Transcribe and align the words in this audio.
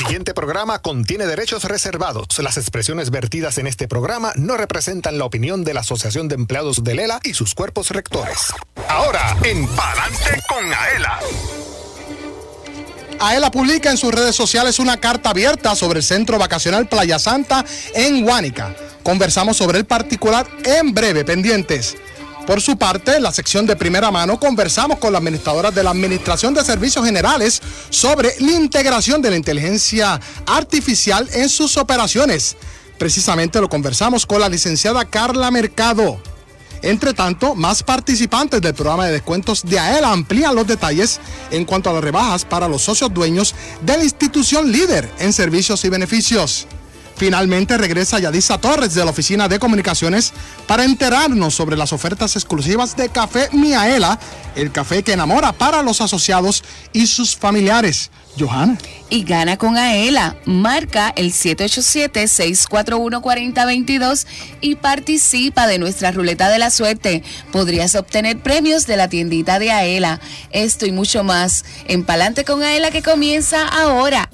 siguiente 0.00 0.32
programa 0.32 0.78
contiene 0.78 1.26
derechos 1.26 1.64
reservados. 1.64 2.26
Las 2.38 2.56
expresiones 2.56 3.10
vertidas 3.10 3.58
en 3.58 3.66
este 3.66 3.86
programa 3.86 4.32
no 4.34 4.56
representan 4.56 5.18
la 5.18 5.26
opinión 5.26 5.62
de 5.62 5.74
la 5.74 5.80
Asociación 5.80 6.26
de 6.26 6.36
Empleados 6.36 6.82
de 6.82 6.94
Lela 6.94 7.20
y 7.22 7.34
sus 7.34 7.54
cuerpos 7.54 7.90
rectores. 7.90 8.46
Ahora, 8.88 9.36
en 9.44 9.68
Palante 9.68 10.42
con 10.48 10.72
Aela. 10.72 11.20
Aela 13.18 13.50
publica 13.50 13.90
en 13.90 13.98
sus 13.98 14.14
redes 14.14 14.34
sociales 14.34 14.78
una 14.78 14.96
carta 14.96 15.30
abierta 15.30 15.76
sobre 15.76 15.98
el 15.98 16.04
centro 16.04 16.38
vacacional 16.38 16.88
Playa 16.88 17.18
Santa 17.18 17.66
en 17.94 18.26
Huánica. 18.26 18.74
Conversamos 19.02 19.58
sobre 19.58 19.76
el 19.76 19.84
particular 19.84 20.46
en 20.64 20.94
breve, 20.94 21.26
pendientes. 21.26 21.98
Por 22.50 22.60
su 22.60 22.76
parte, 22.76 23.14
en 23.14 23.22
la 23.22 23.30
sección 23.30 23.64
de 23.64 23.76
primera 23.76 24.10
mano 24.10 24.40
conversamos 24.40 24.98
con 24.98 25.12
la 25.12 25.18
administradora 25.18 25.70
de 25.70 25.84
la 25.84 25.90
Administración 25.90 26.52
de 26.52 26.64
Servicios 26.64 27.04
Generales 27.04 27.62
sobre 27.90 28.34
la 28.40 28.50
integración 28.50 29.22
de 29.22 29.30
la 29.30 29.36
inteligencia 29.36 30.20
artificial 30.46 31.28
en 31.32 31.48
sus 31.48 31.76
operaciones. 31.76 32.56
Precisamente 32.98 33.60
lo 33.60 33.68
conversamos 33.68 34.26
con 34.26 34.40
la 34.40 34.48
licenciada 34.48 35.04
Carla 35.04 35.52
Mercado. 35.52 36.20
Entre 36.82 37.14
tanto, 37.14 37.54
más 37.54 37.84
participantes 37.84 38.60
del 38.60 38.74
programa 38.74 39.06
de 39.06 39.12
descuentos 39.12 39.62
de 39.62 39.78
AELA 39.78 40.10
amplían 40.10 40.56
los 40.56 40.66
detalles 40.66 41.20
en 41.52 41.64
cuanto 41.64 41.90
a 41.90 41.92
las 41.92 42.02
rebajas 42.02 42.44
para 42.44 42.66
los 42.66 42.82
socios 42.82 43.14
dueños 43.14 43.54
de 43.82 43.96
la 43.96 44.02
institución 44.02 44.72
líder 44.72 45.08
en 45.20 45.32
servicios 45.32 45.84
y 45.84 45.88
beneficios. 45.88 46.66
Finalmente 47.20 47.76
regresa 47.76 48.18
Yadisa 48.18 48.56
Torres 48.56 48.94
de 48.94 49.04
la 49.04 49.10
Oficina 49.10 49.46
de 49.46 49.58
Comunicaciones 49.58 50.32
para 50.66 50.86
enterarnos 50.86 51.54
sobre 51.54 51.76
las 51.76 51.92
ofertas 51.92 52.34
exclusivas 52.34 52.96
de 52.96 53.10
Café 53.10 53.50
Miaela, 53.52 54.18
el 54.56 54.72
café 54.72 55.02
que 55.02 55.12
enamora 55.12 55.52
para 55.52 55.82
los 55.82 56.00
asociados 56.00 56.64
y 56.94 57.06
sus 57.06 57.36
familiares. 57.36 58.10
Johanna. 58.38 58.78
Y 59.10 59.24
gana 59.24 59.58
con 59.58 59.76
Aela. 59.76 60.36
Marca 60.46 61.12
el 61.14 61.34
787-641-4022 61.34 64.26
y 64.62 64.76
participa 64.76 65.66
de 65.66 65.78
nuestra 65.78 66.12
ruleta 66.12 66.48
de 66.48 66.58
la 66.58 66.70
suerte. 66.70 67.22
Podrías 67.52 67.96
obtener 67.96 68.38
premios 68.38 68.86
de 68.86 68.96
la 68.96 69.10
tiendita 69.10 69.58
de 69.58 69.72
Aela. 69.72 70.22
Esto 70.52 70.86
y 70.86 70.92
mucho 70.92 71.22
más 71.22 71.66
en 71.86 72.02
Palante 72.02 72.46
con 72.46 72.62
Aela 72.62 72.90
que 72.90 73.02
comienza 73.02 73.68
ahora. 73.68 74.30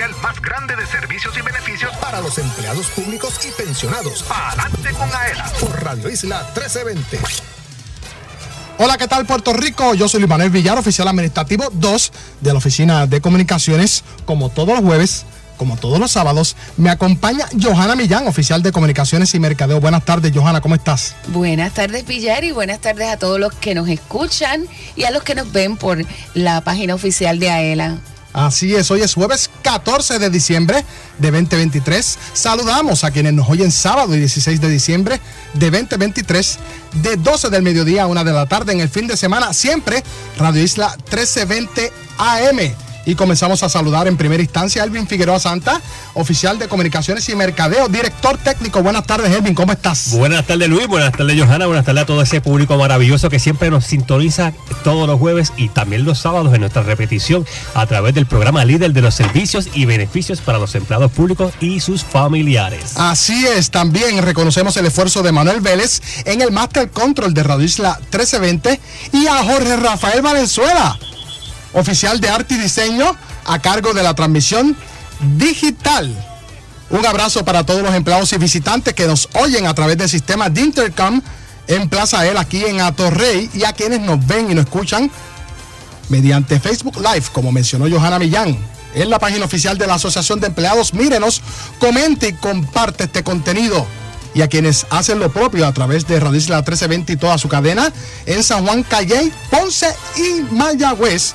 Radial 0.00 0.22
más 0.22 0.40
grande 0.40 0.76
de 0.76 0.86
servicios 0.86 1.36
y 1.36 1.42
beneficios 1.42 1.94
para 1.98 2.20
los 2.20 2.38
empleados 2.38 2.86
públicos 2.88 3.38
y 3.46 3.50
pensionados. 3.50 4.22
Palante 4.22 4.92
con 4.92 5.10
Aela 5.14 5.52
por 5.60 5.82
Radio 5.82 6.08
Isla 6.08 6.42
1320. 6.54 7.18
Hola, 8.78 8.96
¿qué 8.96 9.06
tal 9.06 9.26
Puerto 9.26 9.52
Rico? 9.52 9.94
Yo 9.94 10.08
soy 10.08 10.20
Luis 10.20 10.30
Manuel 10.30 10.48
Villar, 10.48 10.78
oficial 10.78 11.06
administrativo 11.06 11.68
2 11.72 12.12
de 12.40 12.52
la 12.52 12.58
Oficina 12.58 13.06
de 13.06 13.20
Comunicaciones. 13.20 14.02
Como 14.24 14.48
todos 14.48 14.68
los 14.68 14.80
jueves, 14.80 15.26
como 15.58 15.76
todos 15.76 16.00
los 16.00 16.10
sábados, 16.10 16.56
me 16.78 16.88
acompaña 16.88 17.46
Johanna 17.60 17.94
Millán, 17.94 18.26
oficial 18.26 18.62
de 18.62 18.72
Comunicaciones 18.72 19.34
y 19.34 19.38
Mercadeo. 19.38 19.80
Buenas 19.80 20.06
tardes, 20.06 20.32
Johanna, 20.34 20.62
¿cómo 20.62 20.76
estás? 20.76 21.14
Buenas 21.28 21.74
tardes, 21.74 22.04
Pillar, 22.04 22.42
y 22.44 22.52
buenas 22.52 22.80
tardes 22.80 23.08
a 23.08 23.18
todos 23.18 23.38
los 23.38 23.52
que 23.52 23.74
nos 23.74 23.86
escuchan 23.88 24.66
y 24.96 25.04
a 25.04 25.10
los 25.10 25.24
que 25.24 25.34
nos 25.34 25.52
ven 25.52 25.76
por 25.76 26.02
la 26.32 26.62
página 26.62 26.94
oficial 26.94 27.38
de 27.38 27.50
AELA. 27.50 27.98
Así 28.32 28.74
es, 28.76 28.90
hoy 28.90 29.02
es 29.02 29.14
jueves 29.14 29.50
14 29.62 30.20
de 30.20 30.30
diciembre 30.30 30.84
de 31.18 31.30
2023. 31.30 32.18
Saludamos 32.32 33.02
a 33.02 33.10
quienes 33.10 33.32
nos 33.32 33.48
oyen 33.48 33.72
sábado 33.72 34.14
y 34.14 34.18
16 34.18 34.60
de 34.60 34.68
diciembre 34.68 35.20
de 35.54 35.70
2023, 35.70 36.58
de 37.02 37.16
12 37.16 37.50
del 37.50 37.62
mediodía 37.62 38.04
a 38.04 38.06
1 38.06 38.24
de 38.24 38.32
la 38.32 38.46
tarde 38.46 38.72
en 38.72 38.80
el 38.80 38.88
fin 38.88 39.08
de 39.08 39.16
semana, 39.16 39.52
siempre 39.52 40.04
Radio 40.38 40.62
Isla 40.62 40.90
1320 41.10 41.92
AM. 42.18 42.89
Y 43.06 43.14
comenzamos 43.14 43.62
a 43.62 43.68
saludar 43.68 44.08
en 44.08 44.16
primera 44.16 44.42
instancia 44.42 44.82
a 44.82 44.84
Elvin 44.84 45.06
Figueroa 45.06 45.40
Santa, 45.40 45.80
oficial 46.14 46.58
de 46.58 46.68
Comunicaciones 46.68 47.28
y 47.28 47.34
Mercadeo, 47.34 47.88
director 47.88 48.38
técnico. 48.38 48.82
Buenas 48.82 49.06
tardes, 49.06 49.34
Elvin, 49.34 49.54
¿cómo 49.54 49.72
estás? 49.72 50.12
Buenas 50.12 50.46
tardes 50.46 50.68
Luis, 50.68 50.86
buenas 50.86 51.12
tardes 51.12 51.40
Johanna, 51.40 51.66
buenas 51.66 51.84
tardes 51.84 52.02
a 52.02 52.06
todo 52.06 52.22
ese 52.22 52.40
público 52.40 52.76
maravilloso 52.76 53.30
que 53.30 53.38
siempre 53.38 53.70
nos 53.70 53.84
sintoniza 53.86 54.52
todos 54.84 55.06
los 55.06 55.18
jueves 55.18 55.52
y 55.56 55.68
también 55.68 56.04
los 56.04 56.18
sábados 56.18 56.52
en 56.54 56.60
nuestra 56.60 56.82
repetición 56.82 57.46
a 57.74 57.86
través 57.86 58.14
del 58.14 58.26
programa 58.26 58.64
líder 58.64 58.92
de 58.92 59.02
los 59.02 59.14
servicios 59.14 59.68
y 59.74 59.84
beneficios 59.84 60.40
para 60.40 60.58
los 60.58 60.74
empleados 60.74 61.10
públicos 61.12 61.52
y 61.60 61.80
sus 61.80 62.04
familiares. 62.04 62.94
Así 62.96 63.46
es, 63.46 63.70
también 63.70 64.22
reconocemos 64.22 64.76
el 64.76 64.86
esfuerzo 64.86 65.22
de 65.22 65.32
Manuel 65.32 65.60
Vélez 65.60 66.00
en 66.24 66.40
el 66.40 66.50
Master 66.50 66.90
Control 66.90 67.34
de 67.34 67.42
Radio 67.42 67.64
Isla 67.64 67.98
1320 68.00 68.80
y 69.12 69.26
a 69.26 69.42
Jorge 69.44 69.76
Rafael 69.76 70.22
Valenzuela, 70.22 70.98
oficial 71.72 72.20
de 72.20 72.28
arte 72.28 72.54
y 72.54 72.58
diseño 72.58 73.16
a 73.44 73.58
cargo 73.60 73.92
de 73.92 74.02
la 74.02 74.14
transmisión 74.14 74.76
digital. 75.36 76.14
Un 76.90 77.06
abrazo 77.06 77.44
para 77.44 77.64
todos 77.64 77.82
los 77.82 77.94
empleados 77.94 78.32
y 78.32 78.38
visitantes 78.38 78.94
que 78.94 79.06
nos 79.06 79.28
oyen 79.34 79.66
a 79.66 79.74
través 79.74 79.96
del 79.96 80.08
sistema 80.08 80.50
de 80.50 80.60
Intercom 80.60 81.22
en 81.68 81.88
Plaza 81.88 82.26
El, 82.26 82.36
aquí 82.36 82.64
en 82.64 82.80
Atorrey, 82.80 83.48
y 83.54 83.64
a 83.64 83.72
quienes 83.72 84.00
nos 84.00 84.26
ven 84.26 84.50
y 84.50 84.54
nos 84.54 84.64
escuchan 84.64 85.10
mediante 86.08 86.58
Facebook 86.58 86.96
Live, 86.96 87.26
como 87.32 87.52
mencionó 87.52 87.88
Johanna 87.88 88.18
Millán. 88.18 88.58
En 88.94 89.08
la 89.08 89.20
página 89.20 89.44
oficial 89.44 89.78
de 89.78 89.86
la 89.86 89.94
Asociación 89.94 90.40
de 90.40 90.48
Empleados, 90.48 90.92
mírenos, 90.94 91.42
comente 91.78 92.28
y 92.28 92.32
comparte 92.32 93.04
este 93.04 93.22
contenido. 93.22 93.86
Y 94.34 94.42
a 94.42 94.48
quienes 94.48 94.86
hacen 94.90 95.20
lo 95.20 95.30
propio 95.32 95.66
a 95.66 95.72
través 95.72 96.06
de 96.08 96.18
Radio 96.18 96.38
Isla 96.38 96.56
1320 96.56 97.12
y 97.12 97.16
toda 97.16 97.38
su 97.38 97.48
cadena 97.48 97.92
en 98.26 98.42
San 98.42 98.66
Juan, 98.66 98.82
Calle, 98.82 99.30
Ponce 99.50 99.94
y 100.16 100.42
Mayagüez. 100.52 101.34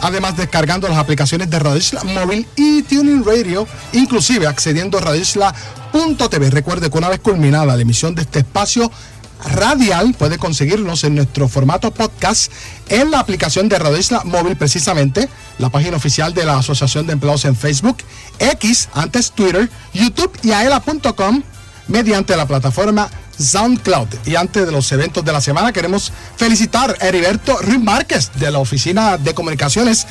Además, 0.00 0.36
descargando 0.36 0.88
las 0.88 0.98
aplicaciones 0.98 1.50
de 1.50 1.58
Radio 1.58 1.78
Isla 1.78 2.04
Móvil 2.04 2.46
y 2.56 2.82
Tuning 2.82 3.24
Radio, 3.24 3.66
inclusive 3.92 4.46
accediendo 4.46 4.98
a 4.98 5.00
radioisla.tv. 5.00 6.50
Recuerde 6.50 6.90
que 6.90 6.98
una 6.98 7.08
vez 7.08 7.20
culminada 7.20 7.76
la 7.76 7.80
emisión 7.80 8.14
de 8.14 8.22
este 8.22 8.40
espacio 8.40 8.90
radial, 9.44 10.14
puede 10.14 10.38
conseguirnos 10.38 11.04
en 11.04 11.14
nuestro 11.14 11.48
formato 11.48 11.90
podcast 11.90 12.50
en 12.88 13.10
la 13.10 13.20
aplicación 13.20 13.68
de 13.68 13.78
Radio 13.78 13.98
Isla 13.98 14.22
Móvil, 14.24 14.56
precisamente, 14.56 15.28
la 15.58 15.70
página 15.70 15.96
oficial 15.96 16.34
de 16.34 16.44
la 16.44 16.58
Asociación 16.58 17.06
de 17.06 17.14
Empleados 17.14 17.44
en 17.44 17.56
Facebook, 17.56 17.98
X, 18.38 18.88
antes 18.94 19.32
Twitter, 19.32 19.70
YouTube 19.92 20.32
y 20.42 20.52
aela.com 20.52 21.42
mediante 21.88 22.36
la 22.36 22.46
plataforma 22.46 23.08
SoundCloud. 23.38 24.08
Y 24.24 24.36
antes 24.36 24.66
de 24.66 24.72
los 24.72 24.90
eventos 24.92 25.24
de 25.24 25.32
la 25.32 25.40
semana, 25.40 25.72
queremos 25.72 26.12
felicitar 26.36 26.96
a 27.00 27.06
Heriberto 27.06 27.58
Ruiz 27.58 27.80
Márquez 27.80 28.30
de 28.34 28.50
la 28.50 28.58
Oficina 28.58 29.16
de 29.16 29.34
Comunicaciones 29.34 30.06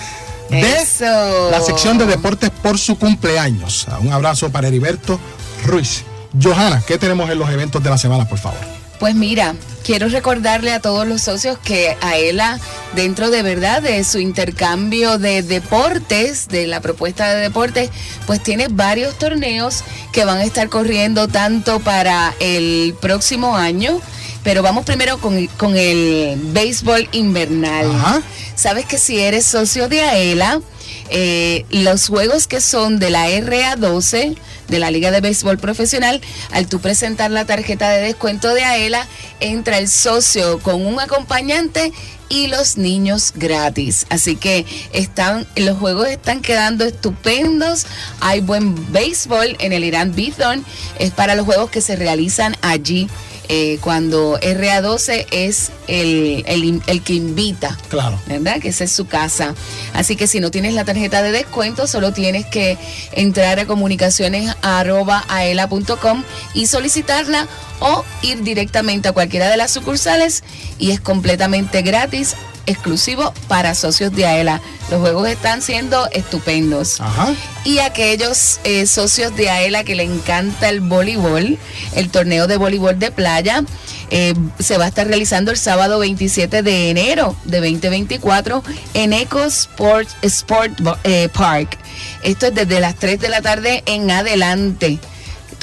de 0.50 0.78
Eso. 0.78 1.50
la 1.52 1.62
sección 1.62 1.98
de 1.98 2.06
deportes 2.06 2.50
por 2.50 2.78
su 2.78 2.98
cumpleaños. 2.98 3.88
Un 4.02 4.14
abrazo 4.14 4.50
para 4.52 4.68
Heriberto 4.68 5.20
Ruiz. 5.66 6.04
Johanna, 6.42 6.84
¿qué 6.86 6.98
tenemos 6.98 7.30
en 7.30 7.40
los 7.40 7.50
eventos 7.50 7.82
de 7.82 7.90
la 7.90 7.98
semana, 7.98 8.28
por 8.28 8.38
favor? 8.38 8.85
Pues 9.00 9.14
mira, 9.16 9.56
quiero 9.84 10.08
recordarle 10.10 10.72
a 10.72 10.80
todos 10.80 11.08
los 11.08 11.22
socios 11.22 11.60
que 11.60 11.96
AELA, 12.02 12.60
dentro 12.96 13.30
de 13.30 13.44
verdad 13.44 13.82
de 13.82 14.04
su 14.04 14.20
intercambio 14.20 15.18
de 15.18 15.44
deportes, 15.44 16.48
de 16.48 16.66
la 16.66 16.82
propuesta 16.82 17.34
de 17.34 17.42
deportes, 17.42 17.90
pues 18.26 18.42
tiene 18.42 18.68
varios 18.70 19.18
torneos 19.18 19.84
que 20.12 20.26
van 20.26 20.38
a 20.38 20.44
estar 20.44 20.70
corriendo 20.70 21.28
tanto 21.28 21.80
para 21.82 22.34
el 22.40 22.96
próximo 23.00 23.56
año, 23.56 24.02
pero 24.44 24.64
vamos 24.64 24.86
primero 24.86 25.20
con, 25.20 25.46
con 25.48 25.76
el 25.76 26.40
béisbol 26.54 27.10
invernal. 27.12 27.92
Ajá. 27.92 28.22
Sabes 28.56 28.86
que 28.86 28.98
si 28.98 29.20
eres 29.20 29.46
socio 29.46 29.90
de 29.90 30.02
AELA, 30.02 30.62
eh, 31.10 31.66
los 31.70 32.08
juegos 32.08 32.48
que 32.48 32.62
son 32.62 33.00
de 33.00 33.10
la 33.10 33.28
RA12, 33.30 34.36
de 34.68 34.80
la 34.80 34.92
Liga 34.92 35.12
de 35.12 35.22
Béisbol 35.22 35.58
Profesional, 35.58 36.22
al 36.52 36.68
tú 36.68 36.80
presentar 36.80 37.32
la 37.32 37.46
tarjeta 37.46 37.90
de 37.90 38.02
descuento 38.02 38.54
de 38.54 38.64
AELA, 38.64 39.08
entra 39.40 39.78
el 39.78 39.88
socio 39.88 40.60
con 40.60 40.86
un 40.86 41.00
acompañante 41.00 41.92
y 42.30 42.48
los 42.48 42.78
niños 42.78 43.34
gratis. 43.36 44.06
Así 44.10 44.36
que 44.36 44.66
están, 44.94 45.48
los 45.56 45.78
juegos 45.78 46.08
están 46.08 46.42
quedando 46.42 46.86
estupendos. 46.86 47.86
Hay 48.20 48.42
buen 48.42 48.92
béisbol 48.92 49.58
en 49.60 49.74
el 49.74 49.84
Irán 49.84 50.14
Bithorn. 50.14 50.66
Es 51.00 51.12
para 51.12 51.36
los 51.36 51.46
juegos 51.46 51.70
que 51.70 51.82
se 51.82 51.96
realizan 51.96 52.56
allí. 52.62 53.08
Eh, 53.50 53.78
cuando 53.82 54.40
RA12 54.40 55.26
es 55.32 55.72
el, 55.88 56.44
el- 56.48 56.82
el 56.88 57.02
que 57.04 57.14
invita. 57.14 57.78
Claro. 57.90 58.20
¿verdad? 58.28 58.60
Que 58.62 58.70
esa 58.70 58.84
es 58.84 58.92
su 58.92 59.06
casa. 59.08 59.54
Así 59.94 60.16
que 60.16 60.28
si 60.28 60.40
no 60.40 60.52
tienes 60.52 60.74
la 60.74 60.86
tarjeta 60.86 61.22
de 61.22 61.32
descuento, 61.32 61.88
solo 61.88 62.14
tienes 62.14 62.46
que 62.46 62.78
entrar 63.12 63.60
a 63.60 63.66
comunicaciones 63.66 64.56
arroba 64.62 65.24
aela.com 65.28 66.24
y 66.54 66.68
solicitarla 66.68 67.48
o 67.80 68.04
ir 68.22 68.42
directamente 68.44 69.10
a 69.10 69.12
cualquiera 69.12 69.50
de 69.50 69.58
las 69.58 69.72
sucursales 69.72 70.44
y 70.80 70.92
es 70.92 71.00
completamente 71.02 71.82
gratis, 71.82 72.36
exclusivo 72.66 73.34
para 73.48 73.76
socios 73.76 74.12
de 74.12 74.26
AELA. 74.26 74.62
Los 74.90 75.00
juegos 75.00 75.28
están 75.28 75.62
siendo 75.62 76.10
estupendos. 76.12 77.02
Ajá. 77.02 77.34
Y 77.64 77.80
aquellos 77.80 78.60
eh, 78.64 78.86
socios 78.86 79.36
de 79.36 79.50
AELA 79.50 79.84
que 79.84 79.96
le 79.96 80.04
encanta 80.04 80.70
el 80.70 80.82
voleibol, 80.82 81.58
el 81.96 82.10
torneo 82.10 82.48
de 82.48 82.58
voleibol 82.58 83.00
de 83.00 83.12
playa, 83.12 83.64
eh, 84.12 84.34
se 84.60 84.78
va 84.78 84.86
a 84.86 84.88
estar 84.88 85.08
realizando 85.08 85.52
el 85.52 85.58
sábado 85.58 86.00
27 86.00 86.62
de 86.62 86.90
enero 86.90 87.36
de 87.46 87.58
2024 87.58 88.64
en 88.94 89.14
Eco 89.14 89.44
Sport, 89.44 90.08
Sport 90.22 90.80
eh, 91.04 91.30
Park. 91.34 91.78
Esto 92.22 92.48
es 92.48 92.56
desde 92.56 92.80
las 92.80 92.96
3 92.96 93.20
de 93.20 93.30
la 93.30 93.42
tarde 93.42 93.84
en 93.88 94.12
adelante. 94.12 95.00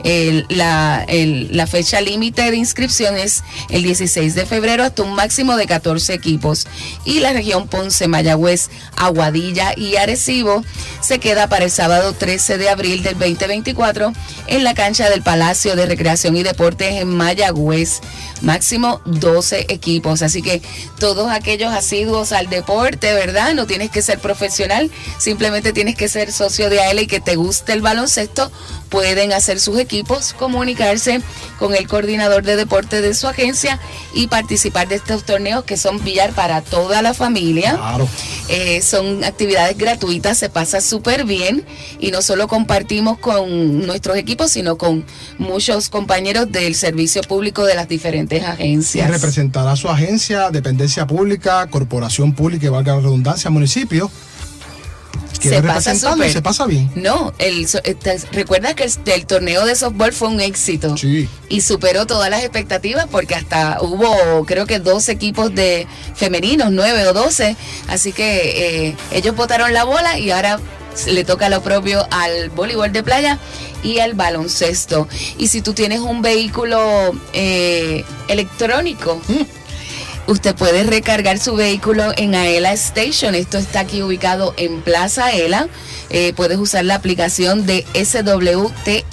La, 0.04 1.68
fecha 1.68 2.02
límite 2.02 2.50
de 2.52 2.58
inscripción 2.58 3.18
es 3.18 3.44
el 3.70 3.84
16 3.84 4.36
de 4.36 4.46
febrero 4.46 4.84
hasta 4.84 5.04
un 5.04 5.14
máximo 5.14 5.56
de 5.56 5.68
14 5.68 6.14
equipos. 6.14 6.68
Y 7.06 7.20
la 7.20 7.34
región 7.34 7.68
Ponce, 7.68 8.08
Mayagüez, 8.08 8.70
Aguadilla 8.98 9.74
y 9.78 9.96
Arecibo 9.96 10.64
se 11.02 11.20
queda 11.20 11.48
para 11.48 11.66
el 11.66 11.72
sábado 11.72 12.14
13 12.14 12.58
de 12.58 12.70
abril 12.70 13.04
del 13.04 13.18
2024 13.18 14.14
en 14.48 14.64
la 14.64 14.74
cancha 14.74 15.10
del 15.10 15.22
Palacio 15.22 15.76
de 15.76 15.86
Recreación 15.86 16.36
y 16.36 16.44
Deportes 16.44 17.02
en 17.02 17.16
Mayagüez. 17.16 18.02
Máximo 18.42 19.02
12 19.42 19.66
equipos. 19.70 20.22
Así 20.22 20.44
que 20.44 20.62
todos 21.00 21.32
aquellos 21.32 21.74
asiduos 21.74 22.32
al 22.32 22.48
deporte, 22.48 23.12
¿verdad? 23.14 23.56
No 23.56 23.66
tienes 23.66 23.90
que 23.90 24.04
ser 24.04 24.20
profesional, 24.20 24.92
simplemente 25.18 25.74
tienes 25.74 25.96
que 25.96 26.08
ser 26.08 26.32
socio 26.32 26.70
de 26.70 26.80
AEL 26.80 27.00
y 27.00 27.08
que 27.08 27.20
te 27.20 27.36
guste 27.36 27.74
el 27.74 27.82
baloncesto. 27.82 28.52
Pueden 28.90 29.34
hacer 29.34 29.60
sus 29.60 29.80
equipos, 29.80 30.34
comunicarse 30.34 31.22
con 31.58 31.74
el 31.74 31.88
coordinador 31.88 32.44
de 32.44 32.56
deporte 32.56 33.02
de 33.02 33.14
su 33.14 33.28
agencia 33.28 33.80
y 34.14 34.28
participar 34.28 34.88
de 34.90 34.96
estos 34.96 35.24
torneos 35.24 35.64
que 35.64 35.78
son 35.78 36.04
billar 36.04 36.34
para 36.34 36.62
toda 36.62 37.02
la 37.02 37.14
familia. 37.14 37.78
Claro. 37.78 38.08
Eh, 38.50 38.82
son 38.82 39.24
actividades 39.24 39.78
gratuitas, 39.78 40.38
se 40.38 40.50
pasa 40.50 40.82
súper 40.82 41.24
bien 41.24 41.66
y 42.00 42.12
no 42.12 42.22
solo 42.22 42.50
compartimos 42.50 43.18
con 43.18 43.88
nuestros 43.88 44.18
equipos, 44.18 44.52
sino 44.52 44.78
con 44.78 45.06
muchos 45.38 45.90
compañeros 45.90 46.52
del 46.52 46.76
servicio 46.76 47.22
público 47.22 47.64
de 47.64 47.76
las 47.76 47.88
diferentes 47.88 48.44
agencias. 48.44 49.10
Representará 49.32 49.76
su 49.78 49.88
agencia, 49.88 50.50
dependencia 50.52 51.08
pública, 51.08 51.66
corporación 51.68 52.34
pública, 52.34 52.66
y 52.66 52.70
valga 52.70 52.96
la 52.96 53.02
redundancia, 53.02 53.50
municipio. 53.50 54.12
Se 55.42 55.64
pasa 55.64 55.94
y 55.96 55.98
súper. 55.98 56.32
se 56.32 56.42
pasa 56.42 56.66
bien. 56.68 56.92
No, 56.96 57.34
el, 57.40 57.66
eh, 57.84 58.20
recuerdas 58.32 58.76
que 58.76 58.84
el, 58.84 58.92
el 59.06 59.26
torneo 59.26 59.66
de 59.66 59.74
softball 59.76 60.14
fue 60.14 60.28
un 60.28 60.40
éxito 60.40 60.96
Sí. 60.98 61.28
y 61.50 61.62
superó 61.62 62.06
todas 62.06 62.30
las 62.30 62.42
expectativas 62.44 63.08
porque 63.10 63.34
hasta 63.34 63.80
hubo 63.82 64.46
creo 64.46 64.68
que 64.68 64.78
dos 64.80 65.10
equipos 65.10 65.56
de 65.56 65.88
femeninos, 66.16 66.72
nueve 66.72 67.08
o 67.08 67.14
doce, 67.14 67.56
así 67.88 68.12
que 68.12 68.90
eh, 68.90 68.96
ellos 69.12 69.36
botaron 69.36 69.74
la 69.74 69.84
bola 69.84 70.20
y 70.20 70.30
ahora 70.30 70.60
le 71.08 71.24
toca 71.24 71.50
lo 71.50 71.62
propio 71.62 72.06
al 72.12 72.50
voleibol 72.50 72.92
de 72.92 73.04
playa 73.04 73.40
y 73.84 74.00
al 74.00 74.14
baloncesto. 74.14 75.08
Y 75.38 75.48
si 75.48 75.62
tú 75.62 75.74
tienes 75.74 76.00
un 76.00 76.22
vehículo 76.22 77.12
eh, 77.34 78.04
electrónico, 78.28 79.22
Usted 80.28 80.56
puede 80.56 80.84
recargar 80.84 81.40
su 81.40 81.56
vehículo 81.56 82.14
en 82.16 82.36
Aela 82.36 82.72
Station. 82.74 83.34
Esto 83.36 83.58
está 83.58 83.80
aquí 83.82 84.04
ubicado 84.04 84.54
en 84.56 84.82
Plaza 84.82 85.26
Aela. 85.26 85.68
Eh, 86.10 86.32
puedes 86.36 86.58
usar 86.58 86.86
la 86.86 86.96
aplicación 86.96 87.66
de 87.66 87.86
SWTCH, 87.94 89.10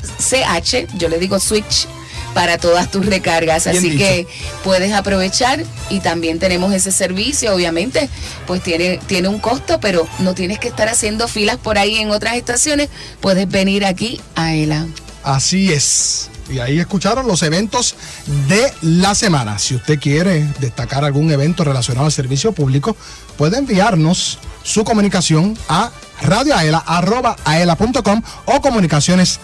yo 0.96 1.08
le 1.08 1.18
digo 1.18 1.40
Switch, 1.40 1.88
para 2.34 2.58
todas 2.58 2.90
tus 2.90 3.06
recargas. 3.06 3.64
Bien 3.64 3.76
Así 3.76 3.90
dicho. 3.90 4.04
que 4.04 4.26
puedes 4.64 4.92
aprovechar 4.92 5.62
y 5.90 6.00
también 6.00 6.38
tenemos 6.38 6.72
ese 6.72 6.92
servicio. 6.92 7.54
Obviamente, 7.54 8.08
pues 8.46 8.62
tiene, 8.62 8.98
tiene 9.06 9.28
un 9.28 9.38
costo, 9.38 9.80
pero 9.80 10.06
no 10.18 10.34
tienes 10.34 10.58
que 10.58 10.68
estar 10.68 10.88
haciendo 10.88 11.28
filas 11.28 11.56
por 11.56 11.78
ahí 11.78 11.96
en 11.96 12.10
otras 12.10 12.36
estaciones. 12.36 12.88
Puedes 13.20 13.48
venir 13.48 13.84
aquí 13.84 14.20
a 14.34 14.46
Aela. 14.46 14.86
Así 15.22 15.72
es. 15.72 16.30
Y 16.50 16.60
ahí 16.60 16.78
escucharon 16.78 17.26
los 17.26 17.42
eventos 17.42 17.94
de 18.48 18.72
la 18.80 19.14
semana. 19.14 19.58
Si 19.58 19.74
usted 19.74 19.98
quiere 19.98 20.46
destacar 20.60 21.04
algún 21.04 21.30
evento 21.30 21.62
relacionado 21.62 22.06
al 22.06 22.12
servicio 22.12 22.52
público, 22.52 22.96
puede 23.36 23.58
enviarnos 23.58 24.38
su 24.62 24.84
comunicación 24.84 25.58
a 25.68 25.90
radioaela.com 26.22 28.22
o 28.46 28.60
comunicaciones 28.60 29.40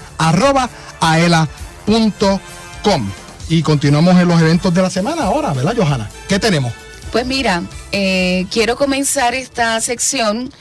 Y 3.49 3.63
continuamos 3.63 4.15
en 4.21 4.29
los 4.29 4.39
eventos 4.41 4.75
de 4.75 4.83
la 4.83 4.91
semana 4.91 5.23
ahora, 5.25 5.55
¿verdad, 5.55 5.75
Johanna? 5.75 6.11
¿Qué 6.29 6.39
tenemos? 6.39 6.71
Pues 7.13 7.27
mira, 7.27 7.63
eh, 7.93 8.47
quiero 8.51 8.77
comenzar 8.77 9.35
esta 9.35 9.81
sección 9.81 10.53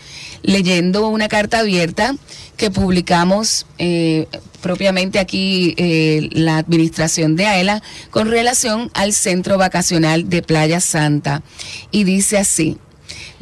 leyendo 0.42 1.10
una 1.10 1.28
carta 1.28 1.60
abierta 1.60 2.16
que 2.56 2.72
publicamos 2.72 3.66
eh, 3.78 4.28
propiamente 4.62 5.20
aquí 5.20 5.74
eh, 5.78 6.30
la 6.32 6.60
administración 6.60 7.36
de 7.36 7.46
AELA 7.46 7.84
con 8.10 8.30
relación 8.30 8.90
al 8.94 9.12
centro 9.12 9.58
vacacional 9.58 10.30
de 10.30 10.42
Playa 10.42 10.80
Santa. 10.80 11.44
Y 11.92 12.06
dice 12.06 12.38
así. 12.38 12.78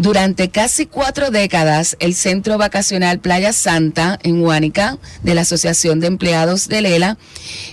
Durante 0.01 0.49
casi 0.49 0.87
cuatro 0.87 1.29
décadas, 1.29 1.95
el 1.99 2.15
Centro 2.15 2.57
Vacacional 2.57 3.19
Playa 3.19 3.53
Santa 3.53 4.17
en 4.23 4.41
Huánica 4.41 4.97
de 5.21 5.35
la 5.35 5.41
Asociación 5.41 5.99
de 5.99 6.07
Empleados 6.07 6.67
de 6.67 6.81
Lela 6.81 7.19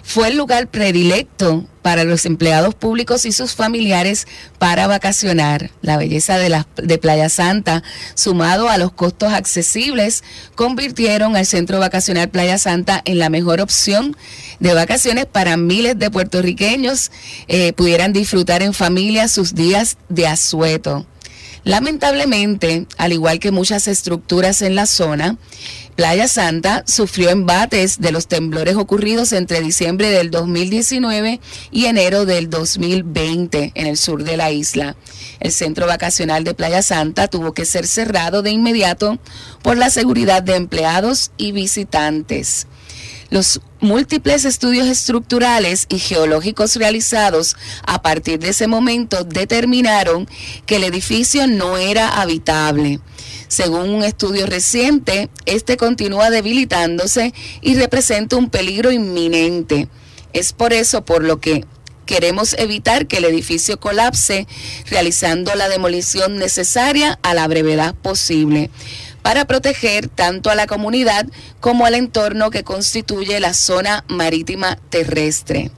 fue 0.03 0.29
el 0.29 0.37
lugar 0.37 0.69
predilecto 0.69 1.65
para 1.81 2.05
los 2.05 2.27
empleados 2.27 2.75
públicos 2.75 3.25
y 3.25 3.33
sus 3.33 3.55
familiares 3.55 4.27
para 4.59 4.87
vacacionar. 4.87 5.71
La 5.81 5.97
belleza 5.97 6.37
de, 6.37 6.51
la, 6.51 6.69
de 6.77 6.99
Playa 6.99 7.31
Santa, 7.31 7.83
sumado 8.13 8.69
a 8.69 8.77
los 8.77 8.93
costos 8.93 9.33
accesibles, 9.33 10.23
convirtieron 10.55 11.35
al 11.35 11.47
Centro 11.47 11.79
Vacacional 11.79 12.29
Playa 12.29 12.59
Santa 12.59 13.01
en 13.07 13.19
la 13.21 13.31
mejor 13.31 13.63
opción 13.63 14.15
de 14.61 14.75
vacaciones 14.75 15.25
para 15.25 15.57
miles 15.57 15.99
de 15.99 16.11
puertorriqueños 16.11 17.11
eh, 17.47 17.73
pudieran 17.73 18.13
disfrutar 18.13 18.63
en 18.63 18.75
familia 18.75 19.29
sus 19.29 19.55
días 19.55 19.97
de 20.11 20.27
asueto. 20.27 21.07
Lamentablemente, 21.65 22.87
al 22.97 23.13
igual 23.13 23.39
que 23.41 23.51
muchas 23.51 23.89
estructuras 23.89 24.63
en 24.63 24.75
la 24.75 24.87
zona, 24.87 25.37
Playa 25.97 26.29
Santa 26.29 26.85
sufrió 26.87 27.31
embates 27.31 28.01
de 28.01 28.13
los 28.13 28.29
temblores 28.29 28.77
ocurridos 28.77 29.33
entre 29.33 29.61
diciembre 29.61 30.11
del 30.11 30.31
2019 30.31 31.41
y 31.73 31.87
enero 31.87 32.25
del 32.25 32.51
2020 32.51 33.73
en 33.75 33.87
el 33.87 33.97
sur 33.97 34.23
de 34.23 34.37
la 34.37 34.53
isla. 34.53 34.95
El 35.41 35.51
centro 35.51 35.89
vacacional 35.89 36.45
de 36.45 36.55
Playa 36.55 36.83
Santa 36.83 37.27
tuvo 37.27 37.53
que 37.53 37.65
ser 37.65 37.87
cerrado 37.87 38.43
de 38.43 38.51
inmediato 38.51 39.19
por 39.63 39.77
la 39.77 39.91
seguridad 39.91 40.43
de 40.43 40.55
empleados 40.55 41.33
y 41.37 41.51
visitantes. 41.51 42.69
Los 43.31 43.61
múltiples 43.81 44.47
estudios 44.47 44.87
estructurales 44.87 45.85
y 45.91 45.99
geológicos 45.99 46.77
realizados 46.77 47.57
a 47.87 48.01
partir 48.01 48.39
de 48.39 48.51
ese 48.51 48.67
momento 48.69 49.23
determinaron 49.25 50.27
que 50.65 50.77
el 50.77 50.85
edificio 50.85 51.47
no 51.47 51.77
era 51.77 52.21
habitable. 52.21 53.01
Según 53.49 53.91
un 53.91 54.03
estudio 54.03 54.47
reciente, 54.47 55.29
este 55.45 55.77
continúa 55.77 56.31
debilitándose 56.31 57.35
y 57.61 57.75
representa 57.75 58.37
un 58.37 58.49
peligro 58.49 58.93
inminente. 58.93 59.89
Es 60.33 60.55
por 60.55 60.73
eso 60.73 61.05
por 61.05 61.23
lo 61.23 61.39
que 61.39 61.67
queremos 62.07 62.55
evitar 62.59 63.07
que 63.07 63.19
el 63.19 63.27
edificio 63.27 63.79
colapse, 63.79 64.47
realizando 64.87 65.55
la 65.55 65.69
demolición 65.69 66.37
necesaria 66.37 67.19
a 67.23 67.35
la 67.35 67.47
brevedad 67.47 67.95
posible 67.95 68.71
para 69.29 69.45
proteger 69.45 70.09
tanto 70.09 70.49
a 70.49 70.55
la 70.55 70.67
comunidad 70.67 71.27
como 71.61 71.85
al 71.85 71.95
entorno 71.95 72.49
que 72.49 72.65
constituye 72.65 73.41
la 73.41 73.53
zona 73.53 74.03
marítima 74.09 74.79
terrestre. 74.89 75.71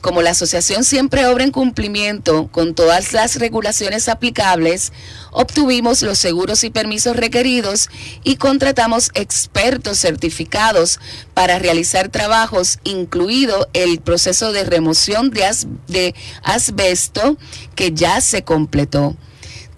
Como 0.00 0.22
la 0.22 0.30
asociación 0.30 0.82
siempre 0.82 1.24
obra 1.26 1.44
en 1.44 1.52
cumplimiento 1.52 2.48
con 2.48 2.74
todas 2.74 3.12
las 3.12 3.36
regulaciones 3.36 4.08
aplicables, 4.08 4.92
obtuvimos 5.30 6.02
los 6.02 6.18
seguros 6.18 6.64
y 6.64 6.70
permisos 6.70 7.14
requeridos 7.14 7.90
y 8.24 8.38
contratamos 8.38 9.12
expertos 9.14 10.00
certificados 10.00 10.98
para 11.32 11.60
realizar 11.60 12.08
trabajos, 12.08 12.80
incluido 12.82 13.68
el 13.72 14.00
proceso 14.00 14.50
de 14.50 14.64
remoción 14.64 15.30
de, 15.30 15.48
de 15.86 16.14
asbesto 16.42 17.38
que 17.76 17.92
ya 17.92 18.20
se 18.20 18.42
completó. 18.42 19.14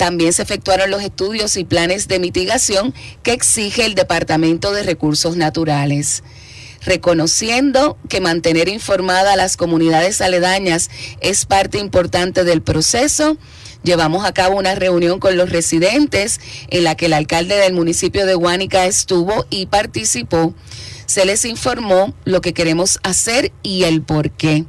También 0.03 0.33
se 0.33 0.43
efectuaron 0.43 0.91
los 0.91 1.01
estudios 1.01 1.57
y 1.57 1.63
planes 1.63 2.09
de 2.09 2.19
mitigación 2.19 2.93
que 3.23 3.33
exige 3.33 3.85
el 3.85 3.95
Departamento 3.95 4.73
de 4.73 4.83
Recursos 4.83 5.37
Naturales 5.37 6.25
reconociendo 6.85 7.97
que 8.09 8.21
mantener 8.21 8.69
informada 8.69 9.35
a 9.35 9.37
las 9.37 9.57
comunidades 9.57 10.21
aledañas 10.21 10.91
es 11.21 11.47
parte 11.47 11.79
importante 11.79 12.43
del 12.43 12.63
proceso. 12.63 13.37
Llevamos 13.85 14.25
a 14.25 14.35
cabo 14.35 14.59
una 14.59 14.75
reunión 14.75 15.21
con 15.21 15.37
los 15.37 15.51
residentes 15.51 16.41
en 16.71 16.83
la 16.83 16.97
que 16.97 17.07
el 17.07 17.13
alcalde 17.13 17.55
del 17.55 17.73
municipio 17.73 18.27
de 18.27 18.35
Guánica 18.35 18.87
estuvo 18.87 19.47
y 19.51 19.67
participó. 19.67 20.53
Se 21.07 21.25
les 21.25 21.45
informó 21.45 22.13
lo 22.25 22.41
que 22.41 22.55
queremos 22.55 22.99
hacer 23.05 23.53
y 23.63 23.85
el 23.85 24.03
por 24.03 24.33
qué. 24.33 24.65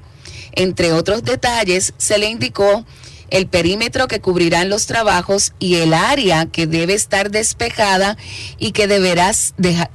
Entre 0.52 0.94
otros 0.94 1.24
detalles, 1.24 1.96
se 1.98 2.20
le 2.20 2.30
indicó 2.30 2.86
el 3.34 3.48
perímetro 3.48 4.08
que 4.08 4.22
cubrirán 4.22 4.70
los 4.70 4.86
trabajos 4.86 5.54
y 5.58 5.78
el 5.78 5.96
área 5.96 6.46
que 6.46 6.68
debe 6.68 6.94
estar 6.94 7.32
despejada 7.32 8.16
y 8.60 8.74
que 8.74 8.86
deberá 8.86 9.32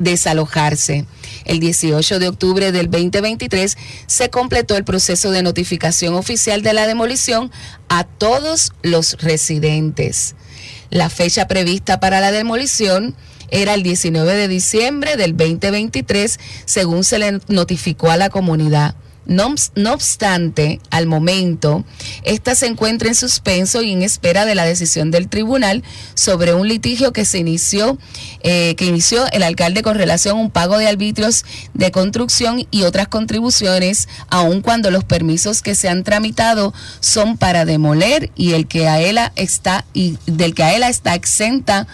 desalojarse. 0.00 1.06
El 1.44 1.60
18 1.60 2.18
de 2.18 2.26
octubre 2.26 2.72
del 2.72 2.90
2023 2.90 3.78
se 4.08 4.28
completó 4.28 4.76
el 4.76 4.82
proceso 4.82 5.30
de 5.30 5.44
notificación 5.44 6.14
oficial 6.14 6.62
de 6.62 6.72
la 6.72 6.88
demolición 6.88 7.52
a 7.88 8.02
todos 8.02 8.72
los 8.82 9.16
residentes. 9.20 10.34
La 10.90 11.08
fecha 11.08 11.46
prevista 11.46 12.00
para 12.00 12.18
la 12.18 12.32
demolición 12.32 13.14
era 13.50 13.74
el 13.74 13.84
19 13.84 14.34
de 14.34 14.48
diciembre 14.48 15.16
del 15.16 15.36
2023, 15.36 16.40
según 16.64 17.04
se 17.04 17.20
le 17.20 17.38
notificó 17.46 18.10
a 18.10 18.16
la 18.16 18.30
comunidad. 18.30 18.96
No, 19.28 19.50
obs- 19.50 19.72
no 19.74 19.92
obstante, 19.92 20.80
al 20.90 21.06
momento, 21.06 21.84
esta 22.24 22.54
se 22.54 22.66
encuentra 22.66 23.08
en 23.08 23.14
suspenso 23.14 23.82
y 23.82 23.92
en 23.92 24.02
espera 24.02 24.46
de 24.46 24.54
la 24.54 24.64
decisión 24.64 25.10
del 25.10 25.28
tribunal 25.28 25.84
sobre 26.14 26.54
un 26.54 26.66
litigio 26.66 27.12
que 27.12 27.26
se 27.26 27.36
inició, 27.38 27.98
eh, 28.42 28.74
que 28.76 28.86
inició 28.86 29.30
el 29.32 29.42
alcalde 29.42 29.82
con 29.82 29.96
relación 29.98 30.38
a 30.38 30.40
un 30.40 30.50
pago 30.50 30.78
de 30.78 30.88
arbitrios 30.88 31.44
de 31.74 31.90
construcción 31.90 32.66
y 32.70 32.84
otras 32.84 33.08
contribuciones, 33.08 34.08
aun 34.30 34.62
cuando 34.62 34.90
los 34.90 35.04
permisos 35.04 35.60
que 35.60 35.74
se 35.74 35.90
han 35.90 36.04
tramitado 36.04 36.72
son 37.00 37.36
para 37.36 37.66
demoler 37.66 38.30
y 38.34 38.54
el 38.54 38.66
que 38.66 38.88
a 38.88 38.98
ella 38.98 39.32
está 39.36 39.84
y 39.92 40.16
del 40.24 40.54
que 40.54 40.62
a 40.62 40.74
ella 40.74 40.88
está 40.88 41.14
exenta 41.14 41.86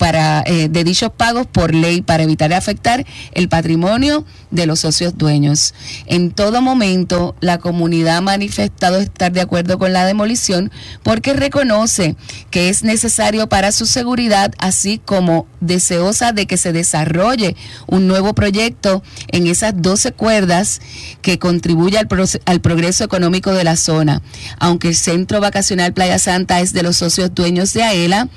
para 0.00 0.42
eh, 0.46 0.70
de 0.70 0.82
dichos 0.82 1.10
pagos 1.14 1.46
por 1.46 1.74
ley 1.74 2.00
para 2.00 2.22
evitar 2.22 2.54
afectar 2.54 3.04
el 3.32 3.50
patrimonio 3.50 4.24
de 4.50 4.64
los 4.64 4.80
socios 4.80 5.18
dueños. 5.18 5.74
En 6.06 6.30
todo 6.30 6.62
momento, 6.62 7.36
la 7.40 7.58
comunidad 7.58 8.16
ha 8.16 8.20
manifestado 8.22 8.96
estar 8.98 9.30
de 9.30 9.42
acuerdo 9.42 9.78
con 9.78 9.92
la 9.92 10.06
demolición 10.06 10.72
porque 11.02 11.34
reconoce 11.34 12.16
que 12.50 12.70
es 12.70 12.82
necesario 12.82 13.46
para 13.50 13.72
su 13.72 13.84
seguridad, 13.84 14.52
así 14.58 14.98
como 15.04 15.46
deseosa 15.60 16.32
de 16.32 16.46
que 16.46 16.56
se 16.56 16.72
desarrolle 16.72 17.54
un 17.86 18.06
nuevo 18.08 18.34
proyecto 18.34 19.02
en 19.28 19.46
esas 19.46 19.74
12 19.76 20.12
cuerdas 20.12 20.80
que 21.20 21.38
contribuya 21.38 22.00
al, 22.00 22.08
proce- 22.08 22.40
al 22.46 22.62
progreso 22.62 23.04
económico 23.04 23.52
de 23.52 23.64
la 23.64 23.76
zona. 23.76 24.22
Aunque 24.58 24.88
el 24.88 24.96
centro 24.96 25.40
vacacional 25.42 25.92
Playa 25.92 26.18
Santa 26.18 26.60
es 26.60 26.72
de 26.72 26.82
los 26.82 26.96
socios 26.96 27.34
dueños 27.34 27.74
de 27.74 27.82
AELA, 27.82 28.28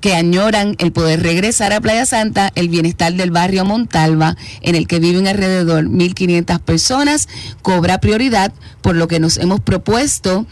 que 0.00 0.16
añoran 0.16 0.74
el 0.78 0.90
poder 0.96 1.22
regresar 1.22 1.74
a 1.74 1.80
Playa 1.82 2.06
Santa, 2.06 2.50
el 2.54 2.70
bienestar 2.70 3.12
del 3.12 3.30
barrio 3.30 3.66
Montalva, 3.66 4.34
en 4.62 4.76
el 4.76 4.86
que 4.86 4.98
viven 4.98 5.26
alrededor 5.26 5.84
1.500 5.84 6.58
personas, 6.60 7.28
cobra 7.60 8.00
prioridad, 8.00 8.50
por 8.80 8.96
lo 8.96 9.06
que 9.06 9.20
nos 9.20 9.36
hemos 9.36 9.60
propuesto 9.60 10.46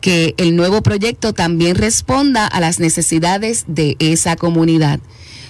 que 0.00 0.34
el 0.38 0.56
nuevo 0.56 0.82
proyecto 0.82 1.34
también 1.34 1.76
responda 1.76 2.46
a 2.46 2.58
las 2.58 2.80
necesidades 2.80 3.66
de 3.68 3.96
esa 3.98 4.34
comunidad. 4.36 4.98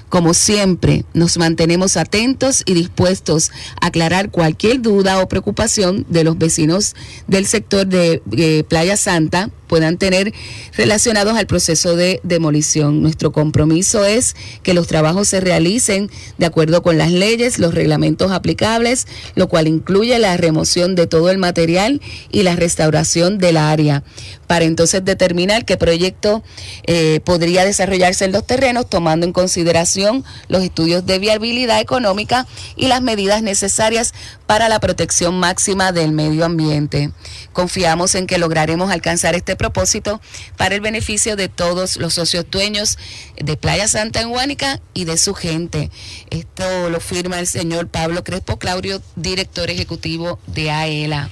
Como 0.09 0.35
siempre, 0.35 1.05
nos 1.15 1.39
mantenemos 1.39 1.97
atentos 1.97 2.65
y 2.67 2.75
dispuestos 2.75 3.53
a 3.81 3.87
aclarar 3.87 4.33
cualquier 4.33 4.83
duda 4.83 5.21
o 5.21 5.29
preocupación 5.29 6.05
de 6.09 6.25
los 6.25 6.37
vecinos 6.37 6.97
del 7.29 7.47
sector 7.47 7.87
de 7.87 8.21
eh, 8.33 8.65
Playa 8.69 8.97
Santa 8.97 9.51
puedan 9.73 9.97
tener 9.97 10.35
relacionados 10.77 11.35
al 11.35 11.47
proceso 11.47 11.97
de 11.97 12.21
demolición. 12.25 13.01
Nuestro 13.01 13.33
compromiso 13.33 14.05
es 14.05 14.37
que 14.63 14.75
los 14.75 14.87
trabajos 14.87 15.29
se 15.29 15.41
realicen 15.41 16.11
de 16.37 16.45
acuerdo 16.45 16.83
con 16.83 16.99
las 16.99 17.11
leyes, 17.11 17.59
los 17.59 17.73
reglamentos 17.73 18.33
aplicables, 18.33 19.07
lo 19.35 19.49
cual 19.49 19.69
incluye 19.69 20.19
la 20.19 20.37
remoción 20.37 20.95
de 20.95 21.07
todo 21.07 21.31
el 21.31 21.39
material 21.39 22.03
y 22.31 22.43
la 22.43 22.55
restauración 22.55 23.39
del 23.39 23.57
área, 23.57 24.05
para 24.47 24.67
entonces 24.67 25.03
determinar 25.07 25.65
qué 25.65 25.79
proyecto 25.79 26.43
eh, 26.87 27.21
podría 27.25 27.65
desarrollarse 27.65 28.27
en 28.27 28.33
los 28.33 28.47
terrenos, 28.47 28.91
tomando 28.91 29.25
en 29.25 29.33
consideración 29.33 30.23
los 30.49 30.63
estudios 30.63 31.07
de 31.07 31.19
viabilidad 31.19 31.81
económica 31.81 32.47
y 32.77 32.89
las 32.89 33.01
medidas 33.01 33.43
necesarias 33.43 34.13
para 34.47 34.69
la 34.69 34.81
protección 34.81 35.41
máxima 35.41 35.93
del 35.93 36.13
medio 36.13 36.45
ambiente. 36.45 37.11
Confiamos 37.55 38.15
en 38.15 38.27
que 38.27 38.37
lograremos 38.37 38.91
alcanzar 38.91 39.35
este 39.35 39.57
propósito 39.67 40.21
para 40.57 40.75
el 40.75 40.81
beneficio 40.81 41.37
de 41.37 41.49
todos 41.49 41.97
los 41.97 42.15
socios 42.15 42.45
dueños 42.51 42.99
de 43.37 43.57
Playa 43.57 43.87
Santa 43.87 44.21
en 44.21 44.29
Huánica 44.33 44.81
y 44.93 45.05
de 45.05 45.17
su 45.17 45.35
gente. 45.35 45.89
Esto 46.31 46.91
lo 46.91 46.99
firma 46.99 47.39
el 47.39 47.47
señor 47.47 47.87
Pablo 47.87 48.25
Crespo 48.25 48.59
Claudio, 48.59 49.01
director 49.15 49.71
ejecutivo 49.71 50.41
de 50.49 50.73
AELA. 50.73 51.31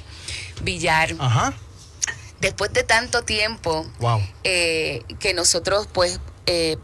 Villar, 0.63 1.17
Ajá. 1.19 1.55
después 2.41 2.73
de 2.73 2.85
tanto 2.85 3.23
tiempo 3.23 3.85
Wow. 3.99 4.21
eh, 4.45 5.03
que 5.19 5.35
nosotros 5.35 5.89
pues 5.93 6.21
eh, 6.47 6.77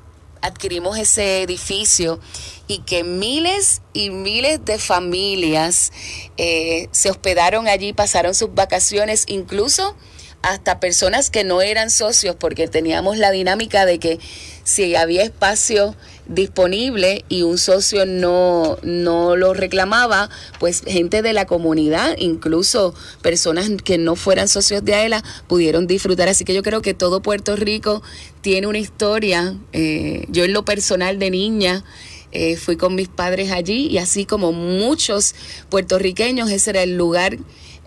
adquirimos 0.43 0.99
ese 0.99 1.43
edificio 1.43 2.19
y 2.67 2.81
que 2.81 3.05
miles 3.05 3.83
y 3.93 4.11
miles 4.11 4.65
de 4.65 4.79
familias 4.81 5.93
eh, 6.39 6.89
se 6.91 7.09
hospedaron 7.11 7.69
allí, 7.69 7.93
pasaron 7.93 8.35
sus 8.35 8.53
vacaciones, 8.53 9.25
incluso 9.29 9.95
hasta 10.43 10.81
personas 10.81 11.31
que 11.31 11.45
no 11.45 11.63
eran 11.63 11.91
socios, 11.91 12.37
porque 12.37 12.69
teníamos 12.69 13.19
la 13.19 13.31
dinámica 13.31 13.87
de 13.87 13.99
que 13.99 14.19
si 14.65 14.95
había 14.95 15.23
espacio 15.23 15.95
disponible 16.29 17.25
y 17.29 17.43
un 17.43 17.59
socio 17.59 18.05
no, 18.05 18.79
no 18.83 19.37
lo 19.37 19.55
reclamaba, 19.55 20.29
pues 20.59 20.83
gente 20.87 21.23
de 21.23 21.33
la 21.33 21.47
comunidad, 21.47 22.17
incluso 22.19 22.95
personas 23.23 23.71
que 23.85 23.99
no 23.99 24.17
fueran 24.17 24.49
socios 24.49 24.85
de 24.85 24.95
AELA, 24.95 25.23
pudieron 25.47 25.87
disfrutar. 25.87 26.29
Así 26.29 26.45
que 26.45 26.55
yo 26.55 26.63
creo 26.63 26.83
que 26.83 26.95
todo 26.95 27.23
Puerto 27.23 27.57
Rico 27.57 28.03
tiene 28.41 28.67
una 28.67 28.79
historia. 28.79 29.57
Eh, 29.73 30.27
yo 30.29 30.45
en 30.45 30.53
lo 30.53 30.65
personal 30.65 31.19
de 31.19 31.31
niña, 31.31 31.85
eh, 32.33 32.57
fui 32.57 32.77
con 32.77 32.95
mis 32.95 33.09
padres 33.09 33.51
allí 33.51 33.87
y 33.87 33.99
así 33.99 34.27
como 34.27 34.53
muchos 34.53 35.35
puertorriqueños, 35.71 36.51
ese 36.51 36.71
era 36.71 36.83
el 36.83 36.97
lugar, 36.97 37.39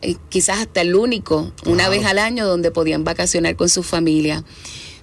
eh, 0.02 0.16
quizás 0.30 0.60
hasta 0.60 0.82
el 0.82 0.96
único, 0.96 1.52
una 1.66 1.84
Wow. 1.88 1.92
vez 1.98 2.06
al 2.06 2.20
año 2.20 2.46
donde 2.48 2.72
podían 2.72 3.04
vacacionar 3.04 3.56
con 3.56 3.70
su 3.70 3.84
familia. 3.84 4.44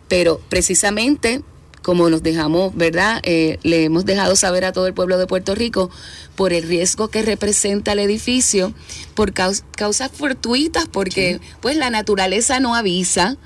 Pero 0.08 0.40
precisamente 0.48 1.42
como 1.82 2.10
nos 2.10 2.20
dejamos, 2.24 2.74
¿verdad? 2.74 3.20
Eh, 3.22 3.60
le 3.62 3.84
hemos 3.84 4.04
dejado 4.04 4.34
saber 4.34 4.64
a 4.64 4.72
todo 4.72 4.88
el 4.88 4.94
pueblo 4.94 5.18
de 5.18 5.28
Puerto 5.28 5.54
Rico 5.54 5.88
por 6.34 6.52
el 6.52 6.64
riesgo 6.64 7.06
que 7.08 7.22
representa 7.22 7.92
el 7.92 8.00
edificio, 8.00 8.74
por 9.14 9.32
caus- 9.32 9.62
causas 9.76 10.10
fortuitas, 10.12 10.88
porque 10.88 11.38
pues 11.60 11.76
la 11.76 11.90
naturaleza 11.90 12.58
no 12.58 12.74
avisa, 12.74 13.36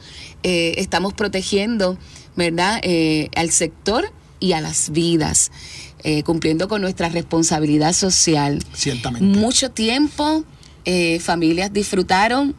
eh, 0.43 0.73
estamos 0.79 1.13
protegiendo, 1.13 1.99
¿verdad? 2.35 2.81
Eh, 2.83 3.29
al 3.37 3.51
sector 3.51 4.11
y 4.41 4.53
a 4.53 4.63
las 4.63 4.89
vidas. 4.91 5.51
cumpliendo 6.25 6.67
con 6.67 6.81
nuestra 6.81 7.11
responsabilidad 7.11 7.93
social. 7.93 8.65
Ciertamente. 8.73 9.39
Mucho 9.39 9.71
tiempo 9.71 10.45
eh, 10.85 11.21
familias 11.21 11.73
disfrutaron, 11.73 12.55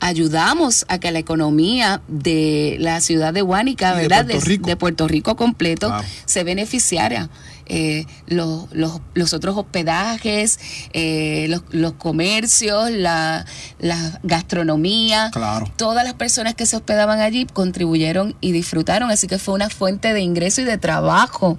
ayudamos 0.00 0.84
a 0.88 0.98
que 0.98 1.10
la 1.10 1.18
economía 1.18 2.00
de 2.06 2.76
la 2.78 3.00
ciudad 3.00 3.32
de 3.34 3.42
Huánica, 3.42 3.94
de 3.96 4.02
¿verdad? 4.02 4.26
Puerto 4.26 4.44
Rico. 4.46 4.66
de 4.68 4.76
Puerto 4.76 5.08
Rico 5.08 5.36
completo, 5.36 5.92
se 6.24 6.44
beneficiara. 6.44 7.28
Eh, 7.70 8.06
los, 8.28 8.66
los- 8.72 9.00
los 9.12 9.34
otros 9.34 9.54
hospedajes, 9.58 10.58
eh, 10.94 11.46
los, 11.50 11.62
los 11.70 11.92
comercios, 11.94 12.90
la, 12.90 13.44
la 13.78 14.18
gastronomía, 14.22 15.30
Claro. 15.32 15.70
todas 15.76 16.02
las 16.04 16.14
personas 16.14 16.54
que 16.54 16.64
se 16.64 16.76
hospedaban 16.76 17.20
allí 17.20 17.44
contribuyeron 17.44 18.34
y 18.40 18.52
disfrutaron, 18.52 19.10
así 19.10 19.26
que 19.26 19.38
fue 19.38 19.52
una 19.54 19.68
fuente 19.68 20.14
de 20.14 20.20
ingreso 20.22 20.62
y 20.62 20.64
de 20.64 20.78
trabajo 20.78 21.58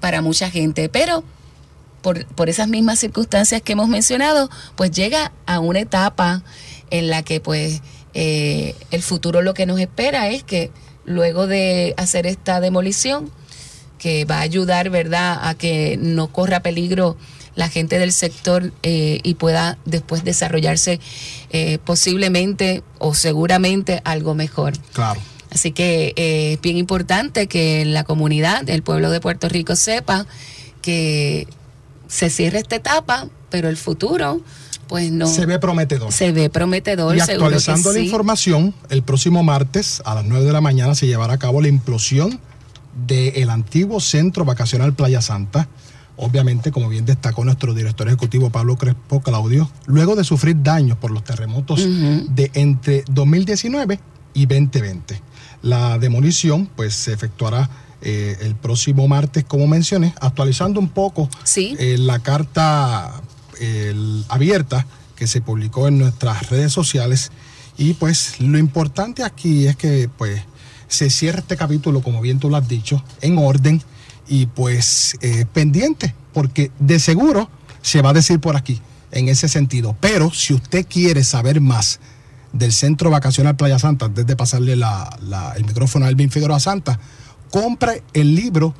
para 0.00 0.22
mucha 0.22 0.48
gente. 0.50 0.88
Pero 0.88 1.22
por, 2.02 2.26
por 2.26 2.48
esas 2.48 2.68
mismas 2.68 2.98
circunstancias 2.98 3.62
que 3.62 3.72
hemos 3.72 3.88
mencionado, 3.88 4.50
pues 4.76 4.90
llega 4.90 5.32
a 5.46 5.60
una 5.60 5.80
etapa 5.80 6.42
en 6.90 7.08
la 7.08 7.22
que 7.22 7.40
pues 7.40 7.80
eh, 8.14 8.74
el 8.90 9.02
futuro 9.02 9.40
lo 9.40 9.54
que 9.54 9.66
nos 9.66 9.80
espera 9.80 10.28
es 10.28 10.42
que 10.42 10.70
luego 11.04 11.46
de 11.46 11.94
hacer 11.96 12.26
esta 12.26 12.60
demolición, 12.60 13.30
que 13.98 14.24
va 14.24 14.38
a 14.38 14.40
ayudar, 14.40 14.90
¿verdad?, 14.90 15.38
a 15.42 15.54
que 15.54 15.96
no 15.96 16.32
corra 16.32 16.60
peligro 16.60 17.16
la 17.54 17.68
gente 17.68 17.98
del 17.98 18.12
sector 18.12 18.72
eh, 18.82 19.20
y 19.22 19.34
pueda 19.34 19.78
después 19.84 20.24
desarrollarse 20.24 21.00
eh, 21.50 21.78
posiblemente 21.84 22.82
o 22.98 23.14
seguramente 23.14 24.00
algo 24.04 24.34
mejor. 24.34 24.72
Claro. 24.92 25.20
Así 25.50 25.72
que 25.72 26.14
eh, 26.16 26.54
es 26.54 26.60
bien 26.62 26.78
importante 26.78 27.46
que 27.46 27.84
la 27.84 28.04
comunidad, 28.04 28.68
el 28.70 28.82
pueblo 28.82 29.10
de 29.10 29.20
Puerto 29.20 29.48
Rico 29.48 29.76
sepa 29.76 30.26
que 30.80 31.46
se 32.08 32.30
cierra 32.30 32.58
esta 32.58 32.76
etapa, 32.76 33.28
pero 33.50 33.68
el 33.68 33.76
futuro, 33.76 34.40
pues 34.88 35.10
no 35.10 35.26
Se 35.26 35.46
ve 35.46 35.58
prometedor. 35.58 36.12
se 36.12 36.32
ve 36.32 36.50
prometedor. 36.50 37.16
Y 37.16 37.20
que 37.20 37.32
actualizando 37.32 37.92
la 37.92 37.98
sí. 37.98 38.04
información, 38.04 38.74
el 38.90 39.02
próximo 39.02 39.42
martes 39.42 40.02
a 40.04 40.14
las 40.14 40.24
9 40.24 40.44
de 40.44 40.52
la 40.52 40.60
mañana 40.60 40.94
se 40.94 41.06
llevará 41.06 41.34
a 41.34 41.38
cabo 41.38 41.60
la 41.60 41.68
implosión 41.68 42.38
del 43.06 43.48
antiguo 43.50 44.00
centro 44.00 44.44
vacacional 44.44 44.94
Playa 44.94 45.22
Santa. 45.22 45.68
Obviamente, 46.16 46.70
como 46.72 46.90
bien 46.90 47.06
destacó 47.06 47.42
nuestro 47.44 47.72
director 47.72 48.06
ejecutivo 48.06 48.50
Pablo 48.50 48.76
Crespo 48.76 49.22
Claudio, 49.22 49.70
luego 49.86 50.14
de 50.14 50.24
sufrir 50.24 50.62
daños 50.62 50.98
por 50.98 51.10
los 51.10 51.24
terremotos 51.24 51.80
de 51.84 52.50
entre 52.52 53.02
2019 53.10 53.98
y 54.34 54.46
2020. 54.46 55.20
La 55.62 55.98
demolición 55.98 56.68
pues 56.76 56.94
se 56.94 57.12
efectuará 57.12 57.70
eh, 58.02 58.36
el 58.42 58.54
próximo 58.56 59.06
martes, 59.08 59.44
como 59.44 59.66
mencioné, 59.66 60.14
actualizando 60.20 60.80
un 60.80 60.88
poco 60.88 61.28
Sí. 61.44 61.76
eh, 61.78 61.96
la 61.98 62.18
carta 62.20 63.20
el- 63.60 64.24
abierta 64.28 64.86
que 65.16 65.26
se 65.26 65.40
publicó 65.40 65.86
en 65.88 65.98
nuestras 65.98 66.50
redes 66.50 66.72
sociales. 66.72 67.30
Y 67.78 67.94
pues 67.94 68.40
lo 68.40 68.58
importante 68.58 69.22
aquí 69.24 69.66
es 69.66 69.76
que 69.76 70.08
pues 70.18 70.42
se 70.88 71.10
cierre 71.10 71.40
este 71.40 71.56
capítulo, 71.56 72.02
como 72.02 72.20
bien 72.20 72.38
tú 72.38 72.50
lo 72.50 72.56
has 72.56 72.68
dicho, 72.68 73.02
en 73.20 73.38
orden 73.38 73.82
y 74.28 74.46
pues 74.46 75.16
eh, 75.20 75.46
pendiente, 75.52 76.14
porque 76.32 76.70
de 76.78 76.98
seguro 76.98 77.48
se 77.82 78.02
va 78.02 78.10
a 78.10 78.12
decir 78.12 78.40
por 78.40 78.56
aquí 78.56 78.80
en 79.10 79.28
ese 79.28 79.48
sentido. 79.48 79.96
Pero 80.00 80.30
si 80.32 80.54
usted 80.54 80.86
quiere 80.88 81.22
saber 81.24 81.60
más 81.60 82.00
del 82.52 82.72
Centro 82.72 83.10
Vacacional 83.10 83.56
Playa 83.56 83.78
Santa, 83.78 84.06
antes 84.06 84.26
de 84.26 84.36
pasarle 84.36 84.76
la- 84.76 85.16
la- 85.22 85.52
el 85.56 85.64
micrófono 85.64 86.04
a 86.04 86.08
Elvin 86.08 86.30
Figueroa 86.30 86.60
Santa, 86.60 86.98
compre 87.52 88.02
el 88.14 88.34
libro 88.34 88.74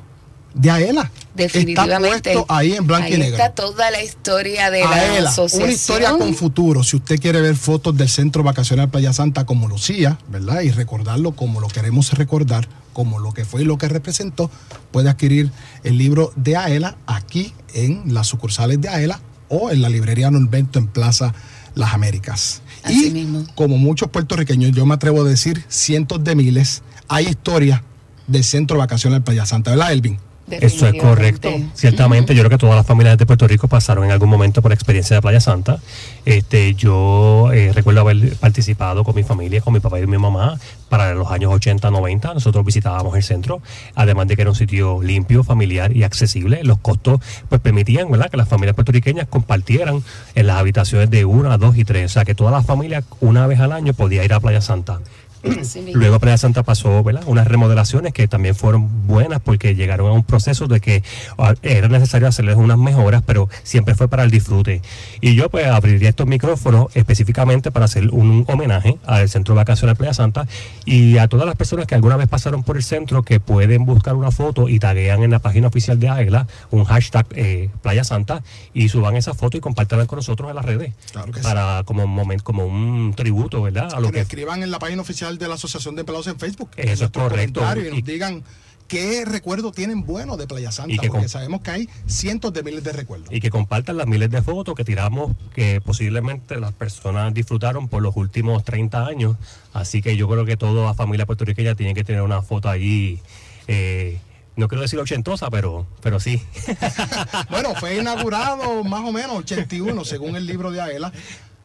de 0.53 0.69
Aela. 0.69 1.09
Definitivamente. 1.35 2.31
Está 2.31 2.39
puesto 2.39 2.53
ahí 2.53 2.73
en 2.73 2.85
blanco 2.85 3.05
Ahí 3.05 3.13
y 3.13 3.17
negro. 3.17 3.37
está 3.37 3.55
toda 3.55 3.89
la 3.89 4.03
historia 4.03 4.69
de 4.69 4.81
la 4.81 5.29
asociación. 5.29 5.63
una 5.63 5.71
historia 5.71 6.11
con 6.11 6.33
futuro. 6.35 6.83
Si 6.83 6.95
usted 6.97 7.19
quiere 7.19 7.41
ver 7.41 7.55
fotos 7.55 7.95
del 7.95 8.09
Centro 8.09 8.43
Vacacional 8.43 8.89
Playa 8.89 9.13
Santa 9.13 9.45
como 9.45 9.67
lucía, 9.67 10.19
¿verdad? 10.27 10.61
Y 10.61 10.71
recordarlo 10.71 11.31
como 11.31 11.59
lo 11.61 11.67
queremos 11.69 12.11
recordar, 12.13 12.67
como 12.93 13.19
lo 13.19 13.31
que 13.33 13.45
fue 13.45 13.61
y 13.61 13.65
lo 13.65 13.77
que 13.77 13.87
representó, 13.87 14.51
puede 14.91 15.09
adquirir 15.09 15.49
el 15.83 15.97
libro 15.97 16.31
de 16.35 16.57
Aela 16.57 16.97
aquí 17.07 17.53
en 17.73 18.13
las 18.13 18.27
sucursales 18.27 18.79
de 18.81 18.89
Aela 18.89 19.19
o 19.49 19.71
en 19.71 19.81
la 19.81 19.89
librería 19.89 20.29
Norberto 20.29 20.77
en 20.77 20.87
Plaza 20.87 21.33
Las 21.73 21.93
Américas. 21.93 22.61
Así 22.83 23.07
y 23.07 23.11
mismo. 23.11 23.45
como 23.55 23.77
muchos 23.77 24.09
puertorriqueños, 24.09 24.71
yo 24.73 24.85
me 24.85 24.93
atrevo 24.93 25.21
a 25.21 25.23
decir 25.23 25.63
cientos 25.67 26.23
de 26.23 26.35
miles, 26.35 26.83
hay 27.07 27.27
historia 27.27 27.83
del 28.27 28.43
Centro 28.43 28.77
Vacacional 28.77 29.21
Playa 29.21 29.45
Santa, 29.45 29.71
¿verdad, 29.71 29.91
Elvin? 29.91 30.19
Eso 30.49 30.87
es 30.87 31.01
correcto. 31.01 31.49
Ciertamente, 31.73 32.35
yo 32.35 32.41
creo 32.41 32.49
que 32.49 32.57
todas 32.57 32.75
las 32.75 32.85
familias 32.85 33.17
de 33.17 33.25
Puerto 33.25 33.47
Rico 33.47 33.67
pasaron 33.67 34.03
en 34.03 34.11
algún 34.11 34.29
momento 34.29 34.61
por 34.61 34.71
la 34.71 34.75
experiencia 34.75 35.15
de 35.15 35.21
Playa 35.21 35.39
Santa. 35.39 35.79
Este, 36.25 36.75
yo 36.75 37.49
eh, 37.53 37.71
recuerdo 37.73 38.01
haber 38.01 38.35
participado 38.35 39.03
con 39.03 39.15
mi 39.15 39.23
familia, 39.23 39.61
con 39.61 39.73
mi 39.73 39.79
papá 39.79 39.99
y 39.99 40.07
mi 40.07 40.17
mamá, 40.17 40.59
para 40.89 41.13
los 41.13 41.31
años 41.31 41.51
80, 41.53 41.89
90. 41.89 42.33
Nosotros 42.33 42.65
visitábamos 42.65 43.15
el 43.15 43.23
centro, 43.23 43.61
además 43.95 44.27
de 44.27 44.35
que 44.35 44.41
era 44.41 44.51
un 44.51 44.55
sitio 44.55 45.01
limpio, 45.01 45.43
familiar 45.43 45.95
y 45.95 46.03
accesible. 46.03 46.61
Los 46.63 46.77
costos 46.79 47.21
pues 47.47 47.61
permitían 47.61 48.11
¿verdad? 48.11 48.29
que 48.29 48.37
las 48.37 48.49
familias 48.49 48.75
puertorriqueñas 48.75 49.27
compartieran 49.27 50.03
en 50.35 50.47
las 50.47 50.57
habitaciones 50.57 51.09
de 51.09 51.23
una, 51.23 51.57
dos 51.57 51.77
y 51.77 51.85
tres. 51.85 52.11
O 52.11 52.13
sea, 52.13 52.25
que 52.25 52.35
toda 52.35 52.51
la 52.51 52.63
familia 52.63 53.03
una 53.21 53.47
vez 53.47 53.59
al 53.59 53.71
año 53.71 53.93
podía 53.93 54.25
ir 54.25 54.33
a 54.33 54.41
Playa 54.41 54.61
Santa. 54.61 54.99
Luego 55.93 56.19
Playa 56.19 56.37
Santa 56.37 56.63
pasó 56.63 57.03
¿verdad? 57.03 57.23
unas 57.27 57.47
remodelaciones 57.47 58.13
que 58.13 58.27
también 58.27 58.55
fueron 58.55 59.07
buenas 59.07 59.41
porque 59.41 59.75
llegaron 59.75 60.07
a 60.07 60.11
un 60.11 60.23
proceso 60.23 60.67
de 60.67 60.79
que 60.79 61.03
ah, 61.37 61.53
era 61.61 61.87
necesario 61.87 62.27
hacerles 62.27 62.55
unas 62.55 62.77
mejoras, 62.77 63.23
pero 63.25 63.49
siempre 63.63 63.95
fue 63.95 64.07
para 64.07 64.23
el 64.23 64.31
disfrute. 64.31 64.81
Y 65.21 65.35
yo 65.35 65.49
pues 65.49 65.67
abriría 65.67 66.09
estos 66.09 66.27
micrófonos 66.27 66.87
específicamente 66.95 67.71
para 67.71 67.85
hacer 67.85 68.09
un 68.11 68.45
homenaje 68.47 68.97
al 69.05 69.29
Centro 69.29 69.55
Vacacional 69.55 69.95
Playa 69.95 70.13
Santa 70.13 70.47
y 70.85 71.17
a 71.17 71.27
todas 71.27 71.45
las 71.45 71.55
personas 71.55 71.87
que 71.87 71.95
alguna 71.95 72.17
vez 72.17 72.27
pasaron 72.27 72.63
por 72.63 72.77
el 72.77 72.83
centro 72.83 73.23
que 73.23 73.39
pueden 73.39 73.85
buscar 73.85 74.15
una 74.15 74.31
foto 74.31 74.69
y 74.69 74.79
taguean 74.79 75.23
en 75.23 75.31
la 75.31 75.39
página 75.39 75.67
oficial 75.67 75.99
de 75.99 76.09
AEGLA 76.09 76.47
un 76.71 76.85
hashtag 76.85 77.25
eh, 77.35 77.69
Playa 77.81 78.03
Santa 78.03 78.43
y 78.73 78.89
suban 78.89 79.15
esa 79.15 79.33
foto 79.33 79.57
y 79.57 79.59
compártanla 79.59 80.05
con 80.05 80.17
nosotros 80.17 80.49
en 80.49 80.55
las 80.55 80.65
redes 80.65 80.93
Claro 81.11 81.31
que 81.31 81.39
sí. 81.39 81.43
para 81.43 81.83
como 81.85 82.03
un 82.03 82.11
momento, 82.11 82.43
como 82.43 82.65
un 82.65 83.13
tributo, 83.15 83.61
¿verdad? 83.61 83.93
A 83.93 83.99
lo 83.99 84.11
que 84.11 84.21
escriban 84.21 84.63
en 84.63 84.71
la 84.71 84.79
página 84.79 85.01
oficial 85.01 85.32
de 85.39 85.47
la 85.47 85.55
Asociación 85.55 85.95
de 85.95 86.01
Empleados 86.01 86.27
en 86.27 86.39
Facebook. 86.39 86.69
Eso 86.77 87.05
es 87.05 87.11
correcto. 87.11 87.61
Y 87.75 87.89
nos 87.89 87.99
Y- 87.99 88.01
digan 88.01 88.43
qué 88.87 89.23
recuerdo 89.25 89.71
tienen 89.71 90.05
bueno 90.05 90.37
de 90.37 90.45
Playa 90.45 90.71
Santa, 90.71 90.93
Y 90.93 90.97
que 90.99 91.07
porque 91.07 91.23
con- 91.23 91.29
sabemos 91.29 91.61
que 91.61 91.71
hay 91.71 91.89
cientos 92.05 92.53
de 92.53 92.61
miles 92.63 92.83
de 92.83 92.91
recuerdos. 92.91 93.29
y 93.31 93.39
que 93.39 93.49
compartan 93.49 93.97
las 93.97 94.05
miles 94.07 94.29
de 94.29 94.41
fotos 94.41 94.75
que 94.75 94.83
tiramos 94.83 95.35
que 95.55 95.81
posiblemente 95.81 96.59
las 96.59 96.73
personas 96.73 97.33
disfrutaron 97.33 97.87
por 97.87 98.03
los 98.03 98.15
últimos 98.15 98.63
30 98.63 99.05
años. 99.07 99.37
Así 99.73 100.01
que 100.01 100.15
yo 100.17 100.27
creo 100.27 100.45
que 100.45 100.57
toda 100.57 100.85
la 100.85 100.93
familia 100.93 101.25
puertorriqueña 101.25 101.75
tiene 101.75 101.93
que 101.95 102.03
tener 102.03 102.21
una 102.21 102.41
foto 102.41 102.69
allí. 102.69 103.19
eh, 103.67 104.19
no 104.55 104.67
quiero 104.67 104.81
decir 104.83 104.99
ochentosa, 104.99 105.49
pero, 105.49 105.87
pero 106.01 106.19
sí. 106.19 106.39
bueno, 107.49 107.73
fue 107.75 107.97
inaugurado 107.97 108.83
más 108.83 109.01
o 109.03 109.11
menos 109.11 109.37
81, 109.37 110.05
según 110.05 110.35
el 110.35 110.45
libro 110.45 110.69
de 110.71 110.81
Aela. 110.81 111.11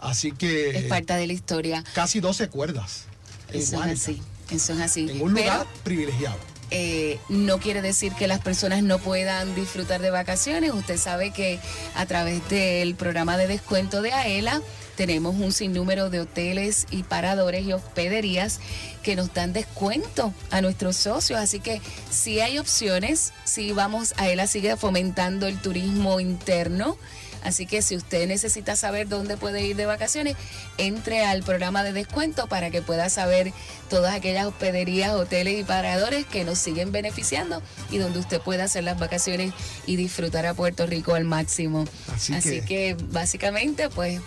Así 0.00 0.32
que 0.32 0.70
Es 0.70 0.84
parte 0.84 1.12
de 1.14 1.26
la 1.26 1.32
historia. 1.32 1.84
casi 1.92 2.20
12 2.20 2.48
cuerdas. 2.48 3.07
Eso 3.52 3.82
es 3.84 3.92
así. 4.02 4.22
Eso 4.50 4.72
es 4.74 4.80
así. 4.80 5.08
En 5.10 5.22
un 5.22 5.34
Pero, 5.34 5.52
lugar 5.52 5.66
privilegiado. 5.84 6.36
eh, 6.70 7.18
no 7.28 7.58
quiere 7.58 7.82
decir 7.82 8.12
que 8.14 8.26
las 8.28 8.40
personas 8.40 8.82
no 8.82 8.98
puedan 8.98 9.54
disfrutar 9.54 10.00
de 10.00 10.10
vacaciones. 10.10 10.72
Usted 10.72 10.98
sabe 10.98 11.30
que 11.32 11.58
a 11.94 12.06
través 12.06 12.46
del 12.48 12.94
programa 12.94 13.36
de 13.38 13.46
descuento 13.46 14.02
de 14.02 14.12
AELA 14.12 14.60
tenemos 14.96 15.36
un 15.36 15.52
sinnúmero 15.52 16.10
de 16.10 16.20
hoteles 16.20 16.86
y 16.90 17.04
paradores 17.04 17.64
y 17.64 17.72
hospederías 17.72 18.58
que 19.02 19.14
nos 19.16 19.32
dan 19.32 19.52
descuento 19.52 20.34
a 20.50 20.60
nuestros 20.60 20.96
socios. 20.96 21.38
Así 21.38 21.60
que 21.60 21.80
si 22.10 22.40
hay 22.40 22.58
opciones, 22.58 23.32
si 23.44 23.70
vamos, 23.72 24.12
AELA 24.16 24.46
sigue 24.46 24.76
fomentando 24.76 25.46
el 25.46 25.58
turismo 25.60 26.18
interno. 26.20 26.96
Así 27.44 27.66
que 27.66 27.82
si 27.82 27.96
usted 27.96 28.26
necesita 28.26 28.76
saber 28.76 29.08
dónde 29.08 29.36
puede 29.36 29.64
ir 29.64 29.76
de 29.76 29.86
vacaciones, 29.86 30.36
entre 30.76 31.24
al 31.24 31.42
programa 31.42 31.82
de 31.84 31.92
descuento 31.92 32.46
para 32.46 32.70
que 32.70 32.82
pueda 32.82 33.08
saber 33.10 33.52
todas 33.88 34.14
aquellas 34.14 34.46
hospederías, 34.46 35.12
hoteles 35.12 35.58
y 35.60 35.64
paradores 35.64 36.26
que 36.26 36.44
nos 36.44 36.58
siguen 36.58 36.92
beneficiando 36.92 37.62
y 37.90 37.98
donde 37.98 38.18
usted 38.18 38.40
pueda 38.40 38.64
hacer 38.64 38.84
las 38.84 38.98
vacaciones 38.98 39.52
y 39.86 39.96
disfrutar 39.96 40.46
a 40.46 40.54
Puerto 40.54 40.86
Rico 40.86 41.14
al 41.14 41.24
máximo. 41.24 41.84
Así 42.14 42.34
Así, 42.34 42.50
que- 42.60 42.64
que... 42.64 42.96
básicamente, 43.10 43.88
pues, 43.88 44.20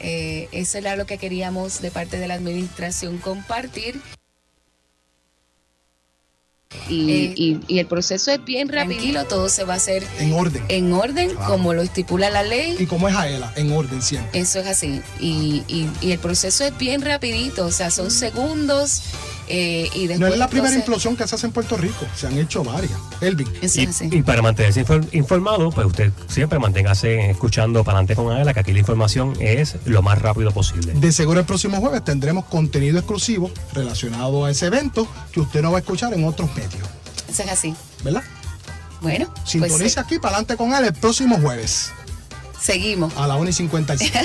eh, 0.00 0.48
eso 0.52 0.78
era 0.78 0.96
lo 0.96 1.06
que 1.06 1.18
queríamos 1.18 1.80
de 1.80 1.90
parte 1.90 2.18
de 2.18 2.26
la 2.26 2.34
administración 2.34 3.18
compartir. 3.18 4.00
Y, 6.88 7.10
Eh, 7.12 7.34
y- 7.36 7.60
y 7.68 7.78
el 7.78 7.86
proceso 7.86 8.30
es 8.32 8.44
bien 8.44 8.68
rapidito, 8.68 9.24
todo 9.24 9.48
se 9.48 9.64
va 9.64 9.74
a 9.74 9.76
hacer 9.76 10.04
En 10.18 10.32
orden. 10.32 10.62
en 10.68 10.92
orden, 10.92 11.30
Claro. 11.30 11.46
como 11.52 11.74
lo 11.74 11.82
estipula 11.82 12.28
la 12.30 12.42
ley. 12.42 12.76
y 12.78 12.86
como 12.86 13.08
es 13.08 13.14
Aela, 13.14 13.52
en 13.56 13.72
orden 13.72 14.02
siempre. 14.02 14.38
Eso 14.40 14.58
es 14.60 14.66
así. 14.66 15.00
Y, 15.20 15.62
y- 15.68 15.88
y 16.00 16.10
el 16.12 16.18
proceso 16.18 16.64
es 16.64 16.76
bien 16.76 17.02
rapidito, 17.02 17.64
o 17.66 17.70
sea, 17.70 17.90
son 17.90 18.10
segundos. 18.10 19.02
Eh, 19.54 19.88
y 19.94 20.06
después, 20.06 20.18
No 20.18 20.26
es 20.28 20.38
la 20.38 20.48
primera 20.48 20.68
entonces- 20.68 20.78
implosión 20.78 21.16
que 21.16 21.28
se 21.28 21.34
hace 21.34 21.46
en 21.46 21.52
Puerto 21.52 21.76
Rico, 21.76 22.06
se 22.16 22.26
han 22.26 22.38
hecho 22.38 22.64
varias. 22.64 22.92
Elvin. 23.20 23.46
Eso 23.60 23.80
Y, 23.80 23.84
es 23.84 23.90
así. 23.90 24.08
y 24.10 24.22
para 24.22 24.40
mantenerse 24.40 24.84
infor- 24.84 25.06
informado, 25.12 25.70
pues 25.70 25.86
usted 25.86 26.10
siempre 26.26 26.58
manténgase 26.58 27.30
escuchando 27.30 27.84
para 27.84 27.98
adelante 27.98 28.16
con 28.16 28.32
Aela, 28.32 28.54
que 28.54 28.60
aquí 28.60 28.72
la 28.72 28.78
información 28.78 29.34
es 29.40 29.76
lo 29.84 30.00
más 30.02 30.18
rápido 30.20 30.50
posible. 30.52 30.94
De 30.94 31.12
seguro 31.12 31.40
el 31.40 31.46
próximo 31.46 31.76
jueves 31.78 32.02
tendremos 32.02 32.46
contenido 32.46 32.98
exclusivo 32.98 33.50
relacionado 33.74 34.44
a 34.46 34.50
ese 34.50 34.66
evento 34.66 35.06
que 35.32 35.40
usted 35.40 35.60
no 35.62 35.70
va 35.70 35.78
a 35.78 35.80
escuchar 35.80 36.14
en 36.14 36.24
otros 36.24 36.48
medios, 36.56 36.88
Eso 37.28 37.42
es 37.42 37.50
así. 37.50 37.74
¿verdad? 38.02 38.22
Bueno, 39.02 39.26
pues 39.34 39.50
Sintonice 39.50 39.98
aquí 40.00 40.18
para 40.18 40.36
adelante 40.36 40.56
con 40.56 40.72
él 40.74 40.84
el 40.86 40.92
próximo 40.94 41.38
jueves 41.40 41.90
seguimos. 42.62 43.12
a 43.16 43.26
la 43.26 43.36
1 43.36 43.50
y 43.50 43.52
55. 43.52 44.18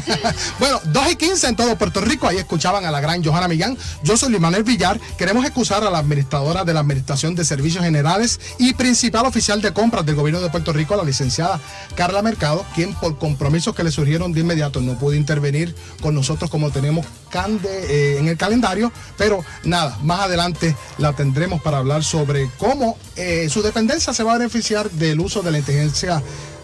bueno, 0.58 0.80
2 0.84 1.12
y 1.12 1.16
15 1.16 1.48
en 1.48 1.56
todo 1.56 1.76
Puerto 1.76 2.00
Rico. 2.00 2.28
Ahí 2.28 2.38
escuchaban 2.38 2.84
a 2.84 2.90
la 2.90 3.00
gran 3.00 3.22
Johanna 3.22 3.48
Millán. 3.48 3.76
Yo 4.02 4.16
soy 4.16 4.30
Luis 4.30 4.40
Manuel 4.40 4.62
Villar. 4.62 5.00
Queremos 5.18 5.44
excusar 5.44 5.84
a 5.84 5.90
la 5.90 5.98
administradora 5.98 6.64
de 6.64 6.72
la 6.72 6.80
Administración 6.80 7.34
de 7.34 7.44
Servicios 7.44 7.84
Generales 7.84 8.40
y 8.58 8.74
principal 8.74 9.26
oficial 9.26 9.60
de 9.60 9.72
compras 9.72 10.06
del 10.06 10.14
gobierno 10.14 10.40
de 10.40 10.50
Puerto 10.50 10.72
Rico, 10.72 10.96
la 10.96 11.04
licenciada 11.04 11.60
Carla 11.94 12.22
Mercado, 12.22 12.64
quien 12.74 12.94
por 12.94 13.18
compromisos 13.18 13.74
que 13.74 13.84
le 13.84 13.90
surgieron 13.90 14.32
de 14.32 14.40
inmediato 14.40 14.80
no 14.80 14.98
pudo 14.98 15.14
intervenir 15.14 15.74
con 16.00 16.14
nosotros 16.14 16.50
como 16.50 16.70
tenemos 16.70 17.06
cande, 17.30 17.68
eh, 17.68 18.18
en 18.18 18.28
el 18.28 18.36
calendario. 18.36 18.92
Pero 19.16 19.44
nada, 19.64 19.98
más 20.02 20.20
adelante 20.20 20.76
la 20.98 21.12
tendremos 21.12 21.60
para 21.60 21.78
hablar 21.78 22.04
sobre 22.04 22.48
cómo 22.58 22.96
eh, 23.16 23.48
su 23.50 23.62
dependencia 23.62 24.12
se 24.12 24.22
va 24.22 24.34
a 24.34 24.38
beneficiar 24.38 24.90
del 24.90 25.20
uso 25.20 25.42
de 25.42 25.50
la 25.50 25.58
inteligencia 25.58 26.22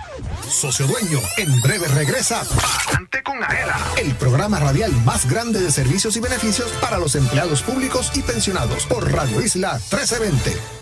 Socio 0.53 0.87
Dueño, 0.87 1.19
en 1.39 1.61
breve 1.63 1.89
regresa 1.89 2.45
Palante 2.85 3.23
con 3.23 3.43
Aela, 3.43 3.81
el 3.97 4.15
programa 4.17 4.61
radial 4.61 4.93
más 5.05 5.29
grande 5.29 5.61
de 5.61 5.71
servicios 5.71 6.17
y 6.17 6.21
beneficios 6.21 6.71
para 6.73 6.99
los 6.99 7.15
empleados 7.15 7.63
públicos 7.63 8.13
y 8.15 8.21
pensionados 8.21 8.85
por 8.87 9.11
Radio 9.11 9.41
Isla 9.41 9.75
1320. 9.91 10.82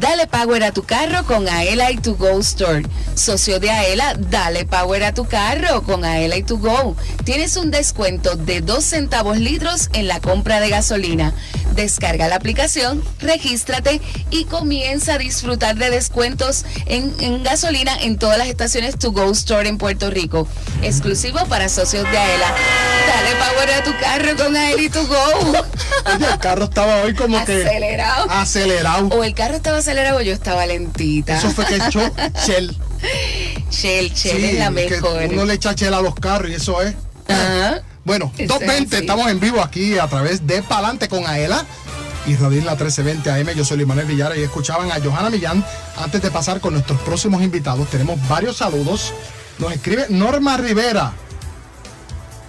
Dale 0.00 0.26
power 0.26 0.64
a 0.64 0.72
tu 0.72 0.82
carro 0.82 1.24
con 1.24 1.48
Aela 1.48 1.90
y 1.90 1.96
tu 1.98 2.16
Go 2.16 2.38
Store. 2.40 2.82
Socio 3.14 3.60
de 3.60 3.70
Aela, 3.70 4.14
dale 4.18 4.64
power 4.66 5.04
a 5.04 5.14
tu 5.14 5.24
carro 5.26 5.82
con 5.82 6.04
Aela 6.04 6.36
y 6.36 6.42
tu 6.42 6.58
Go. 6.58 6.96
Tienes 7.24 7.56
un 7.56 7.70
descuento 7.70 8.34
de 8.34 8.60
2 8.60 8.82
centavos 8.84 9.38
litros 9.38 9.90
en 9.92 10.08
la 10.08 10.20
compra 10.20 10.58
de 10.60 10.68
gasolina. 10.70 11.32
Descarga 11.74 12.28
la 12.28 12.36
aplicación, 12.36 13.02
regístrate 13.20 14.00
y 14.30 14.44
comienza 14.46 15.14
a 15.14 15.18
disfrutar 15.18 15.76
de 15.76 15.90
descuentos 15.90 16.64
en, 16.86 17.14
en 17.20 17.42
gasolina 17.42 17.96
en 18.00 18.18
todas 18.18 18.38
las 18.38 18.48
estaciones 18.48 18.98
To 18.98 19.12
Go 19.12 19.30
Store 19.30 19.68
en 19.68 19.78
Puerto 19.78 20.10
Rico. 20.10 20.48
Exclusivo 20.82 21.38
para 21.46 21.68
socios 21.68 22.04
de 22.10 22.18
Aela. 22.18 22.52
Dale 23.06 23.36
power 23.36 23.70
a 23.70 23.84
tu 23.84 23.98
carro 24.00 24.36
con 24.36 24.56
Aela 24.56 24.82
y 24.82 24.88
tu 24.88 25.06
Go. 25.06 25.64
El 26.18 26.38
carro 26.38 26.64
estaba 26.64 27.02
hoy 27.02 27.14
como 27.14 27.42
que 27.44 27.62
Acelerado. 27.64 28.30
acelerado. 28.30 29.08
O 29.08 29.24
el 29.24 29.34
carro 29.34 29.56
estaba 29.56 29.78
acelerado 29.84 30.20
yo 30.22 30.32
estaba 30.32 30.66
lentita. 30.66 31.36
Eso 31.38 31.50
fue 31.50 31.64
que 31.66 31.76
echó 31.76 32.00
Shell. 32.46 32.74
Shell, 33.70 34.10
Shell 34.12 34.14
Sí, 34.14 34.28
es 34.46 34.58
la 34.58 34.64
que 34.66 34.70
mejor. 34.90 35.22
uno 35.32 35.44
le 35.44 35.54
echa 35.54 35.72
Shell 35.74 35.92
a 35.94 36.00
los 36.00 36.14
carros 36.14 36.50
y 36.50 36.54
eso 36.54 36.80
es. 36.82 36.94
Ajá. 37.28 37.82
Bueno, 38.04 38.30
Eso 38.34 38.42
es 38.42 38.48
220, 38.48 38.96
así. 38.96 39.04
estamos 39.04 39.30
en 39.30 39.40
vivo 39.40 39.60
aquí 39.62 39.98
a 39.98 40.06
través 40.08 40.46
de 40.46 40.62
Palante 40.62 41.08
con 41.08 41.26
Aela 41.26 41.64
y 42.26 42.34
Radil 42.36 42.64
la 42.64 42.72
1320 42.72 43.30
AM. 43.30 43.56
Yo 43.56 43.64
soy 43.64 43.76
Luis 43.78 43.88
Manuel 43.88 44.06
Villara 44.06 44.36
y 44.36 44.42
escuchaban 44.42 44.90
a 44.92 45.00
Johanna 45.00 45.30
Millán. 45.30 45.64
Antes 45.96 46.20
de 46.22 46.30
pasar 46.30 46.60
con 46.60 46.72
nuestros 46.74 47.00
próximos 47.00 47.42
invitados, 47.42 47.88
tenemos 47.88 48.18
varios 48.28 48.56
saludos. 48.58 49.12
Nos 49.58 49.72
escribe 49.72 50.06
Norma 50.10 50.56
Rivera. 50.56 51.12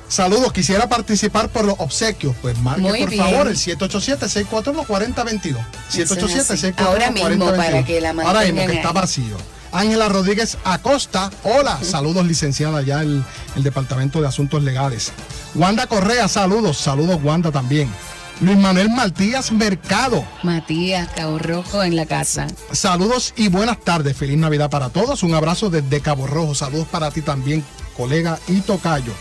Saludos, 0.08 0.54
quisiera 0.54 0.88
participar 0.88 1.50
por 1.50 1.66
los 1.66 1.76
obsequios. 1.80 2.36
Pues 2.42 2.58
marque 2.60 2.82
Muy 2.82 3.00
por 3.02 3.10
bien. 3.10 3.24
favor 3.24 3.48
el 3.48 3.56
787-641-4022. 3.56 5.58
Eso 5.94 6.16
es 6.16 6.52
así. 6.52 6.68
787-641-4022. 6.68 6.86
Ahora 6.86 7.12
mismo, 7.12 7.52
para 7.56 7.84
que 7.84 8.02
la 8.02 8.10
Ahora 8.10 8.42
mismo 8.42 8.66
que 8.68 8.74
está 8.74 8.92
vacío. 8.92 9.38
Ángela 9.72 10.08
Rodríguez 10.08 10.58
Acosta, 10.64 11.30
hola, 11.44 11.80
saludos 11.84 12.26
licenciada 12.26 12.82
ya 12.82 13.02
el, 13.02 13.22
el 13.58 13.64
Departamento 13.64 14.22
de 14.22 14.28
Asuntos 14.28 14.64
Legales. 14.64 15.12
Wanda 15.54 15.86
Correa, 15.88 16.30
saludos, 16.30 16.78
saludos 16.78 17.20
Wanda 17.22 17.52
también. 17.52 17.90
Luis 18.40 18.58
Manuel 18.58 18.90
Martínez 18.90 19.52
Mercado, 19.52 20.24
Matías, 20.44 21.10
Cabo 21.16 21.40
Rojo 21.40 21.84
en 21.84 21.96
la 21.98 22.06
casa. 22.06 22.48
saludos 22.72 23.34
y 23.36 23.50
buenas 23.50 23.80
tardes, 23.82 24.16
feliz 24.16 24.38
Navidad 24.38 24.70
para 24.70 24.90
todos, 24.90 25.24
un 25.24 25.34
abrazo 25.34 25.70
desde 25.70 26.00
Cabo 26.02 26.26
Rojo, 26.28 26.56
saludos 26.56 26.88
para 26.90 27.12
ti 27.12 27.22
también, 27.22 27.64
colega 27.98 28.40
y 28.48 28.62
tocayo. 28.62 29.12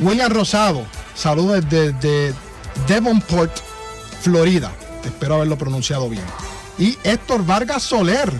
William 0.00 0.30
Rosado, 0.30 0.84
saludos 1.14 1.64
desde 1.68 1.92
de 1.92 2.34
Devonport, 2.88 3.52
Florida, 4.22 4.72
espero 5.04 5.36
haberlo 5.36 5.56
pronunciado 5.56 6.08
bien. 6.08 6.24
Y 6.78 6.98
Héctor 7.04 7.46
Vargas 7.46 7.84
Soler, 7.84 8.32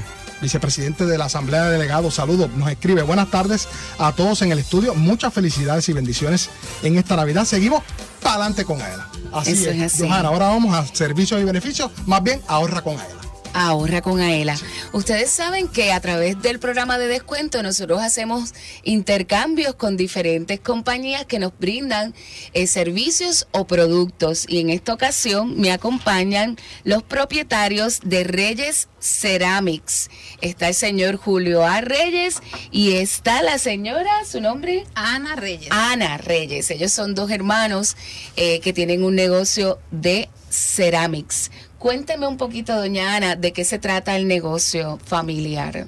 vicepresidente 0.42 1.06
de 1.06 1.16
la 1.16 1.26
Asamblea 1.26 1.64
de 1.64 1.72
Delegados, 1.78 2.14
saludos, 2.14 2.50
nos 2.56 2.68
escribe 2.70 3.02
buenas 3.02 3.30
tardes 3.30 3.68
a 3.98 4.12
todos 4.12 4.42
en 4.42 4.50
el 4.50 4.58
estudio, 4.58 4.94
muchas 4.94 5.32
felicidades 5.32 5.88
y 5.88 5.92
bendiciones 5.92 6.50
en 6.82 6.98
esta 6.98 7.14
Navidad. 7.14 7.44
Seguimos 7.44 7.82
para 8.20 8.36
adelante 8.36 8.64
con 8.64 8.82
Aela. 8.82 9.08
Así 9.32 9.52
Eso 9.52 9.70
es, 9.70 9.76
es 9.76 9.82
así. 9.94 10.08
Johanna, 10.08 10.28
ahora 10.28 10.48
vamos 10.48 10.74
a 10.74 10.84
servicios 10.92 11.40
y 11.40 11.44
beneficios, 11.44 11.90
más 12.06 12.22
bien 12.22 12.40
ahorra 12.48 12.82
con 12.82 12.98
Aela. 12.98 13.23
Ahorra 13.54 14.02
con 14.02 14.20
Aela. 14.20 14.56
Ustedes 14.92 15.30
saben 15.30 15.68
que 15.68 15.92
a 15.92 16.00
través 16.00 16.42
del 16.42 16.58
programa 16.58 16.98
de 16.98 17.06
descuento 17.06 17.62
nosotros 17.62 18.02
hacemos 18.02 18.52
intercambios 18.82 19.76
con 19.76 19.96
diferentes 19.96 20.60
compañías 20.60 21.24
que 21.24 21.38
nos 21.38 21.56
brindan 21.58 22.14
eh, 22.52 22.66
servicios 22.66 23.46
o 23.52 23.66
productos. 23.66 24.44
Y 24.48 24.58
en 24.58 24.70
esta 24.70 24.92
ocasión 24.92 25.58
me 25.58 25.72
acompañan 25.72 26.56
los 26.82 27.02
propietarios 27.04 28.00
de 28.02 28.24
Reyes 28.24 28.88
Ceramics. 29.00 30.10
Está 30.40 30.68
el 30.68 30.74
señor 30.74 31.16
Julio 31.16 31.64
A. 31.64 31.80
Reyes 31.80 32.40
y 32.72 32.94
está 32.94 33.42
la 33.42 33.58
señora, 33.58 34.24
su 34.28 34.40
nombre, 34.40 34.84
Ana 34.94 35.36
Reyes. 35.36 35.68
Ana 35.70 36.16
Reyes. 36.18 36.70
Ellos 36.70 36.92
son 36.92 37.14
dos 37.14 37.30
hermanos 37.30 37.96
eh, 38.36 38.60
que 38.60 38.72
tienen 38.72 39.04
un 39.04 39.14
negocio 39.14 39.78
de 39.90 40.28
ceramics. 40.50 41.50
Cuénteme 41.84 42.26
un 42.26 42.38
poquito, 42.38 42.74
doña 42.74 43.14
Ana, 43.14 43.36
de 43.36 43.52
qué 43.52 43.62
se 43.62 43.78
trata 43.78 44.16
el 44.16 44.26
negocio 44.26 44.98
familiar. 45.04 45.86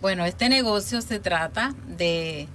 Bueno, 0.00 0.24
este 0.26 0.48
negocio 0.48 1.02
se 1.02 1.18
trata 1.18 1.74
de 1.88 2.46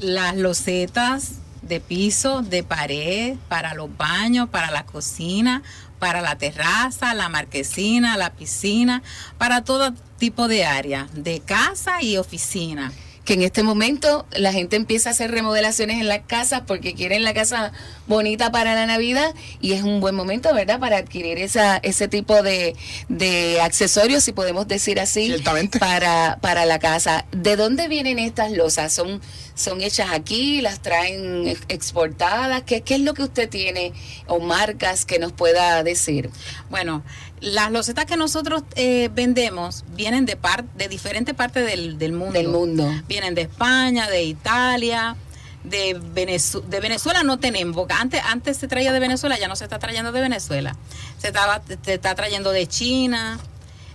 las 0.00 0.34
losetas 0.34 1.34
de 1.62 1.78
piso, 1.78 2.42
de 2.42 2.64
pared, 2.64 3.36
para 3.48 3.74
los 3.74 3.96
baños, 3.96 4.48
para 4.48 4.72
la 4.72 4.84
cocina, 4.84 5.62
para 6.00 6.20
la 6.20 6.36
terraza, 6.36 7.14
la 7.14 7.28
marquesina, 7.28 8.16
la 8.16 8.30
piscina, 8.30 9.04
para 9.38 9.62
todo 9.62 9.94
tipo 10.18 10.48
de 10.48 10.64
área, 10.64 11.06
de 11.12 11.38
casa 11.38 12.02
y 12.02 12.16
oficina. 12.16 12.90
Que 13.26 13.34
en 13.34 13.42
este 13.42 13.62
momento 13.64 14.24
la 14.36 14.52
gente 14.52 14.76
empieza 14.76 15.10
a 15.10 15.12
hacer 15.12 15.30
remodelaciones 15.32 16.00
en 16.00 16.06
las 16.08 16.20
casas 16.26 16.62
porque 16.66 16.94
quieren 16.94 17.24
la 17.24 17.34
casa 17.34 17.72
bonita 18.06 18.52
para 18.52 18.74
la 18.76 18.86
Navidad 18.86 19.34
y 19.60 19.72
es 19.72 19.82
un 19.82 20.00
buen 20.00 20.14
momento, 20.14 20.54
¿verdad? 20.54 20.78
Para 20.78 20.96
adquirir 20.98 21.36
esa, 21.38 21.76
ese 21.78 22.06
tipo 22.06 22.42
de, 22.42 22.76
de 23.08 23.60
accesorios, 23.60 24.22
si 24.22 24.32
podemos 24.32 24.68
decir 24.68 25.00
así, 25.00 25.26
Ciertamente. 25.26 25.78
para, 25.80 26.38
para 26.40 26.64
la 26.66 26.78
casa. 26.78 27.26
¿De 27.32 27.56
dónde 27.56 27.88
vienen 27.88 28.20
estas 28.20 28.52
losas? 28.52 28.92
¿Son, 28.92 29.20
son 29.56 29.80
hechas 29.82 30.10
aquí? 30.12 30.60
¿Las 30.60 30.80
traen 30.80 31.48
ex- 31.48 31.62
exportadas? 31.68 32.62
¿Qué, 32.62 32.82
¿Qué 32.82 32.94
es 32.94 33.00
lo 33.00 33.12
que 33.14 33.24
usted 33.24 33.48
tiene 33.48 33.92
o 34.28 34.38
marcas 34.38 35.04
que 35.04 35.18
nos 35.18 35.32
pueda 35.32 35.82
decir? 35.82 36.30
Bueno, 36.70 37.02
las 37.40 37.70
losetas 37.70 38.06
que 38.06 38.16
nosotros 38.16 38.62
eh, 38.76 39.10
vendemos 39.12 39.84
vienen 39.94 40.24
de, 40.26 40.36
par 40.36 40.64
de 40.64 40.88
diferentes 40.88 41.34
partes 41.34 41.66
del, 41.66 41.98
del 41.98 42.12
mundo. 42.12 42.32
Del 42.32 42.48
mundo. 42.48 42.90
Vienen 43.08 43.34
de 43.34 43.42
España, 43.42 44.08
de 44.08 44.24
Italia, 44.24 45.16
de, 45.64 46.00
Venezu- 46.00 46.62
de 46.62 46.80
Venezuela 46.80 47.22
no 47.22 47.38
tenemos, 47.38 47.76
porque 47.76 47.94
antes, 47.94 48.22
antes 48.24 48.56
se 48.56 48.68
traía 48.68 48.92
de 48.92 49.00
Venezuela, 49.00 49.38
ya 49.38 49.48
no 49.48 49.56
se 49.56 49.64
está 49.64 49.78
trayendo 49.78 50.12
de 50.12 50.20
Venezuela. 50.20 50.76
Se, 51.18 51.28
estaba, 51.28 51.60
se 51.84 51.94
está 51.94 52.14
trayendo 52.14 52.52
de 52.52 52.66
China, 52.66 53.38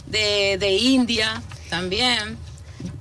de, 0.06 0.58
de 0.60 0.71
India 0.73 1.41
también. 1.69 2.38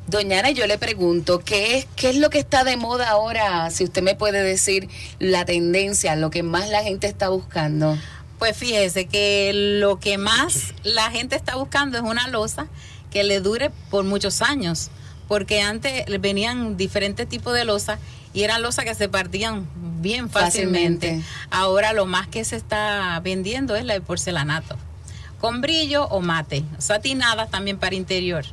Doña 0.07 0.41
Ana, 0.41 0.51
yo 0.51 0.67
le 0.67 0.77
pregunto, 0.77 1.39
¿qué 1.39 1.79
es, 1.79 1.87
¿qué 1.95 2.11
es 2.11 2.17
lo 2.17 2.31
que 2.31 2.41
está 2.41 2.65
de 2.65 2.77
moda 2.77 3.11
ahora? 3.11 3.71
Si 3.71 3.85
usted 3.85 4.03
me 4.03 4.17
puede 4.17 4.43
decir 4.43 4.89
la 5.21 5.45
tendencia, 5.45 6.17
lo 6.17 6.31
que 6.31 6.43
más 6.43 6.69
la 6.69 6.83
gente 6.83 7.07
está 7.07 7.29
buscando. 7.29 7.97
Pues 8.41 8.57
fíjese 8.57 9.05
que 9.05 9.53
lo 9.81 10.01
que 10.01 10.17
más 10.17 10.73
la 10.83 11.11
gente 11.11 11.37
está 11.37 11.57
buscando 11.57 11.99
es 11.99 12.03
una 12.03 12.27
losa 12.27 12.69
que 13.11 13.23
le 13.23 13.41
dure 13.41 13.71
por 13.91 14.05
muchos 14.05 14.41
años, 14.41 14.91
porque 15.29 15.61
antes 15.61 16.07
venían 16.21 16.79
diferentes 16.79 17.29
tipos 17.29 17.53
de 17.53 17.67
losas 17.67 17.99
y 18.33 18.43
eran 18.45 18.63
losas 18.63 18.87
que 18.87 18.95
se 18.95 19.11
partían 19.11 19.69
bien 20.01 20.31
fácilmente. 20.31 21.09
Fácilmente. 21.09 21.31
Ahora 21.51 21.93
lo 21.93 22.07
más 22.07 22.29
que 22.29 22.43
se 22.47 22.57
está 22.57 23.21
vendiendo 23.23 23.77
es 23.77 23.85
la 23.85 23.93
de 23.93 24.01
porcelanato, 24.01 24.79
con 25.39 25.61
brillo 25.61 26.07
o 26.07 26.23
mate, 26.23 26.65
satinadas 26.79 27.51
también 27.51 27.77
para 27.77 27.95
interior. 27.95 28.47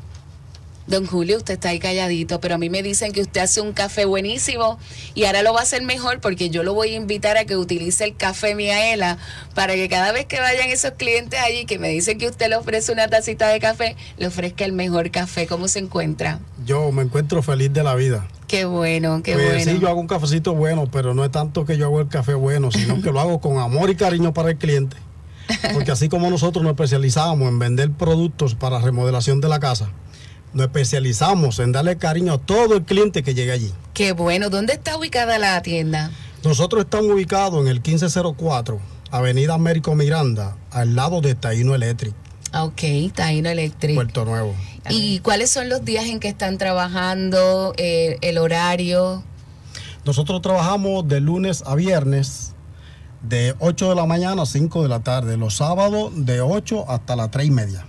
Don 0.88 1.06
Julio, 1.06 1.36
usted 1.36 1.56
está 1.56 1.70
ahí 1.70 1.80
calladito, 1.80 2.40
pero 2.40 2.56
a 2.56 2.58
mí 2.58 2.70
me 2.70 2.82
dicen 2.82 3.12
que 3.12 3.22
usted 3.22 3.42
hace 3.42 3.60
un 3.60 3.74
café 3.74 4.06
buenísimo 4.06 4.80
y 5.16 5.26
ahora 5.26 5.44
lo 5.44 5.54
va 5.54 5.60
a 5.60 5.64
hacer 5.64 5.84
mejor 5.84 6.22
porque 6.22 6.50
yo 6.50 6.64
lo 6.64 6.74
voy 6.74 6.94
a 6.94 6.96
invitar 6.96 7.36
a 7.36 7.44
que 7.44 7.58
utilice 7.58 8.06
el 8.06 8.16
café 8.16 8.56
Miaela 8.56 9.18
para 9.54 9.74
que 9.74 9.90
cada 9.90 10.14
vez 10.14 10.28
que 10.28 10.40
vayan 10.40 10.70
esos 10.70 10.92
clientes 10.92 11.40
allí 11.42 11.66
que 11.66 11.78
me 11.78 11.90
dicen 11.90 12.18
que 12.18 12.28
usted 12.28 12.48
le 12.48 12.56
ofrece 12.56 12.94
una 12.94 13.10
tacita 13.10 13.50
de 13.50 13.60
café, 13.60 13.98
le 14.18 14.28
ofrezca 14.28 14.64
el 14.64 14.72
mejor 14.72 15.12
café. 15.12 15.46
¿Cómo 15.46 15.68
se 15.68 15.80
encuentra? 15.80 16.40
Yo 16.66 16.90
me 16.94 17.04
encuentro 17.04 17.44
feliz 17.44 17.74
de 17.74 17.84
la 17.84 17.94
vida. 17.96 18.26
Qué 18.48 18.64
bueno, 18.64 19.22
qué 19.24 19.34
pues 19.34 19.46
bueno. 19.46 19.72
sí, 19.72 19.80
yo 19.80 19.90
hago 19.90 20.00
un 20.00 20.08
cafecito 20.08 20.54
bueno, 20.56 20.90
pero 20.90 21.14
no 21.14 21.26
es 21.26 21.32
tanto 21.32 21.66
que 21.66 21.78
yo 21.78 21.88
hago 21.88 22.00
el 22.00 22.08
café 22.08 22.34
bueno, 22.34 22.72
sino 22.72 23.02
que 23.02 23.12
lo 23.12 23.20
hago 23.20 23.42
con 23.42 23.58
amor 23.58 23.90
y 23.90 23.96
cariño 23.96 24.34
para 24.34 24.52
el 24.52 24.58
cliente. 24.58 24.96
Porque 25.74 25.92
así 25.92 26.08
como 26.08 26.30
nosotros 26.30 26.64
nos 26.64 26.72
especializamos 26.72 27.48
en 27.48 27.60
vender 27.60 27.92
productos 27.92 28.56
para 28.56 28.80
remodelación 28.80 29.42
de 29.42 29.50
la 29.50 29.60
casa, 29.60 29.90
nos 30.58 30.66
especializamos 30.66 31.60
en 31.60 31.72
darle 31.72 31.98
cariño 31.98 32.34
a 32.34 32.38
todo 32.40 32.76
el 32.78 32.84
cliente 32.84 33.22
que 33.22 33.36
llegue 33.36 33.52
allí. 33.52 33.72
Qué 33.94 34.12
bueno. 34.12 34.50
¿Dónde 34.50 34.74
está 34.74 34.98
ubicada 34.98 35.38
la 35.38 35.62
tienda? 35.62 36.10
Nosotros 36.44 36.84
estamos 36.86 37.12
ubicados 37.12 37.62
en 37.62 37.68
el 37.68 37.76
1504, 37.76 38.80
Avenida 39.12 39.54
Américo 39.54 39.94
Miranda, 39.94 40.58
al 40.72 40.96
lado 40.96 41.22
de 41.22 41.36
Taíno 41.36 41.76
Electric, 41.76 42.14
Ah, 42.52 42.64
Ok, 42.64 42.82
Taino 43.14 43.50
Electric. 43.50 43.94
Puerto 43.96 44.26
Nuevo. 44.26 44.56
¿Y 44.90 45.20
cuáles 45.20 45.52
son 45.52 45.70
los 45.70 45.86
días 45.86 46.06
en 46.06 46.20
que 46.20 46.30
están 46.30 46.58
trabajando, 46.58 47.74
eh, 47.78 48.18
el 48.22 48.38
horario? 48.40 49.24
Nosotros 50.06 50.42
trabajamos 50.42 51.08
de 51.08 51.20
lunes 51.22 51.62
a 51.68 51.76
viernes, 51.76 52.54
de 53.22 53.54
8 53.60 53.90
de 53.90 53.96
la 53.96 54.06
mañana 54.08 54.42
a 54.42 54.46
5 54.48 54.82
de 54.82 54.90
la 54.90 55.02
tarde, 55.02 55.38
los 55.38 55.58
sábados 55.58 56.12
de 56.16 56.42
8 56.42 56.86
hasta 56.90 57.16
las 57.16 57.30
3 57.30 57.46
y 57.48 57.52
media. 57.52 57.86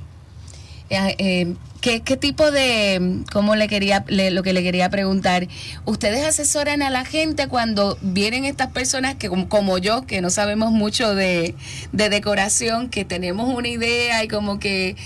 Eh, 0.91 1.15
eh, 1.19 1.55
¿qué, 1.81 2.01
qué 2.01 2.17
tipo 2.17 2.51
de, 2.51 3.23
cómo 3.33 3.55
le 3.57 3.69
quería, 3.69 4.05
le- 4.09 4.31
lo 4.31 4.43
que 4.43 4.53
le 4.53 4.63
quería 4.63 4.89
preguntar, 4.91 5.49
ustedes 5.85 6.25
asesoran 6.25 6.83
a 6.83 6.91
la 6.91 7.05
gente 7.05 7.49
cuando 7.49 7.99
vienen 8.03 8.45
estas 8.45 8.69
personas 8.69 9.15
que 9.15 9.29
como, 9.29 9.49
como 9.49 9.79
yo, 9.79 10.07
que 10.07 10.21
no 10.21 10.31
sabemos 10.31 10.73
mucho 10.73 11.15
de, 11.15 11.55
de 11.93 12.09
decoración, 12.09 12.89
que 12.89 13.05
tenemos 13.05 13.53
una 13.55 13.69
idea 13.69 14.23
y 14.25 14.29
como 14.29 14.59
que 14.59 14.97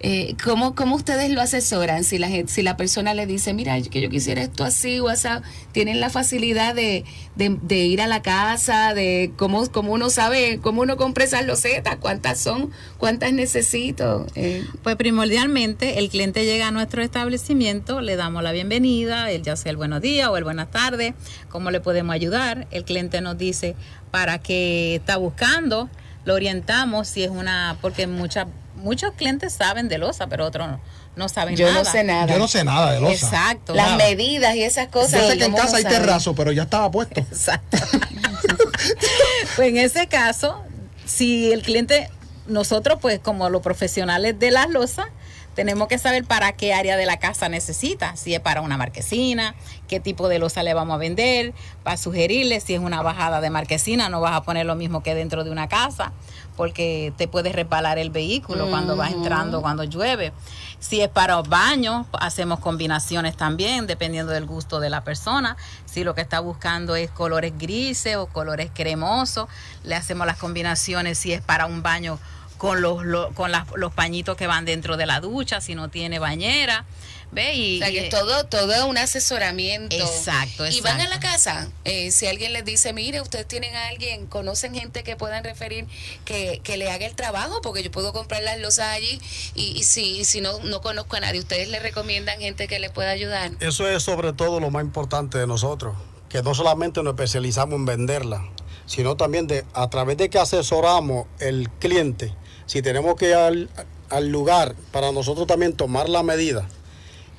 Eh, 0.00 0.36
¿cómo, 0.44 0.74
¿Cómo 0.74 0.94
ustedes 0.94 1.30
lo 1.30 1.40
asesoran? 1.40 2.04
Si 2.04 2.18
la, 2.18 2.28
si 2.46 2.62
la 2.62 2.76
persona 2.76 3.14
le 3.14 3.24
dice, 3.26 3.54
mira, 3.54 3.80
que 3.80 4.00
yo 4.02 4.10
quisiera 4.10 4.42
esto 4.42 4.62
así 4.62 5.00
así, 5.08 5.28
¿tienen 5.72 6.00
la 6.00 6.10
facilidad 6.10 6.74
de, 6.74 7.04
de- 7.34 7.56
de 7.62 7.76
ir 7.86 8.02
a 8.02 8.06
la 8.06 8.20
casa? 8.20 8.92
de 8.94 9.32
cómo, 9.36 9.66
cómo 9.72 9.92
uno 9.92 10.10
sabe, 10.10 10.60
cómo 10.62 10.82
uno 10.82 10.96
compra 10.98 11.24
esas 11.24 11.46
losetas? 11.46 11.96
¿Cuántas 11.96 12.38
son? 12.38 12.70
¿Cuántas 12.98 13.32
necesito? 13.32 14.26
Eh, 14.34 14.64
Pues 14.82 14.96
primordialmente 14.96 15.98
el 15.98 16.10
cliente 16.10 16.44
llega 16.44 16.68
a 16.68 16.70
nuestro 16.72 17.02
establecimiento, 17.02 18.00
le 18.02 18.16
damos 18.16 18.42
la 18.42 18.52
bienvenida, 18.52 19.30
él 19.30 19.42
ya 19.42 19.56
sea 19.56 19.70
el 19.70 19.76
buenos 19.78 20.02
días 20.02 20.28
o 20.28 20.36
el 20.36 20.44
buenas 20.44 20.70
tardes, 20.70 21.14
cómo 21.48 21.70
le 21.70 21.80
podemos 21.80 22.14
ayudar. 22.14 22.66
El 22.70 22.84
cliente 22.84 23.20
nos 23.22 23.38
dice 23.38 23.74
para 24.10 24.38
qué 24.40 24.96
está 24.96 25.16
buscando, 25.16 25.88
lo 26.26 26.34
orientamos 26.34 27.08
si 27.08 27.22
es 27.22 27.30
una, 27.30 27.78
porque 27.80 28.06
muchas 28.06 28.46
muchos 28.86 29.12
clientes 29.14 29.52
saben 29.52 29.88
de 29.88 29.98
losa, 29.98 30.28
pero 30.28 30.46
otros 30.46 30.68
no, 30.68 30.80
no 31.16 31.28
saben 31.28 31.56
Yo 31.56 31.66
nada. 31.66 31.82
no 31.82 31.90
sé 31.90 32.04
nada. 32.04 32.26
Yo 32.32 32.38
no 32.38 32.48
sé 32.48 32.64
nada 32.64 32.92
de 32.92 33.00
losa. 33.00 33.26
Exacto. 33.26 33.74
las 33.74 33.86
nada. 33.86 33.98
medidas 33.98 34.54
y 34.54 34.62
esas 34.62 34.88
cosas. 34.88 35.20
Yo 35.20 35.30
sé 35.30 35.38
que 35.38 35.44
en 35.44 35.52
casa 35.52 35.76
hay 35.76 35.82
sabe. 35.82 35.96
terrazo, 35.96 36.34
pero 36.34 36.52
ya 36.52 36.62
estaba 36.62 36.90
puesto. 36.90 37.20
Exacto. 37.20 37.76
pues 39.56 39.68
en 39.68 39.78
ese 39.78 40.06
caso, 40.06 40.62
si 41.04 41.52
el 41.52 41.62
cliente, 41.62 42.10
nosotros 42.46 42.98
pues 43.02 43.18
como 43.18 43.50
los 43.50 43.60
profesionales 43.60 44.38
de 44.38 44.52
las 44.52 44.70
losas, 44.70 45.08
tenemos 45.56 45.88
que 45.88 45.98
saber 45.98 46.24
para 46.24 46.52
qué 46.52 46.74
área 46.74 46.98
de 46.98 47.06
la 47.06 47.16
casa 47.16 47.48
necesita, 47.48 48.14
si 48.14 48.34
es 48.34 48.40
para 48.40 48.60
una 48.60 48.76
marquesina, 48.76 49.54
qué 49.88 50.00
tipo 50.00 50.28
de 50.28 50.38
losa 50.38 50.62
le 50.62 50.74
vamos 50.74 50.94
a 50.94 50.98
vender, 50.98 51.54
para 51.82 51.96
sugerirle 51.96 52.60
si 52.60 52.74
es 52.74 52.80
una 52.80 53.00
bajada 53.00 53.40
de 53.40 53.48
marquesina, 53.48 54.10
no 54.10 54.20
vas 54.20 54.36
a 54.36 54.42
poner 54.42 54.66
lo 54.66 54.76
mismo 54.76 55.02
que 55.02 55.14
dentro 55.14 55.44
de 55.44 55.50
una 55.50 55.66
casa, 55.66 56.12
porque 56.56 57.12
te 57.16 57.28
puedes 57.28 57.54
resbalar 57.54 57.98
el 57.98 58.10
vehículo 58.10 58.68
cuando 58.70 58.96
vas 58.96 59.12
entrando, 59.12 59.60
cuando 59.62 59.84
llueve. 59.84 60.32
Si 60.78 61.00
es 61.00 61.08
para 61.08 61.40
baños, 61.42 62.06
hacemos 62.18 62.60
combinaciones 62.60 63.36
también, 63.36 63.86
dependiendo 63.86 64.32
del 64.32 64.46
gusto 64.46 64.80
de 64.80 64.90
la 64.90 65.04
persona. 65.04 65.56
Si 65.84 66.04
lo 66.04 66.14
que 66.14 66.20
está 66.20 66.40
buscando 66.40 66.96
es 66.96 67.10
colores 67.10 67.52
grises 67.58 68.16
o 68.16 68.26
colores 68.26 68.70
cremosos, 68.74 69.48
le 69.84 69.94
hacemos 69.94 70.26
las 70.26 70.38
combinaciones 70.38 71.18
si 71.18 71.32
es 71.32 71.40
para 71.42 71.66
un 71.66 71.82
baño 71.82 72.18
con 72.58 72.80
los, 72.80 73.04
lo- 73.04 73.32
con 73.34 73.52
las- 73.52 73.66
los 73.74 73.92
pañitos 73.92 74.36
que 74.36 74.46
van 74.46 74.64
dentro 74.64 74.96
de 74.96 75.04
la 75.06 75.20
ducha, 75.20 75.60
si 75.60 75.74
no 75.74 75.88
tiene 75.90 76.18
bañera. 76.18 76.84
¿Ve? 77.32 77.54
Y, 77.54 77.76
O 77.76 77.78
sea, 77.80 77.90
que 77.90 78.04
es 78.06 78.08
todo, 78.08 78.44
todo 78.46 78.86
un 78.86 78.96
asesoramiento. 78.96 79.94
Exacto, 79.96 80.66
Y 80.68 80.80
van 80.80 81.00
a 81.00 81.08
la 81.08 81.16
exacto. 81.16 81.28
casa. 81.28 81.68
eh, 81.84 82.10
si 82.10 82.26
alguien 82.26 82.52
les 82.52 82.64
dice, 82.64 82.92
mire, 82.92 83.20
ustedes 83.20 83.46
tienen 83.46 83.74
a 83.74 83.88
alguien, 83.88 84.26
conocen 84.26 84.74
gente 84.74 85.02
que 85.02 85.16
puedan 85.16 85.44
referir 85.44 85.86
que, 86.24 86.60
que 86.62 86.76
le 86.76 86.90
haga 86.90 87.04
el 87.04 87.14
trabajo, 87.14 87.60
porque 87.62 87.82
yo 87.82 87.90
puedo 87.90 88.12
comprar 88.12 88.42
las 88.42 88.58
losas 88.60 88.86
allí. 88.88 89.20
Y, 89.54 89.76
y 89.76 89.82
si, 89.82 90.18
y 90.20 90.24
si 90.24 90.40
no, 90.40 90.60
no 90.60 90.80
conozco 90.80 91.16
a 91.16 91.20
nadie, 91.20 91.40
¿ustedes 91.40 91.68
le 91.68 91.78
recomiendan 91.80 92.38
gente 92.40 92.68
que 92.68 92.78
le 92.78 92.90
pueda 92.90 93.10
ayudar? 93.10 93.50
Eso 93.60 93.86
es 93.88 94.02
sobre 94.02 94.32
todo 94.32 94.60
lo 94.60 94.70
más 94.70 94.82
importante 94.84 95.36
de 95.36 95.46
nosotros, 95.46 95.94
que 96.28 96.42
no 96.42 96.54
solamente 96.54 97.02
nos 97.02 97.12
especializamos 97.14 97.74
en 97.74 97.84
venderla, 97.86 98.48
sino 98.86 99.16
también 99.16 99.46
de 99.46 99.64
a 99.74 99.90
través 99.90 100.16
de 100.16 100.30
que 100.30 100.38
asesoramos 100.38 101.26
el 101.40 101.68
cliente, 101.80 102.32
si 102.66 102.82
tenemos 102.82 103.16
que 103.16 103.28
ir 103.30 103.34
al, 103.34 103.68
al 104.10 104.28
lugar 104.28 104.74
para 104.92 105.12
nosotros 105.12 105.46
también 105.46 105.72
tomar 105.74 106.08
la 106.08 106.22
medida 106.22 106.66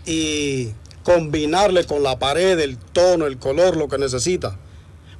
y 0.07 0.71
combinarle 1.03 1.85
con 1.85 2.01
la 2.01 2.17
pared, 2.17 2.59
el 2.59 2.77
tono, 2.77 3.27
el 3.27 3.37
color, 3.37 3.77
lo 3.77 3.87
que 3.87 3.99
necesita, 3.99 4.57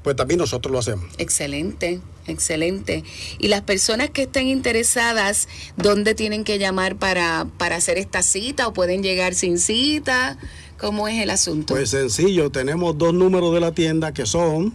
pues 0.01 0.15
también 0.15 0.39
nosotros 0.39 0.71
lo 0.71 0.79
hacemos. 0.79 1.05
Excelente, 1.17 1.99
excelente. 2.25 3.03
Y 3.37 3.49
las 3.49 3.61
personas 3.61 4.09
que 4.09 4.23
estén 4.23 4.47
interesadas, 4.47 5.47
¿dónde 5.75 6.15
tienen 6.15 6.43
que 6.43 6.57
llamar 6.57 6.95
para, 6.95 7.45
para 7.57 7.75
hacer 7.75 7.97
esta 7.97 8.23
cita 8.23 8.67
o 8.67 8.73
pueden 8.73 9.03
llegar 9.03 9.35
sin 9.35 9.59
cita? 9.59 10.37
¿Cómo 10.79 11.07
es 11.07 11.21
el 11.21 11.29
asunto? 11.29 11.73
Pues 11.73 11.89
sencillo, 11.89 12.49
tenemos 12.49 12.97
dos 12.97 13.13
números 13.13 13.53
de 13.53 13.59
la 13.59 13.73
tienda 13.73 14.13
que 14.13 14.25
son 14.25 14.73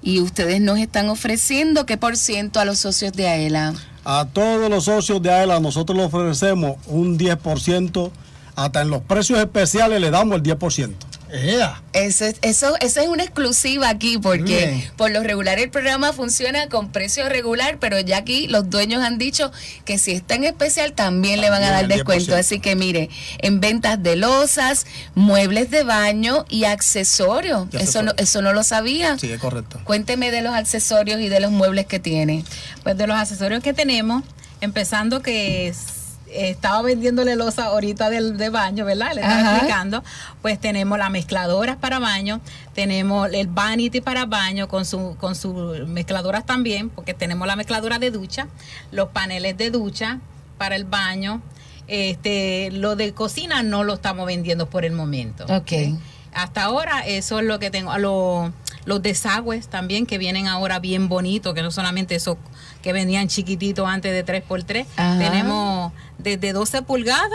y 0.00 0.20
ustedes 0.20 0.60
nos 0.60 0.78
están 0.78 1.08
ofreciendo 1.08 1.84
qué 1.84 1.96
por 1.96 2.16
ciento 2.16 2.60
a 2.60 2.64
los 2.64 2.78
socios 2.78 3.12
de 3.12 3.28
AELA. 3.28 3.74
A 4.04 4.26
todos 4.32 4.70
los 4.70 4.84
socios 4.84 5.20
de 5.20 5.30
AELA 5.30 5.60
nosotros 5.60 5.98
le 5.98 6.04
ofrecemos 6.04 6.76
un 6.86 7.18
10%, 7.18 8.10
hasta 8.54 8.82
en 8.82 8.90
los 8.90 9.02
precios 9.02 9.38
especiales 9.40 10.00
le 10.00 10.10
damos 10.10 10.36
el 10.36 10.42
10%. 10.42 10.94
Ea. 11.32 11.82
Eso, 11.92 12.24
es- 12.24 12.36
eso, 12.42 12.74
eso 12.80 13.00
es 13.00 13.08
una 13.08 13.22
exclusiva 13.24 13.88
aquí 13.88 14.18
porque 14.18 14.42
Bien. 14.66 14.90
por 14.96 15.10
lo 15.10 15.22
regular 15.22 15.58
el 15.58 15.70
programa 15.70 16.12
funciona 16.12 16.68
con 16.68 16.90
precio 16.90 17.28
regular, 17.28 17.78
pero 17.80 17.98
ya 18.00 18.18
aquí 18.18 18.46
los 18.48 18.70
dueños 18.70 19.02
han 19.02 19.18
dicho 19.18 19.50
que 19.84 19.98
si 19.98 20.12
está 20.12 20.34
en 20.36 20.44
especial 20.44 20.92
también 20.92 21.40
le 21.40 21.50
van 21.50 21.62
a 21.62 21.70
dar 21.70 21.88
descuento. 21.88 22.32
10%. 22.32 22.38
Así 22.38 22.60
que 22.60 22.76
mire, 22.76 23.10
en 23.38 23.60
ventas 23.60 24.02
de 24.02 24.16
losas, 24.16 24.86
muebles 25.14 25.70
de 25.70 25.82
baño 25.84 26.44
y 26.48 26.64
accesorios. 26.64 27.66
Eso 27.72 28.02
no, 28.02 28.10
accesorios. 28.10 28.14
eso 28.18 28.42
no 28.42 28.52
lo 28.52 28.62
sabía. 28.62 29.18
Sí, 29.18 29.30
es 29.30 29.40
correcto. 29.40 29.80
Cuénteme 29.84 30.30
de 30.30 30.42
los 30.42 30.54
accesorios 30.54 31.20
y 31.20 31.28
de 31.28 31.40
los 31.40 31.50
muebles 31.50 31.86
que 31.86 31.98
tiene. 31.98 32.44
Pues 32.82 32.96
de 32.96 33.06
los 33.06 33.16
accesorios 33.16 33.62
que 33.62 33.72
tenemos, 33.74 34.22
empezando 34.60 35.22
que 35.22 35.68
es- 35.68 35.78
estaba 36.32 36.82
vendiéndole 36.82 37.36
losa 37.36 37.66
ahorita 37.66 38.10
del 38.10 38.36
de 38.36 38.50
baño, 38.50 38.84
¿verdad? 38.84 39.12
Le 39.14 39.20
estaba 39.22 39.40
Ajá. 39.40 39.52
explicando. 39.56 40.04
Pues 40.42 40.60
tenemos 40.60 40.98
las 40.98 41.10
mezcladoras 41.10 41.76
para 41.76 41.98
baño, 41.98 42.40
tenemos 42.74 43.30
el 43.32 43.46
vanity 43.48 44.00
para 44.00 44.26
baño 44.26 44.68
con 44.68 44.84
su 44.84 45.16
con 45.18 45.34
sus 45.34 45.86
mezcladoras 45.86 46.44
también, 46.46 46.90
porque 46.90 47.14
tenemos 47.14 47.46
la 47.46 47.56
mezcladora 47.56 47.98
de 47.98 48.10
ducha, 48.10 48.48
los 48.92 49.08
paneles 49.08 49.56
de 49.56 49.70
ducha 49.70 50.20
para 50.58 50.76
el 50.76 50.84
baño. 50.84 51.40
Este, 51.86 52.70
lo 52.72 52.96
de 52.96 53.14
cocina 53.14 53.62
no 53.62 53.82
lo 53.82 53.94
estamos 53.94 54.26
vendiendo 54.26 54.68
por 54.68 54.84
el 54.84 54.92
momento. 54.92 55.46
Ok. 55.48 55.72
Hasta 56.34 56.62
ahora 56.64 57.00
eso 57.06 57.38
es 57.40 57.46
lo 57.46 57.58
que 57.58 57.70
tengo. 57.70 57.96
Lo- 57.98 58.52
los 58.84 59.02
desagües 59.02 59.68
también 59.68 60.06
que 60.06 60.16
vienen 60.18 60.46
ahora 60.46 60.78
bien 60.78 61.08
bonitos, 61.08 61.52
que 61.54 61.62
no 61.62 61.70
solamente 61.70 62.14
esos 62.14 62.36
que 62.82 62.92
venían 62.92 63.28
chiquititos 63.28 63.86
antes 63.88 64.12
de 64.12 64.24
3x3. 64.24 64.86
Ajá. 64.96 65.18
Tenemos 65.18 65.92
desde 66.18 66.52
12 66.52 66.82
pulgadas 66.82 67.30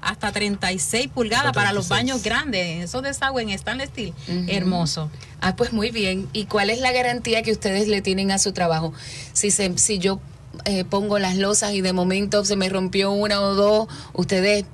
hasta 0.00 0.30
36 0.32 1.08
pulgadas 1.08 1.52
para 1.52 1.72
los 1.72 1.88
36. 1.88 1.90
baños 1.90 2.22
grandes. 2.22 2.84
Esos 2.84 3.02
desagües 3.02 3.46
en 3.48 3.58
stainless 3.58 3.88
steel, 3.90 4.14
Ujú. 4.28 4.44
hermoso. 4.48 5.10
Ah, 5.40 5.56
pues 5.56 5.72
muy 5.72 5.90
bien. 5.90 6.28
¿Y 6.32 6.44
cuál 6.46 6.70
es 6.70 6.80
la 6.80 6.92
garantía 6.92 7.42
que 7.42 7.52
ustedes 7.52 7.88
le 7.88 8.00
tienen 8.00 8.30
a 8.30 8.38
su 8.38 8.52
trabajo? 8.52 8.92
Si, 9.32 9.50
se, 9.50 9.76
si 9.76 9.98
yo 9.98 10.20
eh, 10.64 10.84
pongo 10.84 11.18
las 11.18 11.36
losas 11.36 11.72
y 11.72 11.80
de 11.80 11.92
momento 11.92 12.44
se 12.44 12.56
me 12.56 12.68
rompió 12.68 13.10
una 13.12 13.40
o 13.40 13.54
dos, 13.54 13.88
¿ustedes 14.14 14.64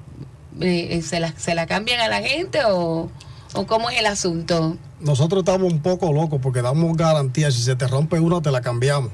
eh, 0.61 0.89
eh, 0.91 1.03
se, 1.03 1.21
la, 1.21 1.33
se 1.37 1.55
la 1.55 1.67
cambian 1.67 2.01
a 2.01 2.09
la 2.09 2.23
gente 2.23 2.61
o, 2.69 3.11
o 3.55 3.67
cómo 3.67 3.91
es 3.91 3.99
el 3.99 4.07
asunto? 4.07 4.77
Nosotros 5.01 5.41
estamos 5.41 5.73
un 5.73 5.81
poco 5.81 6.13
locos 6.13 6.39
porque 6.43 6.63
damos 6.63 6.97
garantía. 6.97 7.51
Si 7.51 7.63
se 7.63 7.77
te 7.77 7.87
rompe 7.89 8.21
una, 8.21 8.41
te 8.43 8.51
la 8.51 8.61
cambiamos. 8.61 9.11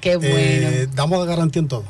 Qué 0.00 0.16
bueno. 0.16 0.30
Eh, 0.38 0.88
damos 0.94 1.26
garantía 1.26 1.60
en 1.60 1.68
todo. 1.68 1.84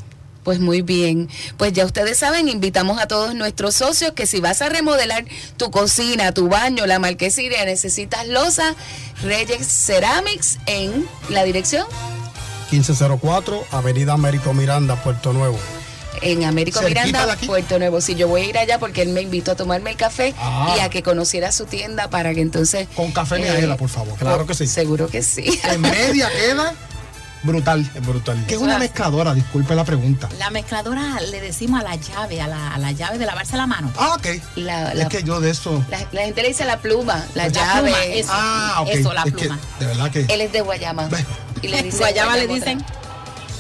Pues 0.45 0.61
muy 0.61 0.81
bien. 0.83 1.29
Pues 1.57 1.73
ya 1.73 1.85
ustedes 1.85 2.19
saben, 2.19 2.49
invitamos 2.49 3.01
a 3.01 3.09
todos 3.09 3.35
nuestros 3.35 3.75
socios 3.75 4.13
que 4.13 4.27
si 4.27 4.39
vas 4.41 4.63
a 4.63 4.69
remodelar 4.69 5.25
tu 5.57 5.73
cocina, 5.73 6.31
tu 6.33 6.49
baño, 6.49 6.87
la 6.87 7.01
marquesina, 7.01 7.65
necesitas 7.65 8.29
losa, 8.29 8.77
Reyes 9.25 9.67
Ceramics 9.67 10.59
en 10.67 11.05
la 11.31 11.43
dirección 11.43 11.85
1504, 12.71 13.65
Avenida 13.73 14.13
Américo 14.13 14.53
Miranda, 14.55 14.97
Puerto 15.03 15.33
Nuevo. 15.33 15.59
en 16.23 16.45
Américo 16.45 16.79
Cerquita 16.81 17.05
Miranda. 17.07 17.37
Puerto 17.47 17.79
Nuevo. 17.79 18.01
Si 18.01 18.15
yo 18.15 18.27
voy 18.29 18.43
a 18.43 18.45
ir 18.47 18.57
allá 18.59 18.79
porque 18.79 19.03
él 19.03 19.09
me 19.11 19.21
invitó 19.23 19.53
a 19.53 19.57
tomarme 19.57 19.91
el 19.91 19.97
café 19.97 20.33
Ah. 20.39 20.75
y 20.77 20.81
a 20.81 20.89
que 20.91 21.03
conociera 21.03 21.53
su 21.53 21.67
tienda 21.67 22.09
para 22.09 22.35
que 22.35 22.41
entonces... 22.41 22.89
Con 22.95 23.11
café 23.13 23.37
eh, 23.37 23.41
Miaela, 23.41 23.77
por 23.77 23.89
favor. 23.89 24.17
Claro 24.19 24.47
que 24.47 24.55
sí. 24.55 24.67
Seguro 24.67 25.09
que 25.09 25.23
sí. 25.23 25.61
En 25.65 25.81
media 25.81 26.29
queda 26.31 26.75
brutal. 27.47 27.91
Es 27.95 28.07
brutal. 28.07 28.45
¿Qué 28.47 28.55
es 28.55 28.61
una 28.61 28.79
mezcladora? 28.79 29.33
Disculpe 29.35 29.75
la 29.75 29.85
pregunta. 29.85 30.29
La 30.39 30.51
mezcladora 30.51 31.21
le 31.31 31.41
decimos 31.41 31.81
a 31.81 31.85
la 31.85 31.95
llave, 31.97 32.41
a 32.41 32.47
la, 32.49 32.75
a 32.75 32.79
la 32.79 32.93
llave 32.93 33.19
de 33.19 33.27
lavarse 33.27 33.57
la 33.57 33.67
mano. 33.67 33.93
Ah, 33.97 34.15
ok. 34.19 34.27
La, 34.57 34.93
la- 34.95 35.03
Es 35.05 35.09
que 35.09 35.23
yo 35.23 35.41
de 35.41 35.51
eso. 35.51 35.83
la- 35.91 36.07
la 36.13 36.23
gente 36.23 36.43
le 36.43 36.49
dice 36.49 36.65
la 36.65 36.79
pluma, 36.79 37.25
la, 37.35 37.45
La 37.45 37.49
llave. 37.49 37.91
pluma, 37.91 38.05
eso. 38.05 38.31
Ah, 38.33 38.79
ok. 38.83 38.89
Eso, 38.91 39.13
la 39.13 39.23
Es 39.23 39.33
que, 39.35 39.45
pluma. 39.47 39.59
de 39.81 39.87
verdad 39.87 40.11
que. 40.11 40.21
Él 40.29 40.41
es 40.41 40.53
de 40.53 40.61
Guayama. 40.61 41.07
Ve. 41.09 41.25
Y 41.63 41.69
le 41.69 41.83
dice 41.85 41.99
Guayaba 41.99 42.37
le 42.37 42.47
Guayama 42.47 42.55
dicen 42.67 42.81
otra. 42.83 42.97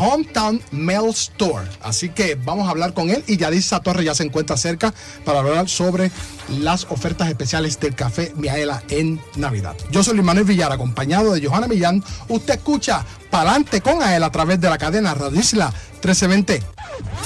Hometown 0.00 0.62
Mail 0.70 1.10
Store. 1.10 1.68
Así 1.82 2.08
que 2.08 2.34
vamos 2.34 2.66
a 2.66 2.70
hablar 2.70 2.94
con 2.94 3.10
él 3.10 3.22
y 3.26 3.36
Yadisa 3.36 3.80
Torres 3.80 4.04
ya 4.04 4.14
se 4.14 4.22
encuentra 4.22 4.56
cerca 4.56 4.94
para 5.24 5.40
hablar 5.40 5.68
sobre 5.68 6.10
las 6.48 6.84
ofertas 6.90 7.28
especiales 7.28 7.78
del 7.78 7.94
café 7.94 8.32
Miaela 8.36 8.82
en 8.88 9.20
Navidad. 9.36 9.76
Yo 9.90 10.02
soy 10.02 10.14
Luis 10.14 10.24
Manuel 10.24 10.46
Villar, 10.46 10.72
acompañado 10.72 11.32
de 11.32 11.46
Johanna 11.46 11.68
Millán. 11.68 12.02
Usted 12.28 12.54
escucha 12.54 13.04
Palante 13.30 13.80
con 13.80 14.02
Aela 14.02 14.26
a 14.26 14.32
través 14.32 14.60
de 14.60 14.68
la 14.68 14.78
cadena 14.78 15.14
Radio 15.14 15.38
Isla 15.38 15.72
1320. 16.02 16.62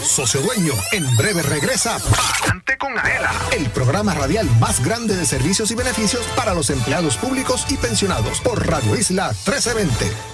Socio 0.03 0.43
Dueño, 0.43 0.73
en 0.93 1.17
breve 1.17 1.43
regresa 1.43 1.99
Palante 1.99 2.77
con 2.77 2.99
Aela, 2.99 3.33
el 3.57 3.71
programa 3.71 4.15
radial 4.15 4.49
más 4.61 4.85
grande 4.85 5.17
de 5.17 5.25
servicios 5.25 5.71
y 5.71 5.75
beneficios 5.75 6.23
para 6.37 6.55
los 6.55 6.71
empleados 6.71 7.17
públicos 7.17 7.65
y 7.71 7.77
pensionados 7.77 8.41
por 8.41 8.67
Radio 8.67 8.97
Isla 8.97 9.29
1320. 9.29 10.34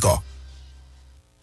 México. 0.01 0.30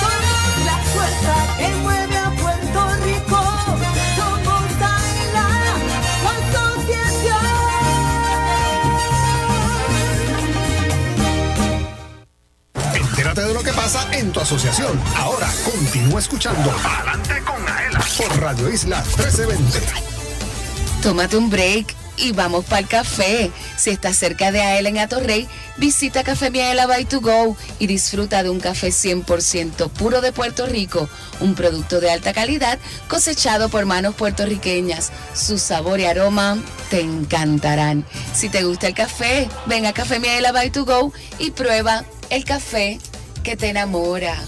Somos 0.00 0.52
la 0.64 0.76
fuerza 0.92 1.34
que 1.58 1.68
mueve 1.82 2.16
a 2.16 2.30
Puerto 2.30 2.80
Rico. 3.04 3.40
Somos 4.16 4.70
Aela, 4.80 5.48
la 6.22 6.32
asociación. 6.38 7.44
Entérate 12.94 13.42
de 13.42 13.54
lo 13.54 13.62
que 13.62 13.72
pasa 13.72 14.06
en 14.12 14.32
tu 14.32 14.40
asociación. 14.40 15.00
Ahora 15.16 15.48
continúa 15.64 16.20
escuchando 16.20 16.70
Adelante 16.84 17.42
con 17.44 17.68
Aela 17.68 18.00
por 18.18 18.40
Radio 18.40 18.68
Isla 18.68 19.02
1320. 19.16 20.13
Tómate 21.04 21.36
un 21.36 21.50
break 21.50 21.94
y 22.16 22.32
vamos 22.32 22.64
para 22.64 22.78
el 22.78 22.88
café. 22.88 23.50
Si 23.76 23.90
estás 23.90 24.16
cerca 24.16 24.50
de 24.50 24.62
Aela 24.62 24.88
en 24.88 24.96
Atorrey, 24.96 25.46
visita 25.76 26.24
Café 26.24 26.50
Miaela 26.50 26.86
by 26.86 27.04
to 27.04 27.20
go 27.20 27.58
y 27.78 27.86
disfruta 27.86 28.42
de 28.42 28.48
un 28.48 28.58
café 28.58 28.88
100% 28.88 29.90
puro 29.90 30.22
de 30.22 30.32
Puerto 30.32 30.64
Rico, 30.64 31.06
un 31.40 31.54
producto 31.54 32.00
de 32.00 32.10
alta 32.10 32.32
calidad 32.32 32.78
cosechado 33.06 33.68
por 33.68 33.84
manos 33.84 34.14
puertorriqueñas. 34.14 35.12
Su 35.34 35.58
sabor 35.58 36.00
y 36.00 36.06
aroma 36.06 36.56
te 36.88 37.02
encantarán. 37.02 38.06
Si 38.34 38.48
te 38.48 38.64
gusta 38.64 38.86
el 38.86 38.94
café, 38.94 39.46
ven 39.66 39.84
a 39.84 39.92
Café 39.92 40.20
Miaela 40.20 40.52
by 40.52 40.70
to 40.70 40.86
go 40.86 41.12
y 41.38 41.50
prueba 41.50 42.06
el 42.30 42.46
café 42.46 42.98
que 43.42 43.56
te 43.56 43.68
enamora. 43.68 44.42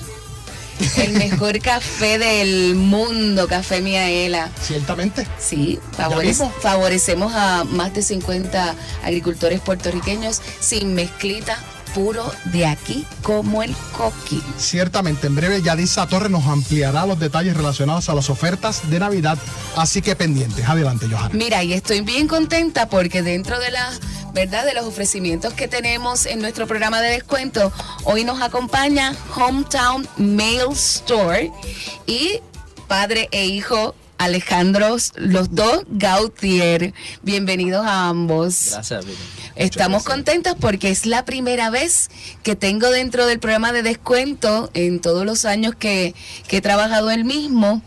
El 0.97 1.13
mejor 1.15 1.59
café 1.61 2.19
del 2.19 2.75
mundo, 2.75 3.49
Café 3.49 3.81
Miaela. 3.81 4.51
Ciertamente. 4.63 5.27
Sí, 5.39 5.79
Ya 5.99 6.09
favorec- 6.09 6.27
mismo. 6.27 6.53
favorecemos 6.61 7.33
a 7.35 7.65
más 7.65 7.95
de 7.95 8.03
50 8.03 8.75
agricultores 9.05 9.61
puertorriqueños 9.61 10.41
sin 10.61 10.95
mezclita, 10.95 11.59
puro 11.95 12.31
de 12.53 12.67
aquí 12.67 13.07
como 13.23 13.63
el 13.63 13.75
coqui. 13.97 14.43
Ciertamente, 14.59 15.29
en 15.29 15.35
breve 15.35 15.63
Yadisa 15.63 16.07
Torres 16.07 16.31
nos 16.31 16.45
ampliará 16.47 17.07
los 17.07 17.19
detalles 17.19 17.57
relacionados 17.57 18.09
a 18.11 18.15
las 18.15 18.29
ofertas 18.29 18.91
de 18.91 18.99
Navidad, 18.99 19.39
así 19.77 20.03
que 20.03 20.15
pendientes. 20.15 20.69
Adelante, 20.69 21.07
Johanna. 21.11 21.31
Mira, 21.33 21.63
y 21.63 21.73
estoy 21.73 22.03
bien 22.03 22.29
contenta 22.29 22.89
porque 22.91 23.23
dentro 23.23 23.59
de 23.59 23.71
las 23.71 23.99
¿verdad? 24.37 24.67
De 24.67 24.75
los 24.75 24.85
ofrecimientos 24.85 25.55
que 25.55 25.67
tenemos 25.67 26.27
en 26.27 26.41
nuestro 26.41 26.67
programa 26.67 27.01
de 27.01 27.09
descuento. 27.13 27.73
Hoy 28.05 28.23
nos 28.23 28.43
acompaña 28.43 29.17
Hometown 29.35 30.07
Mail 30.19 30.73
Store 30.73 31.51
y 32.07 32.41
padre 32.87 33.31
e 33.33 33.47
hijo 33.47 33.95
Alejandros, 34.19 35.13
los 35.17 35.55
dos 35.55 35.85
Gautier. 35.89 36.93
Bienvenidos 37.23 37.87
a 37.87 38.09
ambos. 38.09 38.73
Gracias. 38.73 39.07
Estamos 39.55 40.05
contentos 40.05 40.55
porque 40.61 40.91
es 40.91 41.07
la 41.07 41.25
primera 41.25 41.71
vez 41.71 42.11
que 42.43 42.55
tengo 42.55 42.91
dentro 42.91 43.25
del 43.25 43.39
programa 43.41 43.73
de 43.73 43.83
descuento 43.83 44.71
en 44.75 45.01
todos 45.01 45.25
los 45.25 45.47
años 45.47 45.75
que, 45.75 46.15
que 46.47 46.59
he 46.59 46.61
trabajado 46.61 47.11
el 47.11 47.25
mismo 47.25 47.81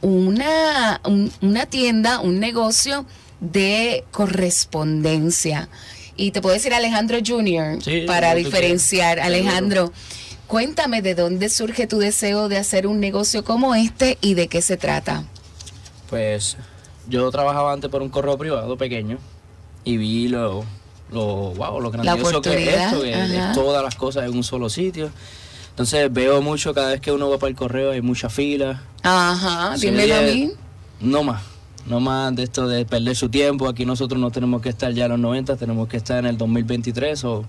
una, 0.00 1.02
un- 1.04 1.30
una 1.42 1.66
tienda, 1.66 2.18
un 2.20 2.40
negocio 2.40 3.04
de 3.42 4.04
correspondencia. 4.12 5.68
Y 6.16 6.30
te 6.30 6.40
puedo 6.40 6.54
decir 6.54 6.72
Alejandro 6.72 7.18
Jr. 7.24 7.82
Sí, 7.82 8.04
para 8.06 8.34
diferenciar. 8.34 9.18
Alejandro, 9.18 9.92
cuéntame 10.46 11.02
de 11.02 11.14
dónde 11.14 11.48
surge 11.48 11.86
tu 11.86 11.98
deseo 11.98 12.48
de 12.48 12.58
hacer 12.58 12.86
un 12.86 13.00
negocio 13.00 13.44
como 13.44 13.74
este 13.74 14.16
y 14.20 14.34
de 14.34 14.46
qué 14.46 14.62
se 14.62 14.76
trata. 14.76 15.24
Pues 16.08 16.56
yo 17.08 17.30
trabajaba 17.30 17.72
antes 17.72 17.90
por 17.90 18.02
un 18.02 18.10
correo 18.10 18.38
privado 18.38 18.76
pequeño 18.76 19.18
y 19.84 19.96
vi 19.96 20.28
lo, 20.28 20.64
lo, 21.10 21.52
wow, 21.54 21.80
lo 21.80 21.90
grandioso 21.90 22.40
que 22.40 22.68
es 22.68 22.80
esto, 22.80 23.02
que 23.02 23.12
es 23.12 23.52
todas 23.54 23.82
las 23.82 23.96
cosas 23.96 24.24
en 24.24 24.36
un 24.36 24.44
solo 24.44 24.70
sitio. 24.70 25.10
Entonces 25.70 26.12
veo 26.12 26.42
mucho, 26.42 26.74
cada 26.74 26.90
vez 26.90 27.00
que 27.00 27.10
uno 27.10 27.30
va 27.30 27.38
para 27.38 27.48
el 27.48 27.56
correo 27.56 27.92
hay 27.92 28.02
mucha 28.02 28.28
fila. 28.28 28.82
Ajá, 29.02 29.74
dímelo 29.78 30.14
a 30.14 30.20
mí. 30.20 30.52
No 31.00 31.24
más, 31.24 31.42
no 31.86 32.00
más 32.00 32.34
de 32.36 32.42
esto 32.44 32.66
de 32.68 32.84
perder 32.84 33.16
su 33.16 33.28
tiempo. 33.28 33.68
Aquí 33.68 33.84
nosotros 33.84 34.20
no 34.20 34.30
tenemos 34.30 34.62
que 34.62 34.68
estar 34.68 34.92
ya 34.92 35.04
en 35.06 35.12
los 35.12 35.20
90, 35.20 35.56
tenemos 35.56 35.88
que 35.88 35.96
estar 35.96 36.18
en 36.18 36.26
el 36.26 36.38
2023. 36.38 37.24
O 37.24 37.44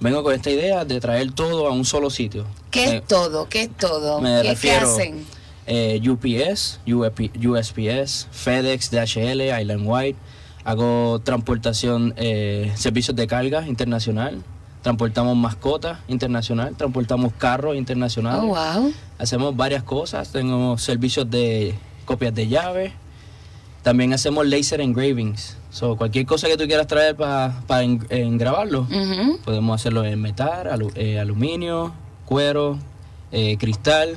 vengo 0.00 0.22
con 0.22 0.34
esta 0.34 0.50
idea 0.50 0.84
de 0.84 1.00
traer 1.00 1.32
todo 1.32 1.66
a 1.66 1.72
un 1.72 1.84
solo 1.84 2.10
sitio. 2.10 2.44
¿Qué 2.70 2.84
Eh, 2.84 2.96
es 2.96 3.06
todo? 3.06 3.48
¿Qué 3.48 3.62
es 3.62 3.76
todo? 3.76 4.20
me 4.20 4.42
¿Qué, 4.60 4.70
hacen? 4.72 5.24
eh, 5.66 6.00
UPS, 6.08 6.80
UP 6.86 7.30
USPS, 7.46 8.28
FedEx, 8.30 8.90
DHL, 8.90 9.42
Island 9.60 9.82
White. 9.84 10.18
Hago 10.64 11.20
transportación, 11.24 12.12
eh, 12.16 12.72
servicios 12.76 13.16
de 13.16 13.26
carga 13.26 13.66
internacional. 13.66 14.42
Transportamos 14.82 15.36
mascotas 15.36 15.98
internacional, 16.08 16.74
transportamos 16.76 17.32
carros 17.36 17.74
internacionales. 17.76 18.42
Oh, 18.44 18.48
wow. 18.48 18.92
Hacemos 19.18 19.56
varias 19.56 19.82
cosas. 19.82 20.30
Tengo 20.30 20.78
servicios 20.78 21.28
de 21.30 21.74
copias 22.04 22.34
de 22.34 22.48
llave. 22.48 22.92
También 23.82 24.12
hacemos 24.12 24.46
laser 24.46 24.80
engravings. 24.80 25.56
So, 25.70 25.96
cualquier 25.96 26.26
cosa 26.26 26.48
que 26.48 26.56
tú 26.56 26.66
quieras 26.66 26.86
traer 26.86 27.14
para 27.16 27.82
engrabarlo, 28.10 28.80
Ujú. 28.82 29.38
podemos 29.44 29.80
hacerlo 29.80 30.04
en 30.04 30.20
metal, 30.20 30.66
alu- 30.68 30.92
eh, 30.96 31.18
aluminio, 31.20 31.92
cuero, 32.26 32.78
eh, 33.32 33.56
cristal 33.58 34.16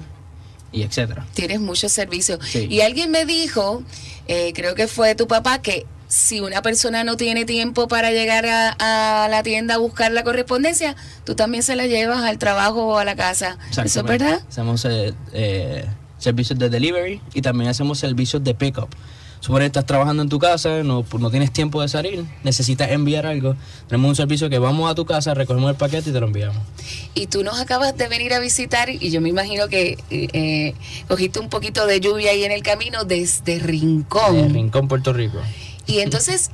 y 0.72 0.84
etcétera. 0.84 1.26
Tienes 1.34 1.59
muchos 1.59 1.91
servicios. 1.91 2.39
Sí. 2.45 2.68
Y 2.70 2.82
alguien 2.82 3.12
me 3.12 3.26
dijo, 3.26 3.84
eh, 4.28 4.53
creo 4.55 4.74
que 4.76 4.88
fue 4.88 5.14
tu 5.16 5.28
papá, 5.28 5.62
que 5.62 5.86
si 6.07 6.41
una 6.41 6.62
persona 6.62 7.03
no 7.03 7.16
tiene 7.16 7.45
tiempo 7.45 7.88
para 7.88 8.12
llegar 8.12 8.45
a, 8.45 9.24
a 9.26 9.28
la 9.30 9.43
tienda 9.43 9.76
a 9.76 9.78
buscar 9.78 10.12
la 10.12 10.24
correspondencia, 10.24 10.95
tú 11.26 11.36
también 11.36 11.64
se 11.64 11.76
la 11.76 11.86
llevas 11.88 12.24
al 12.24 12.38
trabajo 12.38 12.86
o 12.88 12.97
a 12.97 13.05
la 13.05 13.16
casa. 13.16 13.57
¿Eso 13.70 13.82
es 13.82 14.03
verdad? 14.03 14.41
Hacemos 14.49 14.84
eh, 14.86 15.14
eh, 15.34 15.86
servicios 16.18 16.57
de 16.59 16.70
delivery 16.70 17.22
y 17.34 17.41
también 17.41 17.70
hacemos 17.70 17.99
servicios 17.99 18.43
de 18.43 18.53
pickup. 18.55 18.89
Supone 19.42 19.64
que 19.64 19.68
estás 19.68 19.86
trabajando 19.88 20.22
en 20.22 20.30
tu 20.30 20.38
casa, 20.38 20.84
no, 20.84 21.04
no 21.20 21.32
tienes 21.32 21.52
tiempo 21.52 21.82
de 21.82 21.89
salir, 21.89 22.24
necesitas 22.44 22.92
enviar 22.92 23.26
algo. 23.26 23.56
Tenemos 23.88 24.08
un 24.10 24.16
servicio 24.16 24.50
que 24.52 24.60
vamos 24.60 24.89
a 24.89 24.94
tu 24.96 25.04
casa, 25.06 25.34
recogemos 25.34 25.70
el 25.72 25.76
paquete 25.76 26.12
y 26.12 26.14
te 26.14 26.20
lo 26.20 26.28
enviamos. 26.28 26.58
Y 27.16 27.26
tú 27.26 27.44
nos 27.44 27.60
acabas 27.60 27.98
de 27.98 28.08
venir 28.08 28.34
a 28.36 28.39
visitar 28.39 28.89
y 28.89 29.10
yo 29.10 29.20
me 29.20 29.30
imagino 29.30 29.68
que 29.68 29.98
eh, 30.12 30.76
cogiste 31.08 31.39
un 31.39 31.50
poquito 31.50 31.88
de 31.88 32.00
lluvia 32.00 32.30
ahí 32.32 32.44
en 32.44 32.52
el 32.52 32.62
camino 32.62 33.04
desde 33.04 33.58
Rincón. 33.58 34.38
En 34.38 34.54
Rincón, 34.54 34.88
Puerto 34.88 35.12
Rico. 35.12 35.39
Y 35.88 36.00
entonces 36.02 36.52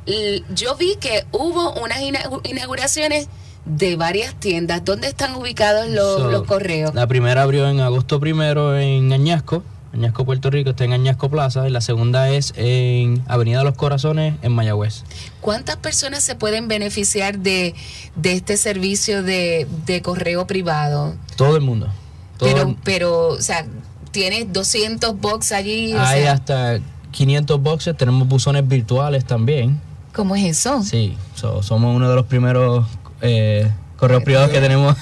yo 0.56 0.76
vi 0.78 0.96
que 0.96 1.26
hubo 1.34 1.74
unas 1.84 2.00
ina- 2.02 2.24
inauguraciones 2.50 3.28
de 3.66 3.98
varias 3.98 4.34
tiendas. 4.40 4.86
¿Dónde 4.86 5.10
están 5.10 5.36
ubicados 5.36 5.90
los, 5.90 6.22
So, 6.22 6.32
los 6.32 6.44
correos? 6.48 6.96
La 6.96 7.06
primera 7.06 7.42
abrió 7.44 7.68
en 7.70 7.82
agosto 7.82 8.22
primero 8.22 8.78
en 8.78 9.12
Añasco, 9.12 9.62
Añasco, 9.94 10.26
Puerto 10.26 10.50
Rico, 10.50 10.72
está 10.72 10.84
en 10.84 10.94
Añasco 10.94 11.30
Plaza. 11.30 11.68
Y 11.68 11.72
la 11.72 11.82
segunda 11.82 12.30
es 12.30 12.54
en 12.58 13.24
Avenida 13.28 13.64
Los 13.64 13.76
Corazones, 13.76 14.36
en 14.42 14.52
Mayagüez. 14.54 15.04
¿Cuántas 15.42 15.78
personas 15.78 16.24
se 16.24 16.36
pueden 16.36 16.68
beneficiar 16.68 17.40
de, 17.40 17.74
de 18.16 18.34
este 18.34 18.58
servicio 18.58 19.24
de, 19.24 19.68
de 19.86 20.02
correo 20.02 20.46
privado? 20.48 21.16
Todo 21.36 21.56
el 21.56 21.62
mundo. 21.64 21.88
Todo 22.38 22.50
Pero, 22.54 22.70
el- 22.70 22.76
pero, 22.84 23.28
o 23.30 23.42
sea, 23.42 23.66
tienes 24.12 24.52
200 24.54 25.20
box 25.20 25.52
allí. 25.52 25.94
o 25.94 26.02
Hay 26.02 26.22
sea, 26.24 26.34
hasta 26.34 26.80
500 27.12 27.62
boxes, 27.62 27.98
tenemos 27.98 28.28
buzones 28.28 28.68
virtuales 28.68 29.26
también. 29.26 29.80
¿Cómo 30.14 30.36
es 30.36 30.44
eso? 30.46 30.84
Sí, 30.84 31.16
so- 31.36 31.64
somos 31.64 31.96
uno 31.96 32.10
de 32.10 32.16
los 32.16 32.26
primeros 32.26 32.86
eh, 33.22 33.72
correos 33.98 34.24
privados 34.24 34.50
que 34.52 34.60
tenemos. 34.62 34.95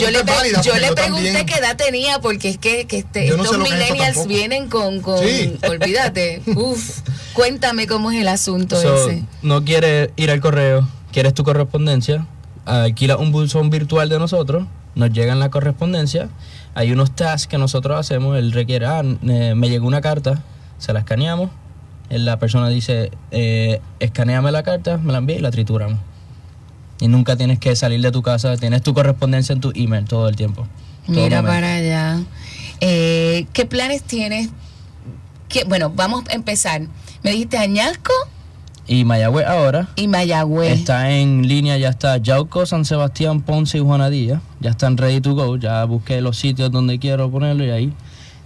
Yo 0.00 0.10
le, 0.10 0.22
pre- 0.22 0.32
válida, 0.34 0.60
yo 0.62 0.72
porque 0.72 0.80
le 0.80 0.88
yo 0.88 0.94
pregunté 0.94 1.24
también- 1.32 1.46
qué 1.46 1.54
edad 1.54 1.76
tenía, 1.76 2.20
porque 2.20 2.50
es 2.50 2.58
que, 2.58 2.86
que 2.86 2.98
este, 2.98 3.28
no 3.30 3.42
estos 3.42 3.56
sé 3.56 3.62
que 3.62 3.70
millennials 3.74 4.26
vienen 4.26 4.68
con, 4.68 5.00
con 5.00 5.18
Sí. 5.18 5.56
olvídate, 5.68 6.42
uf, 6.54 7.00
cuéntame 7.32 7.86
cómo 7.86 8.10
es 8.10 8.20
el 8.20 8.28
asunto 8.28 8.80
So, 8.80 9.08
ese. 9.10 9.24
no 9.42 9.64
quieres 9.64 10.10
ir 10.16 10.30
al 10.30 10.40
correo, 10.40 10.86
quieres 11.12 11.34
tu 11.34 11.42
correspondencia, 11.44 12.26
alquila 12.66 13.16
un 13.16 13.32
buzón 13.32 13.70
virtual 13.70 14.08
de 14.08 14.18
nosotros, 14.18 14.66
nos 14.94 15.10
llegan 15.10 15.38
la 15.40 15.48
correspondencia, 15.50 16.28
hay 16.74 16.92
unos 16.92 17.14
tasks 17.14 17.46
que 17.48 17.56
nosotros 17.58 17.98
hacemos, 17.98 18.36
él 18.36 18.52
requiere, 18.52 18.86
ah, 18.86 19.02
me 19.02 19.68
llegó 19.68 19.86
una 19.86 20.00
carta, 20.00 20.42
se 20.78 20.92
la 20.92 20.98
escaneamos, 21.00 21.50
la 22.10 22.38
persona 22.38 22.68
dice, 22.68 23.10
eh, 23.30 23.80
escaneame 24.00 24.50
la 24.52 24.62
carta, 24.62 24.96
me 24.98 25.12
la 25.12 25.18
envía 25.18 25.36
y 25.36 25.40
la 25.40 25.50
trituramos. 25.50 25.98
Y 27.00 27.08
nunca 27.08 27.36
tienes 27.36 27.58
que 27.58 27.74
salir 27.76 28.00
de 28.00 28.10
tu 28.10 28.22
casa, 28.22 28.56
tienes 28.56 28.82
tu 28.82 28.92
correspondencia 28.94 29.52
en 29.52 29.60
tu 29.60 29.72
email 29.74 30.04
todo 30.04 30.28
el 30.28 30.36
tiempo. 30.36 30.66
todo 31.06 31.16
Mira 31.16 31.42
momento. 31.42 31.46
para 31.46 31.74
allá. 31.76 32.20
Eh, 32.80 33.46
¿Qué 33.52 33.64
planes 33.66 34.02
tienes? 34.02 34.50
¿Qué- 35.48 35.64
bueno, 35.64 35.90
vamos 35.94 36.24
a 36.30 36.34
empezar. 36.34 36.82
Me 37.22 37.30
dijiste 37.32 37.56
Añasco 37.58 38.12
Y 38.86 39.04
Mayagüez 39.04 39.46
ahora 39.46 39.88
y 39.96 40.08
Mayagüez. 40.08 40.72
Está 40.72 41.10
en 41.10 41.46
línea, 41.46 41.76
ya 41.78 41.88
está 41.90 42.16
Yauco, 42.18 42.64
San 42.66 42.84
Sebastián, 42.84 43.42
Ponce 43.42 43.78
y 43.78 43.80
Juanadilla. 43.80 44.40
Ya 44.60 44.70
están 44.70 44.96
ready 44.96 45.20
to 45.20 45.34
go. 45.34 45.56
Ya 45.56 45.84
busqué 45.84 46.20
los 46.20 46.36
sitios 46.38 46.70
donde 46.72 46.98
quiero 46.98 47.30
ponerlo 47.30 47.64
y 47.64 47.70
ahí. 47.70 47.92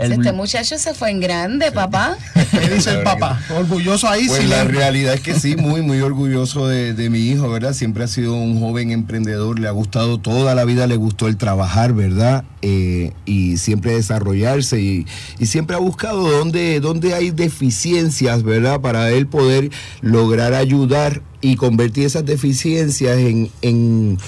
El- 0.04 0.12
Este 0.12 0.32
muchacho 0.32 0.78
se 0.78 0.94
fue 0.94 1.10
en 1.10 1.20
grande, 1.20 1.72
papá. 1.72 2.16
¿Qué 2.50 2.68
dice 2.74 2.90
el 2.90 3.02
papá? 3.02 3.40
Orgulloso 3.56 4.08
ahí, 4.08 4.26
Pues 4.26 4.42
sí. 4.42 4.46
la 4.48 4.64
realidad 4.64 5.14
es 5.14 5.20
que 5.20 5.34
sí, 5.38 5.56
muy, 5.56 5.80
muy 5.82 6.00
orgulloso 6.02 6.66
de, 6.68 6.94
de 6.94 7.10
mi 7.10 7.20
hijo, 7.20 7.48
¿verdad? 7.50 7.72
Siempre 7.74 8.04
ha 8.04 8.08
sido 8.08 8.34
un 8.34 8.60
joven 8.60 8.90
emprendedor, 8.90 9.58
le 9.58 9.68
ha 9.68 9.72
gustado 9.72 10.18
toda 10.18 10.54
la 10.54 10.64
vida, 10.64 10.86
le 10.86 10.96
gustó 10.96 11.28
el 11.28 11.36
trabajar, 11.36 11.92
¿verdad? 11.92 12.44
Eh, 12.62 13.12
y 13.26 13.56
siempre 13.56 13.94
desarrollarse 13.94 14.80
y, 14.80 15.06
y 15.38 15.46
siempre 15.46 15.74
ha 15.76 15.80
buscado 15.80 16.28
dónde, 16.30 16.80
dónde 16.80 17.14
hay 17.14 17.30
deficiencias, 17.30 18.42
¿verdad? 18.42 18.80
Para 18.80 19.10
él 19.10 19.26
poder 19.26 19.70
lograr 20.00 20.54
ayudar 20.54 21.22
y 21.40 21.56
convertir 21.56 22.06
esas 22.06 22.24
deficiencias 22.24 23.18
en... 23.18 23.50
en 23.62 24.18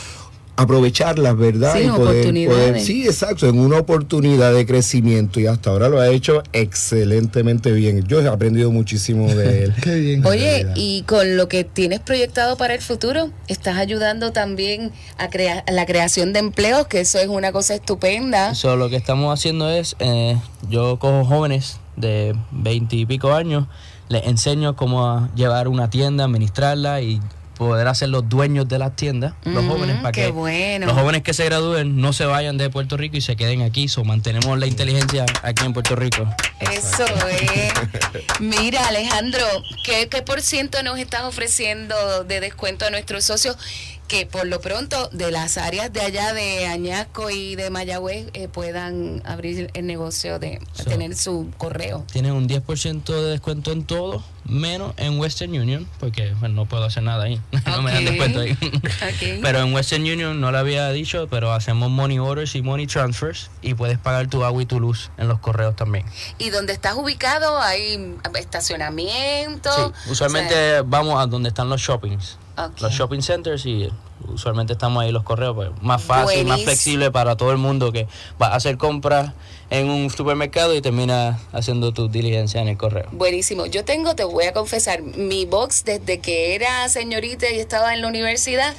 aprovecharlas, 0.57 1.37
¿verdad? 1.37 1.75
Sí, 1.77 1.85
y 1.85 1.89
oportunidades. 1.89 2.85
sí, 2.85 3.05
exacto, 3.07 3.49
en 3.49 3.59
una 3.59 3.79
oportunidad 3.79 4.53
de 4.55 4.65
crecimiento 4.67 5.41
y 5.41 5.47
hasta 5.47 5.71
ahora 5.71 5.89
lo 5.89 5.99
ha 6.01 6.09
hecho 6.09 6.43
excelentemente 6.53 7.73
bien. 7.73 8.05
Yo 8.07 8.21
he 8.21 8.29
aprendido 8.29 8.71
muchísimo 8.71 9.27
de 9.35 9.65
él. 9.65 9.75
Qué 9.83 9.95
bien. 9.97 10.27
Oye, 10.27 10.67
y 10.77 11.03
con 11.03 11.37
lo 11.37 11.49
que 11.49 11.65
tienes 11.65 12.01
proyectado 12.01 12.57
para 12.57 12.75
el 12.75 12.81
futuro, 12.81 13.31
estás 13.49 13.77
ayudando 13.79 14.33
también 14.33 14.93
a, 15.19 15.29
crea- 15.29 15.65
a 15.67 15.73
la 15.73 15.87
creación 15.87 16.33
de 16.33 16.39
empleos, 16.41 16.87
que 16.87 17.01
eso 17.01 17.19
es 17.19 17.29
una 17.29 17.51
cosa 17.53 17.75
estupenda. 17.75 18.55
So, 18.55 18.77
lo 18.77 18.89
que 18.91 18.97
estamos 18.97 19.33
haciendo 19.37 19.69
es, 19.71 19.97
eh, 19.99 20.37
yo 20.71 20.99
cojo 20.99 21.25
jóvenes 21.25 21.79
de 21.97 22.35
20 22.53 22.97
y 22.97 23.07
pico 23.07 23.33
años, 23.33 23.67
les 24.09 24.27
enseño 24.27 24.77
cómo 24.77 25.07
a 25.07 25.31
llevar 25.35 25.67
una 25.69 25.91
tienda, 25.91 26.25
administrarla 26.25 27.01
y 27.01 27.21
poder 27.55 27.89
hacer 27.89 28.09
los 28.09 28.29
dueños 28.29 28.69
de 28.69 28.79
las 28.79 28.97
tiendas, 28.97 29.35
los 29.45 29.65
jóvenes, 29.65 29.97
para 29.97 30.13
qué 30.13 30.27
que 30.27 30.31
bueno. 30.31 30.87
los 30.87 30.95
jóvenes 30.95 31.23
que 31.23 31.33
se 31.33 31.45
gradúen 31.45 32.01
no 32.01 32.13
se 32.13 32.27
vayan 32.27 32.59
de 32.59 32.71
Puerto 32.71 32.97
Rico 32.97 33.17
y 33.17 33.21
se 33.21 33.37
queden 33.37 33.63
aquí. 33.63 33.89
So, 33.89 34.05
mantenemos 34.05 34.59
la 34.59 34.67
inteligencia 34.67 35.25
aquí 35.43 35.65
en 35.65 35.73
Puerto 35.73 35.97
Rico. 35.97 36.29
Eso 36.61 37.05
es. 37.31 37.73
Mira, 38.41 38.87
Alejandro, 38.89 39.45
¿qué, 39.85 40.09
¿qué 40.09 40.23
por 40.23 40.43
ciento 40.43 40.83
nos 40.83 40.99
estás 40.99 41.23
ofreciendo 41.23 42.25
de 42.25 42.41
descuento 42.41 42.85
a 42.87 42.91
nuestros 42.91 43.25
socios 43.25 43.57
que 44.09 44.27
por 44.27 44.47
lo 44.47 44.61
pronto 44.61 45.09
de 45.13 45.31
las 45.31 45.57
áreas 45.57 45.93
de 45.93 46.01
allá 46.03 46.33
de 46.35 46.67
Añasco 46.67 47.31
y 47.31 47.57
de 47.57 47.71
Mayagüez 47.71 48.27
eh, 48.35 48.49
puedan 48.49 49.23
abrir 49.25 49.71
el 49.75 49.87
negocio 49.87 50.39
de 50.39 50.61
So- 50.75 50.85
tener 50.85 51.17
su 51.17 51.51
correo. 51.57 52.05
Tienen 52.13 52.33
un 52.33 52.47
10% 52.49 53.05
de 53.05 53.31
descuento 53.31 53.73
en 53.73 53.85
todo, 53.85 54.23
menos 54.45 54.93
en 54.99 55.19
Western 55.19 55.53
Union, 55.59 55.89
porque 56.01 56.33
bueno, 56.41 56.55
no 56.55 56.67
puedo 56.67 56.85
hacer 56.85 57.03
nada 57.03 57.25
ahí. 57.25 57.41
no 57.67 57.83
me 57.83 57.93
dan 57.93 58.05
descuento 58.05 58.41
ahí. 58.41 58.57
Pero 59.43 59.61
en 59.61 59.73
Western 59.75 60.03
Union 60.03 60.39
no 60.41 60.53
lo 60.53 60.59
había 60.59 60.91
dicho, 60.91 61.27
pero 61.31 61.53
hacemos 61.53 61.91
money 61.91 62.19
orders 62.19 62.55
y 62.55 62.63
money 62.63 62.87
transfers 62.87 63.51
y 63.63 63.75
puedes 63.75 63.99
pagar 63.99 64.29
tu 64.29 64.45
agua 64.45 64.63
y 64.63 64.67
tu 64.67 64.81
luz 64.81 65.11
en 65.17 65.29
los 65.29 65.39
correos 65.41 65.77
también. 65.77 66.05
Y 66.39 66.51
donde 66.51 66.73
estás 66.75 66.95
ubicado 66.95 67.59
hay 67.61 68.17
estacionamiento. 68.39 69.71
Sí, 70.05 70.11
usualmente 70.11 70.55
o 70.55 70.57
sea, 70.57 70.83
vamos 70.83 71.21
a 71.21 71.27
donde 71.27 71.49
están 71.49 71.69
los 71.69 71.81
shoppings. 71.81 72.39
Ok. 72.57 72.81
Los 72.81 72.93
shopping 72.93 73.21
centers 73.21 73.67
y 73.67 73.91
usualmente 74.29 74.73
estamos 74.75 75.03
ahí 75.03 75.13
los 75.13 75.23
correos, 75.25 75.55
pues 75.55 75.71
más 75.83 76.03
fácil, 76.03 76.45
más 76.45 76.59
Buenísimo. 76.59 76.65
flexible 76.65 77.11
para 77.11 77.37
todo 77.37 77.51
el 77.51 77.59
mundo 77.59 77.93
que 77.93 78.07
va 78.41 78.49
a 78.49 78.57
hacer 78.57 78.79
compras 78.79 79.33
en 79.71 79.91
un 79.91 80.11
supermercado 80.11 80.75
y 80.75 80.81
termina 80.81 81.41
haciendo 81.53 81.93
tu 81.93 82.09
diligencia 82.09 82.61
en 82.61 82.69
el 82.69 82.77
correo. 82.77 83.09
Buenísimo. 83.13 83.67
Yo 83.67 83.85
tengo, 83.85 84.15
te 84.15 84.25
voy 84.25 84.45
a 84.45 84.53
confesar, 84.53 85.03
mi 85.03 85.47
box 85.47 85.85
desde 85.85 86.21
que 86.21 86.55
era 86.55 86.89
señorita 86.89 87.51
y 87.51 87.59
estaba 87.59 87.95
en 87.95 88.03
la 88.03 88.09
universidad 88.09 88.75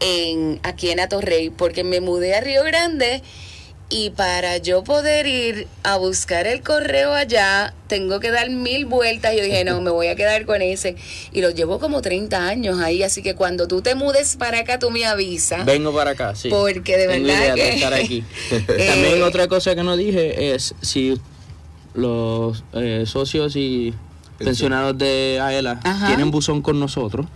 en 0.00 0.58
aquí 0.64 0.90
en 0.90 1.00
Atorrey, 1.00 1.50
porque 1.50 1.84
me 1.84 2.00
mudé 2.00 2.34
a 2.34 2.40
Río 2.40 2.64
Grande 2.64 3.22
y 3.92 4.08
para 4.10 4.56
yo 4.56 4.82
poder 4.84 5.26
ir 5.26 5.66
a 5.82 5.96
buscar 5.98 6.46
el 6.46 6.62
correo 6.62 7.12
allá, 7.12 7.74
tengo 7.88 8.20
que 8.20 8.30
dar 8.30 8.48
mil 8.48 8.86
vueltas. 8.86 9.36
Yo 9.36 9.42
dije, 9.44 9.64
no, 9.64 9.82
me 9.82 9.90
voy 9.90 10.06
a 10.06 10.16
quedar 10.16 10.46
con 10.46 10.62
ese. 10.62 10.96
Y 11.32 11.42
lo 11.42 11.50
llevo 11.50 11.78
como 11.78 12.00
30 12.00 12.48
años 12.48 12.80
ahí, 12.80 13.02
así 13.02 13.22
que 13.22 13.34
cuando 13.34 13.68
tú 13.68 13.82
te 13.82 13.94
mudes 13.94 14.36
para 14.36 14.60
acá, 14.60 14.78
tú 14.78 14.90
me 14.90 15.04
avisas. 15.04 15.66
Vengo 15.66 15.92
para 15.94 16.12
acá, 16.12 16.34
sí. 16.34 16.48
Porque 16.48 16.96
de 16.96 17.06
Tengo 17.06 17.26
verdad 17.26 17.42
idea 17.42 17.54
de 17.54 17.60
que- 17.60 17.74
estar 17.74 17.92
aquí. 17.94 18.24
Eh, 18.50 18.86
También 18.88 19.22
otra 19.22 19.46
cosa 19.46 19.74
que 19.74 19.82
no 19.82 19.96
dije 19.96 20.54
es 20.54 20.74
si 20.80 21.20
los 21.94 22.64
eh, 22.72 23.04
socios 23.06 23.54
y 23.56 23.92
pensionados 24.38 24.96
de 24.98 25.38
AELA 25.40 25.80
Ajá. 25.84 26.06
tienen 26.08 26.30
buzón 26.30 26.62
con 26.62 26.80
nosotros, 26.80 27.26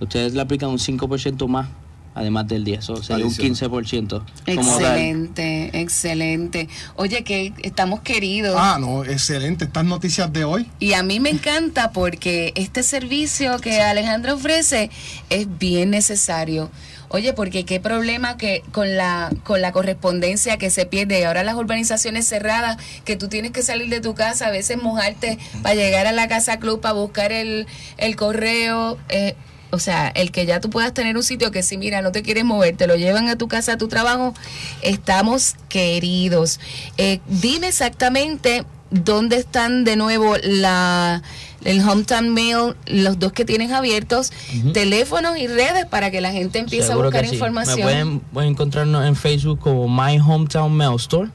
ustedes 0.00 0.34
le 0.34 0.40
aplican 0.42 0.68
un 0.68 0.78
5% 0.78 1.48
más, 1.48 1.68
además 2.14 2.46
del 2.46 2.64
10, 2.64 2.90
o 2.90 3.02
sería 3.02 3.26
un 3.26 3.32
Adicional. 3.32 3.84
15% 3.84 4.08
como 4.08 4.78
tal. 4.78 4.84
Excelente, 4.84 5.70
excelente. 5.80 6.68
Oye, 6.96 7.24
que 7.24 7.52
estamos 7.62 8.00
queridos. 8.00 8.56
Ah, 8.58 8.78
no, 8.80 9.04
excelente. 9.04 9.64
Estas 9.64 9.84
noticias 9.84 10.32
de 10.32 10.44
hoy. 10.44 10.70
Y 10.78 10.92
a 10.92 11.02
mí 11.02 11.20
me 11.20 11.30
encanta 11.30 11.90
porque 11.90 12.52
este 12.54 12.82
servicio 12.82 13.58
que 13.58 13.80
Alejandro 13.80 14.34
ofrece 14.34 14.90
es 15.28 15.46
bien 15.58 15.90
necesario. 15.90 16.70
Oye, 17.08 17.32
porque 17.32 17.64
qué 17.64 17.78
problema 17.78 18.36
que 18.36 18.64
con 18.72 18.96
la 18.96 19.30
con 19.44 19.60
la 19.60 19.70
correspondencia 19.70 20.56
que 20.56 20.70
se 20.70 20.84
pierde 20.84 21.20
y 21.20 21.22
ahora 21.22 21.44
las 21.44 21.54
urbanizaciones 21.54 22.26
cerradas 22.26 22.76
que 23.04 23.16
tú 23.16 23.28
tienes 23.28 23.52
que 23.52 23.62
salir 23.62 23.88
de 23.88 24.00
tu 24.00 24.14
casa 24.14 24.48
a 24.48 24.50
veces 24.50 24.82
mojarte 24.82 25.38
para 25.62 25.76
llegar 25.76 26.08
a 26.08 26.12
la 26.12 26.26
casa 26.26 26.58
club 26.58 26.80
para 26.80 26.94
buscar 26.94 27.30
el, 27.30 27.68
el 27.98 28.16
correo 28.16 28.98
eh, 29.10 29.36
o 29.74 29.78
sea, 29.78 30.08
el 30.08 30.30
que 30.30 30.46
ya 30.46 30.60
tú 30.60 30.70
puedas 30.70 30.94
tener 30.94 31.16
un 31.16 31.22
sitio 31.22 31.50
que 31.50 31.62
si 31.62 31.76
mira, 31.76 32.00
no 32.00 32.12
te 32.12 32.22
quieres 32.22 32.44
mover, 32.44 32.76
te 32.76 32.86
lo 32.86 32.96
llevan 32.96 33.28
a 33.28 33.36
tu 33.36 33.48
casa, 33.48 33.72
a 33.72 33.78
tu 33.78 33.88
trabajo, 33.88 34.34
estamos 34.82 35.56
queridos. 35.68 36.60
Eh, 36.96 37.20
dime 37.26 37.68
exactamente 37.68 38.64
dónde 38.90 39.36
están 39.36 39.84
de 39.84 39.96
nuevo 39.96 40.36
la 40.42 41.22
el 41.64 41.80
Hometown 41.80 42.32
Mail, 42.32 42.76
los 42.86 43.18
dos 43.18 43.32
que 43.32 43.44
tienes 43.44 43.72
abiertos, 43.72 44.32
teléfonos 44.72 45.38
y 45.38 45.46
redes 45.46 45.86
para 45.86 46.10
que 46.10 46.20
la 46.20 46.30
gente 46.30 46.58
empiece 46.58 46.88
Seguro 46.88 47.08
a 47.08 47.10
buscar 47.10 47.26
sí. 47.26 47.34
información. 47.34 47.78
Me 47.78 47.84
pueden, 47.84 48.20
pueden 48.20 48.50
encontrarnos 48.50 49.06
en 49.06 49.16
Facebook 49.16 49.60
como 49.60 49.88
My 49.88 50.18
Hometown 50.18 50.72
Mail 50.76 50.96
Store. 50.96 51.30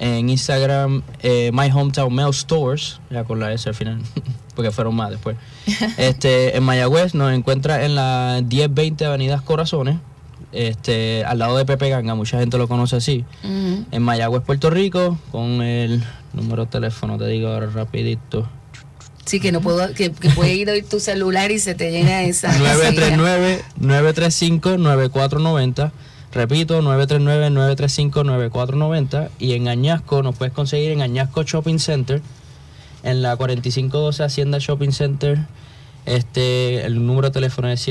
En 0.00 0.28
Instagram, 0.28 1.02
eh, 1.22 1.50
My 1.52 1.70
Hometown 1.72 2.14
Mail 2.14 2.32
Stores, 2.32 3.00
ya 3.10 3.24
con 3.24 3.40
la 3.40 3.52
S 3.52 3.68
al 3.68 3.74
final, 3.74 4.00
porque 4.58 4.72
fueron 4.72 4.96
más 4.96 5.10
después. 5.10 5.36
Este, 5.98 6.56
en 6.56 6.64
Mayagüez 6.64 7.14
nos 7.14 7.32
encuentra 7.32 7.84
en 7.84 7.94
la 7.94 8.42
1020 8.44 9.04
Avenidas 9.04 9.40
Corazones, 9.40 9.98
este, 10.50 11.24
al 11.24 11.38
lado 11.38 11.56
de 11.56 11.64
Pepe 11.64 11.88
Ganga, 11.90 12.16
mucha 12.16 12.40
gente 12.40 12.58
lo 12.58 12.66
conoce 12.66 12.96
así. 12.96 13.24
En 13.44 14.02
Mayagüez, 14.02 14.42
Puerto 14.42 14.68
Rico, 14.68 15.16
con 15.30 15.62
el 15.62 16.02
número 16.32 16.64
de 16.64 16.72
teléfono, 16.72 17.18
te 17.18 17.28
digo 17.28 17.50
ahora 17.50 17.66
rapidito. 17.66 18.48
Sí, 19.26 19.38
que 19.38 19.52
no 19.52 19.60
puedo, 19.60 19.94
que, 19.94 20.10
que 20.10 20.30
puede 20.30 20.54
ir 20.54 20.68
hoy 20.70 20.82
tu 20.82 20.98
celular 20.98 21.52
y 21.52 21.60
se 21.60 21.76
te 21.76 21.92
llena 21.92 22.24
esa. 22.24 22.48
casilla. 22.58 23.16
939-935-9490. 23.78 25.92
Repito, 26.32 26.82
939-935-9490. 26.82 29.28
Y 29.38 29.52
en 29.52 29.68
Añasco 29.68 30.24
nos 30.24 30.34
puedes 30.34 30.52
conseguir 30.52 30.90
en 30.90 31.02
Añasco 31.02 31.44
Shopping 31.44 31.78
Center, 31.78 32.20
en 33.10 33.22
la 33.22 33.36
4512 33.36 34.22
Hacienda 34.22 34.58
Shopping 34.58 34.92
Center. 34.92 35.38
Este, 36.06 36.84
el 36.86 37.04
número 37.06 37.28
de 37.28 37.34
teléfono 37.34 37.68
es 37.68 37.86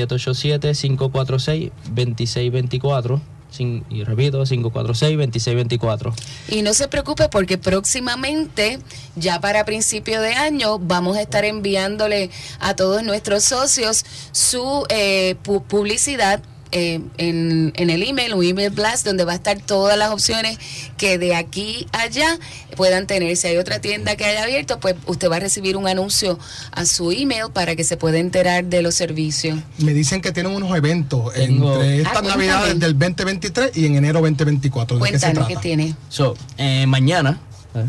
787-546-2624. 1.95 3.21
Sin- 3.49 3.85
Y 3.89 4.03
repito, 4.03 4.43
546-2624. 4.45 6.13
Y 6.49 6.61
no 6.63 6.73
se 6.73 6.87
preocupe 6.89 7.29
porque 7.29 7.57
próximamente, 7.57 8.79
ya 9.15 9.39
para 9.39 9.63
principio 9.65 10.19
de 10.21 10.33
año, 10.33 10.79
vamos 10.79 11.15
a 11.17 11.21
estar 11.21 11.45
enviándole 11.45 12.29
a 12.59 12.75
todos 12.75 13.03
nuestros 13.03 13.43
socios 13.45 14.03
su 14.31 14.85
eh, 14.89 15.35
pu- 15.45 15.63
publicidad. 15.63 16.41
Eh, 16.71 16.99
en, 17.17 17.71
en 17.75 17.89
el 17.89 18.03
email, 18.03 18.33
un 18.33 18.43
email 18.43 18.69
blast, 18.71 19.05
donde 19.05 19.23
va 19.25 19.31
a 19.33 19.35
estar 19.35 19.59
todas 19.61 19.97
las 19.97 20.11
opciones 20.11 20.57
que 20.97 21.17
de 21.17 21.35
aquí 21.35 21.87
a 21.93 22.01
allá 22.01 22.37
puedan 22.75 23.07
tener. 23.07 23.35
Si 23.37 23.47
hay 23.47 23.57
otra 23.57 23.79
tienda 23.79 24.15
que 24.15 24.25
haya 24.25 24.43
abierto, 24.43 24.79
pues 24.79 24.95
usted 25.05 25.29
va 25.29 25.37
a 25.37 25.39
recibir 25.39 25.77
un 25.77 25.87
anuncio 25.87 26.37
a 26.71 26.85
su 26.85 27.11
email 27.11 27.45
para 27.53 27.75
que 27.75 27.83
se 27.83 27.97
pueda 27.97 28.17
enterar 28.19 28.65
de 28.65 28.81
los 28.81 28.95
servicios. 28.95 29.59
Me 29.79 29.93
dicen 29.93 30.21
que 30.21 30.31
tienen 30.31 30.51
unos 30.53 30.75
eventos 30.75 31.33
Tengo- 31.33 31.73
entre 31.75 31.89
Ah, 31.89 31.95
estas 31.97 32.13
cuéntame. 32.21 32.47
navidades 32.47 32.79
del 32.79 32.97
2023 32.97 33.75
y 33.77 33.85
en 33.85 33.95
enero 33.95 34.21
2024. 34.21 34.97
¿De 34.97 35.03
qué 35.11 35.19
se 35.19 35.25
Cuéntanos 35.25 35.47
trata? 35.47 35.61
qué 35.61 35.67
tiene. 35.67 35.95
So, 36.09 36.35
eh, 36.57 36.85
mañana, 36.87 37.39
¿eh? 37.75 37.85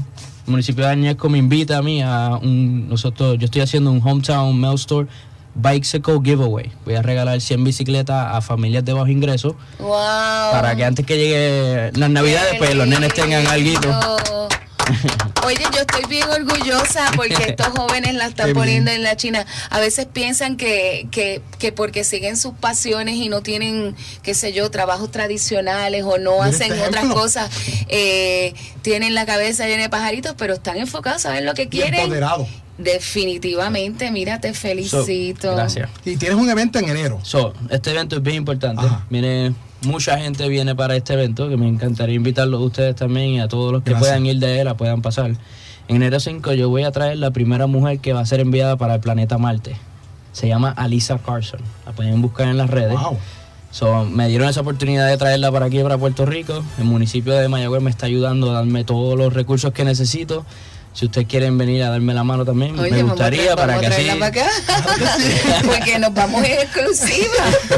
el 0.47 0.51
municipio 0.51 0.85
de 0.85 0.91
Añasco 0.93 1.29
me 1.29 1.39
invita 1.39 1.77
a 1.79 1.83
mí 1.83 2.03
a 2.03 2.39
un. 2.43 2.89
Nosotros, 2.89 3.37
yo 3.39 3.45
estoy 3.47 3.61
haciendo 3.61 3.91
un 3.91 4.01
hometown 4.03 4.59
mail 4.59 4.75
store 4.77 5.07
bicycle 5.59 6.21
giveaway. 6.23 6.71
Voy 6.85 6.95
a 6.95 7.03
regalar 7.03 7.41
100 7.41 7.65
bicicletas 7.65 8.35
a 8.35 8.41
familias 8.41 8.85
de 8.85 8.93
bajo 8.93 9.09
ingreso 9.09 9.57
¡Wow! 9.79 10.53
para 10.53 10.75
que 10.77 10.85
antes 10.85 11.05
que 11.05 11.17
llegue 11.17 11.91
las 11.95 12.11
navidades, 12.11 12.55
pues 12.59 12.75
los 12.75 12.87
nenes 12.87 13.13
tengan 13.15 13.47
algo. 13.47 13.69
Oye, 15.45 15.65
yo 15.75 15.81
estoy 15.81 16.05
bien 16.09 16.29
orgullosa 16.29 17.11
porque 17.17 17.43
estos 17.49 17.69
jóvenes 17.69 18.15
la 18.15 18.27
están 18.27 18.53
poniendo 18.55 18.91
en 18.91 19.03
la 19.03 19.17
China. 19.17 19.45
A 19.71 19.81
veces 19.81 20.07
piensan 20.07 20.57
que, 20.57 21.09
que, 21.11 21.43
que 21.59 21.73
porque 21.73 22.05
siguen 22.05 22.37
sus 22.37 22.55
pasiones 22.55 23.17
y 23.17 23.29
no 23.29 23.43
tienen, 23.43 23.95
qué 24.23 24.35
sé 24.35 24.53
yo, 24.53 24.71
trabajos 24.71 25.11
tradicionales 25.11 26.05
o 26.05 26.19
no 26.19 26.35
Mira 26.35 26.47
hacen 26.47 26.73
este 26.73 26.87
otras 26.87 27.07
cosas, 27.07 27.51
eh, 27.89 28.55
tienen 28.83 29.15
la 29.15 29.27
cabeza 29.27 29.67
llena 29.67 29.83
de 29.83 29.91
pajaritos, 29.91 30.35
pero 30.39 30.55
están 30.55 30.79
enfocados, 30.79 31.23
saben 31.23 31.45
lo 31.45 31.55
que 31.55 31.63
Y 31.63 31.69
quieren. 31.69 32.11
Definitivamente, 32.79 34.11
mira, 34.11 34.41
te 34.41 34.55
So, 34.55 34.61
felicito. 34.61 35.55
gracias. 35.55 35.91
Y 36.05 36.17
tienes 36.17 36.39
un 36.39 36.49
evento 36.49 36.79
en 36.79 36.89
enero. 36.89 37.19
So, 37.23 37.53
este 37.71 37.91
evento 37.91 38.17
es 38.17 38.23
bien 38.23 38.37
importante. 38.37 38.85
Ajá. 38.87 39.05
Viene, 39.11 39.55
mucha 39.83 40.19
gente 40.19 40.49
viene 40.49 40.75
para 40.75 40.97
este 40.97 41.15
evento, 41.15 41.49
que 41.49 41.57
me 41.57 41.69
encantaría 41.69 42.15
invitarlos 42.15 42.61
a 42.61 42.65
ustedes 42.65 42.97
también 42.97 43.31
y 43.31 43.41
a 43.41 43.49
todos 43.49 43.73
los 43.73 43.83
que 43.83 43.91
Gracias. 43.91 44.09
puedan 44.09 44.27
ir 44.27 44.39
de 44.39 44.61
él, 44.61 44.75
puedan 44.77 45.03
pasar. 45.03 45.33
En 45.89 45.97
enero 45.97 46.21
5 46.21 46.53
yo 46.53 46.69
voy 46.69 46.85
a 46.85 46.93
traer 46.93 47.19
la 47.19 47.31
primera 47.31 47.67
mujer 47.67 47.99
que 47.99 48.13
va 48.13 48.21
a 48.21 48.27
ser 48.27 48.41
enviada 48.41 48.77
para 48.77 48.95
el 48.97 49.01
planeta 49.01 49.39
Marte. 49.39 49.77
Se 50.33 50.47
llama 50.47 50.71
Alisa 50.71 51.19
Carson. 51.19 51.61
La 51.85 51.93
pueden 51.93 52.23
buscar 52.23 52.47
en 52.49 52.59
las 52.59 52.71
redes. 52.71 52.93
Wow. 52.93 53.19
So, 53.71 54.05
me 54.05 54.29
dieron 54.29 54.49
esa 54.49 54.61
oportunidad 54.63 55.09
de 55.09 55.17
traerla 55.19 55.51
para 55.53 55.67
aquí, 55.67 55.81
para 55.83 55.99
Puerto 55.99 56.25
Rico. 56.27 56.63
El 56.79 56.85
municipio 56.85 57.33
de 57.35 57.49
Mayagüez 57.49 57.83
me 57.83 57.91
está 57.91 58.07
ayudando 58.07 58.51
a 58.51 58.55
darme 58.55 58.85
todos 58.85 59.19
los 59.19 59.33
recursos 59.35 59.73
que 59.73 59.85
necesito. 59.85 60.47
Si 60.99 61.05
ustedes 61.07 61.29
quieren 61.29 61.57
venir 61.57 61.85
a 61.85 61.91
darme 61.91 62.13
la 62.13 62.25
mano 62.25 62.45
también, 62.45 62.77
Oye, 62.77 62.91
me 62.91 62.97
vamos 63.05 63.11
a 63.11 63.13
gustaría 63.15 63.55
traer- 63.55 63.57
para 63.57 63.79
que 63.79 63.87
así... 63.87 64.09
para 64.19 64.27
acá. 64.27 64.47
Porque 65.65 65.97
nos 66.01 66.13
vamos 66.13 66.43
en 66.45 66.53
exclusiva. 66.59 67.35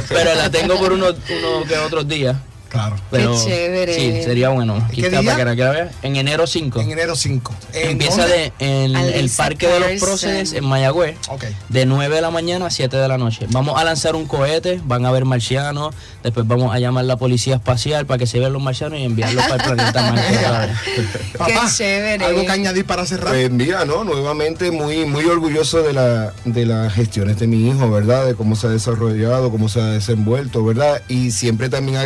Pero 0.09 0.35
la 0.37 0.51
tengo 0.51 0.79
por 0.79 0.95
unos, 0.95 1.17
unos 1.29 1.69
que 1.69 1.77
otros 1.77 2.09
días. 2.09 2.35
Claro. 2.71 2.97
Pero, 3.11 3.33
Qué 3.35 3.45
chévere. 3.51 3.95
Sí, 3.95 4.23
sería 4.23 4.49
bueno. 4.51 4.77
Aquí 4.77 5.01
¿Qué 5.03 5.09
está 5.09 5.21
día? 5.21 5.33
para 5.33 5.45
que 5.45 5.51
la 5.51 5.55
quiera 5.57 5.71
ver. 5.73 5.91
En 6.03 6.17
enero 6.17 6.47
5. 6.47 6.81
En 6.81 6.91
enero 6.93 7.15
5. 7.17 7.55
¿En 7.75 7.91
Empieza 7.91 8.23
dónde? 8.23 8.53
de, 8.59 8.85
en 8.85 8.97
el 8.97 9.29
Parque 9.31 9.67
de 9.67 9.81
los. 9.81 10.01
Próceres 10.01 10.53
en 10.53 10.65
Mayagüez. 10.65 11.17
Ok. 11.29 11.45
De 11.69 11.85
9 11.85 12.15
de 12.15 12.21
la 12.21 12.31
mañana 12.31 12.67
a 12.67 12.71
7 12.71 12.97
de 12.97 13.09
la 13.09 13.19
noche. 13.19 13.47
Vamos 13.51 13.79
a 13.79 13.85
lanzar 13.85 14.15
un 14.15 14.27
cohete, 14.27 14.81
van 14.85 15.05
a 15.05 15.11
ver 15.11 15.25
marcianos, 15.25 15.95
después 16.23 16.47
vamos 16.47 16.73
a 16.75 16.79
llamar 16.79 17.05
a 17.05 17.07
la 17.09 17.17
policía 17.17 17.57
espacial 17.57 18.07
para 18.07 18.19
que 18.19 18.27
se 18.27 18.39
vean 18.39 18.53
los 18.53 18.63
marcianos 18.63 18.99
y 19.01 19.03
enviarlos 19.05 19.45
para 19.45 19.57
el 19.57 19.63
planeta 19.63 20.03
Marte. 20.13 20.39
Papá, 21.39 21.69
chévere. 21.77 22.25
¿Algo 22.25 22.43
que 22.43 22.51
añadir 22.51 22.85
para 22.85 23.05
cerrar? 23.05 23.29
Pues 23.35 23.51
mira, 23.51 23.85
¿no? 23.85 24.05
Nuevamente 24.05 24.71
muy, 24.71 25.05
muy 25.07 25.25
orgulloso 25.25 25.83
de, 25.83 25.93
la, 25.93 26.33
de 26.45 26.67
las 26.67 26.93
gestiones 26.95 27.39
de 27.39 27.47
mi 27.47 27.69
hijo, 27.69 27.91
¿verdad? 27.91 28.27
De 28.27 28.35
cómo 28.35 28.55
se 28.57 28.69
ha 28.69 28.71
desarrollado, 28.71 29.51
cómo 29.51 29.69
se 29.69 29.81
ha 29.81 29.87
desenvuelto, 29.87 30.65
¿verdad? 30.65 31.03
Y 31.09 31.33
siempre 31.33 31.69
también 31.69 31.97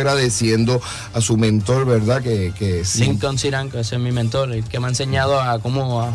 a 1.13 1.21
su 1.21 1.37
mentor, 1.37 1.85
¿verdad? 1.85 2.21
Que, 2.21 2.83
Lincoln 2.99 3.37
Siranco, 3.37 3.77
ese 3.79 3.95
es 3.95 4.01
mi 4.01 4.11
mentor, 4.11 4.51
el 4.51 4.63
que 4.63 4.79
me 4.79 4.85
ha 4.87 4.89
enseñado 4.89 5.39
a 5.39 5.59
cómo 5.59 6.01
a 6.01 6.13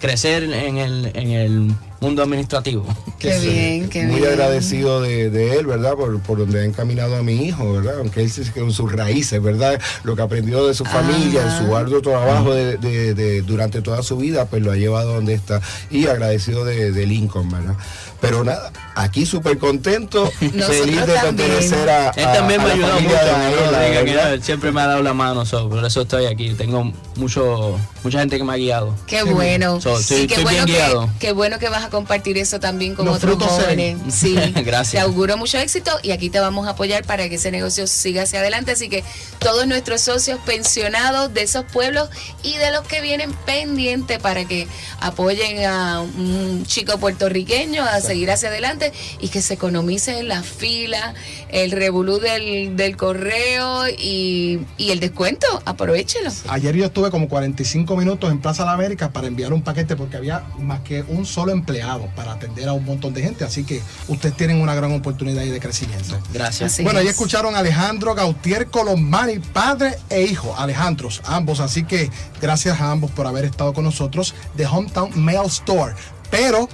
crecer 0.00 0.42
en 0.44 0.76
el, 0.78 1.10
en 1.14 1.30
el 1.30 1.74
mundo 2.00 2.22
administrativo. 2.22 2.84
Qué 3.18 3.38
bien, 3.38 3.88
qué 3.88 4.02
muy 4.04 4.16
bien. 4.20 4.32
agradecido 4.32 5.00
de, 5.00 5.30
de 5.30 5.56
él, 5.56 5.64
¿verdad? 5.64 5.94
Por, 5.94 6.20
por 6.20 6.36
donde 6.36 6.60
ha 6.60 6.64
encaminado 6.66 7.16
a 7.16 7.22
mi 7.22 7.32
hijo, 7.46 7.72
¿verdad? 7.72 8.00
Aunque 8.00 8.20
él 8.22 8.30
se 8.30 8.42
con 8.52 8.70
sus 8.70 8.92
raíces, 8.92 9.42
¿verdad? 9.42 9.80
Lo 10.02 10.14
que 10.14 10.20
ha 10.20 10.26
aprendido 10.26 10.68
de 10.68 10.74
su 10.74 10.84
familia, 10.84 11.40
en 11.42 11.66
su 11.66 11.74
arduo 11.74 12.02
trabajo 12.02 12.52
de, 12.52 12.76
de- 12.76 13.14
de- 13.14 13.40
durante 13.40 13.80
toda 13.80 14.02
su 14.02 14.18
vida, 14.18 14.44
pues 14.44 14.62
lo 14.62 14.72
ha 14.72 14.76
llevado 14.76 15.12
a 15.12 15.14
donde 15.14 15.32
está. 15.32 15.62
Y 15.90 16.06
agradecido 16.06 16.66
de, 16.66 16.92
de 16.92 17.06
Lincoln, 17.06 17.50
¿verdad? 17.50 17.76
Pero 18.24 18.42
nada, 18.42 18.72
aquí 18.94 19.26
súper 19.26 19.58
contento, 19.58 20.32
Nosotros 20.40 20.76
feliz 20.78 21.06
de 21.06 21.12
también. 21.12 21.50
pertenecer 21.50 21.90
a, 21.90 22.08
Él 22.10 22.24
también 22.24 22.60
a 22.60 22.64
me 22.64 22.70
ha 22.70 22.72
ayudado 22.72 23.00
mucho, 23.00 24.42
siempre 24.42 24.72
me 24.72 24.80
ha 24.80 24.86
dado 24.86 25.02
la 25.02 25.12
mano, 25.12 25.44
so, 25.44 25.68
por 25.68 25.84
eso 25.84 26.02
estoy 26.02 26.24
aquí. 26.24 26.54
Tengo 26.54 26.90
mucho, 27.16 27.78
mucha 28.02 28.20
gente 28.20 28.38
que 28.38 28.44
me 28.44 28.54
ha 28.54 28.56
guiado. 28.56 28.94
Qué 29.06 29.22
bueno. 29.24 29.78
So, 29.80 29.98
estoy, 29.98 30.22
y 30.22 30.26
qué 30.26 30.34
estoy 30.36 30.44
bueno 30.44 30.64
bien 30.64 30.78
guiado. 30.78 31.06
que, 31.06 31.26
qué 31.26 31.32
bueno 31.32 31.58
que 31.58 31.68
vas 31.68 31.84
a 31.84 31.90
compartir 31.90 32.38
eso 32.38 32.60
también 32.60 32.94
con 32.94 33.04
Los 33.04 33.16
otros 33.16 33.42
jóvenes. 33.42 33.98
Sí. 34.08 34.34
Gracias. 34.64 34.92
Te 34.92 35.00
auguro 35.00 35.36
mucho 35.36 35.58
éxito 35.58 35.90
y 36.02 36.12
aquí 36.12 36.30
te 36.30 36.40
vamos 36.40 36.66
a 36.66 36.70
apoyar 36.70 37.04
para 37.04 37.28
que 37.28 37.34
ese 37.34 37.50
negocio 37.50 37.86
siga 37.86 38.22
hacia 38.22 38.40
adelante. 38.40 38.72
Así 38.72 38.88
que 38.88 39.04
todos 39.38 39.66
nuestros 39.66 40.00
socios 40.00 40.40
pensionados 40.46 41.34
de 41.34 41.42
esos 41.42 41.64
pueblos 41.66 42.08
y 42.42 42.56
de 42.56 42.70
los 42.70 42.86
que 42.86 43.02
vienen 43.02 43.34
pendientes 43.44 44.18
para 44.18 44.46
que 44.46 44.66
apoyen 45.00 45.66
a 45.66 46.00
un 46.00 46.64
chico 46.66 46.96
puertorriqueño 46.96 47.82
a 47.82 48.00
seguir 48.14 48.30
hacia 48.30 48.48
adelante 48.48 48.92
y 49.18 49.28
que 49.28 49.42
se 49.42 49.54
economice 49.54 50.20
en 50.20 50.28
las 50.28 50.46
filas, 50.46 51.14
el 51.48 51.72
revolú 51.72 52.20
del, 52.20 52.76
del 52.76 52.96
correo 52.96 53.88
y, 53.88 54.60
y 54.78 54.92
el 54.92 55.00
descuento. 55.00 55.48
Aprovechelo. 55.64 56.30
Ayer 56.46 56.76
yo 56.76 56.84
estuve 56.84 57.10
como 57.10 57.28
45 57.28 57.96
minutos 57.96 58.30
en 58.30 58.40
Plaza 58.40 58.62
de 58.62 58.68
la 58.68 58.74
América 58.74 59.10
para 59.10 59.26
enviar 59.26 59.52
un 59.52 59.62
paquete 59.62 59.96
porque 59.96 60.16
había 60.16 60.44
más 60.60 60.78
que 60.82 61.02
un 61.08 61.26
solo 61.26 61.50
empleado 61.50 62.08
para 62.14 62.34
atender 62.34 62.68
a 62.68 62.72
un 62.72 62.84
montón 62.84 63.14
de 63.14 63.22
gente. 63.22 63.42
Así 63.42 63.64
que 63.64 63.82
ustedes 64.06 64.36
tienen 64.36 64.60
una 64.60 64.76
gran 64.76 64.92
oportunidad 64.92 65.42
ahí 65.42 65.50
de 65.50 65.58
crecimiento. 65.58 66.16
Gracias. 66.32 66.74
Así 66.74 66.84
bueno, 66.84 67.00
es. 67.00 67.06
ahí 67.06 67.10
escucharon 67.10 67.56
a 67.56 67.58
Alejandro 67.58 68.14
Gautier 68.14 68.68
Colombani, 68.68 69.40
padre 69.40 69.98
e 70.08 70.22
hijo, 70.22 70.54
Alejandros, 70.56 71.20
ambos. 71.24 71.58
Así 71.58 71.82
que 71.82 72.12
gracias 72.40 72.80
a 72.80 72.92
ambos 72.92 73.10
por 73.10 73.26
haber 73.26 73.44
estado 73.44 73.72
con 73.74 73.82
nosotros 73.82 74.36
de 74.56 74.66
Hometown 74.66 75.10
Mail 75.20 75.46
Store. 75.46 75.94
Pero 76.30 76.68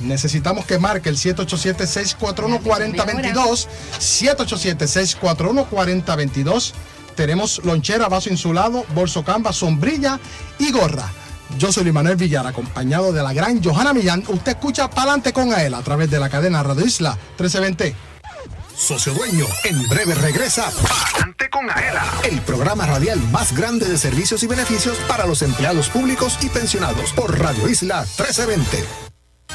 necesitamos 0.00 0.66
que 0.66 0.78
marque 0.78 1.08
el 1.08 1.16
787-641-4022. 1.16 3.66
787-641-4022. 3.98 6.72
Tenemos 7.14 7.64
lonchera, 7.64 8.08
vaso 8.08 8.28
insulado, 8.30 8.84
bolso 8.94 9.24
camba, 9.24 9.52
sombrilla 9.52 10.18
y 10.58 10.72
gorra. 10.72 11.08
Yo 11.58 11.72
soy 11.72 11.90
Manuel 11.92 12.16
Villar, 12.16 12.46
acompañado 12.46 13.12
de 13.12 13.22
la 13.22 13.32
gran 13.32 13.62
Johanna 13.62 13.92
Millán. 13.92 14.24
Usted 14.28 14.52
escucha 14.52 14.88
Palante 14.88 15.32
con 15.32 15.52
Ael 15.52 15.74
a 15.74 15.82
través 15.82 16.10
de 16.10 16.20
la 16.20 16.28
cadena 16.28 16.62
Radio 16.62 16.86
Isla 16.86 17.18
1320. 17.38 17.94
Socio 18.76 19.12
Dueño, 19.12 19.44
en 19.64 19.88
breve 19.88 20.14
regresa 20.14 20.70
Palante 21.12 21.50
con 21.50 21.68
Aela, 21.70 22.02
el 22.24 22.40
programa 22.40 22.86
radial 22.86 23.20
más 23.30 23.54
grande 23.54 23.86
de 23.86 23.98
servicios 23.98 24.42
y 24.42 24.46
beneficios 24.46 24.96
para 25.06 25.26
los 25.26 25.42
empleados 25.42 25.90
públicos 25.90 26.38
y 26.40 26.48
pensionados 26.48 27.12
por 27.12 27.38
Radio 27.38 27.68
Isla 27.68 28.00
1320. 28.00 29.09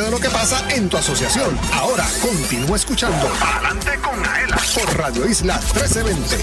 De 0.00 0.10
lo 0.10 0.18
que 0.18 0.28
pasa 0.28 0.62
en 0.70 0.88
tu 0.88 0.96
asociación. 0.96 1.58
Ahora 1.72 2.06
continúa 2.20 2.76
escuchando 2.76 3.30
Adelante 3.40 3.98
con 4.00 4.24
Aela 4.26 4.58
por 4.74 4.98
Radio 4.98 5.26
Isla 5.26 5.58
1320. 5.74 6.36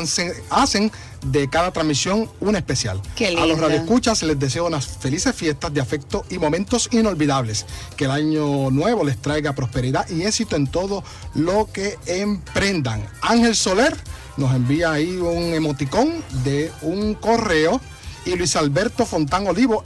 hacen 0.51 0.91
de 1.21 1.49
cada 1.49 1.71
transmisión 1.71 2.29
un 2.39 2.55
especial. 2.55 3.01
Qué 3.15 3.27
a 3.27 3.45
los 3.45 3.59
radioescuchas 3.59 4.23
les 4.23 4.39
deseo 4.39 4.67
unas 4.67 4.87
felices 4.87 5.35
fiestas 5.35 5.73
de 5.73 5.81
afecto 5.81 6.25
y 6.29 6.37
momentos 6.37 6.89
inolvidables. 6.91 7.65
Que 7.95 8.05
el 8.05 8.11
año 8.11 8.71
nuevo 8.71 9.03
les 9.03 9.17
traiga 9.17 9.53
prosperidad 9.53 10.07
y 10.09 10.23
éxito 10.23 10.55
en 10.55 10.67
todo 10.67 11.03
lo 11.35 11.69
que 11.71 11.97
emprendan. 12.05 13.05
Ángel 13.21 13.55
Soler 13.55 13.95
nos 14.37 14.53
envía 14.55 14.91
ahí 14.91 15.17
un 15.17 15.53
emoticón 15.53 16.23
de 16.43 16.71
un 16.81 17.13
correo 17.13 17.81
y 18.25 18.35
Luis 18.35 18.55
Alberto 18.55 19.05
Fontán 19.05 19.47
Olivo. 19.47 19.83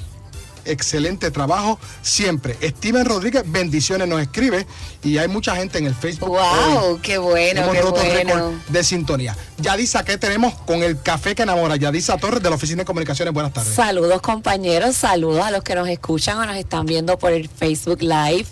Excelente 0.66 1.32
trabajo 1.32 1.80
siempre. 2.02 2.58
Steven 2.62 3.06
Rodríguez, 3.06 3.44
bendiciones, 3.46 4.08
nos 4.08 4.22
escribe 4.22 4.66
y 5.04 5.18
hay 5.18 5.28
mucha 5.28 5.56
gente 5.56 5.78
en 5.78 5.86
el 5.86 5.96
Facebook. 5.96 6.30
Wow, 6.30 6.94
hoy. 6.94 7.00
qué 7.02 7.18
bueno, 7.18 7.62
Hemos 7.62 7.74
qué 7.76 7.82
roto 7.82 8.02
bueno. 8.04 8.54
de 8.70 8.84
sintonía. 8.84 9.36
Yadisa, 9.58 10.04
¿qué 10.04 10.18
tenemos 10.18 10.54
con 10.54 10.84
el 10.84 11.02
café 11.02 11.36
que 11.36 11.44
enamora? 11.44 11.76
Yadisa 11.76 12.18
Torres 12.18 12.42
de 12.42 12.50
la 12.50 12.56
Oficina 12.56 12.82
de 12.82 12.86
Comunicaciones. 12.86 13.34
Buenas 13.34 13.54
tardes. 13.54 13.74
Saludos 13.74 14.22
compañeros, 14.22 14.96
saludos 14.96 15.46
a 15.46 15.52
los 15.52 15.64
que 15.64 15.76
nos 15.76 15.88
escuchan 15.90 16.38
o 16.38 16.46
nos 16.46 16.56
están 16.58 16.86
viendo 16.86 17.18
por 17.18 17.32
el 17.32 17.50
Facebook 17.50 18.02
Live 18.02 18.46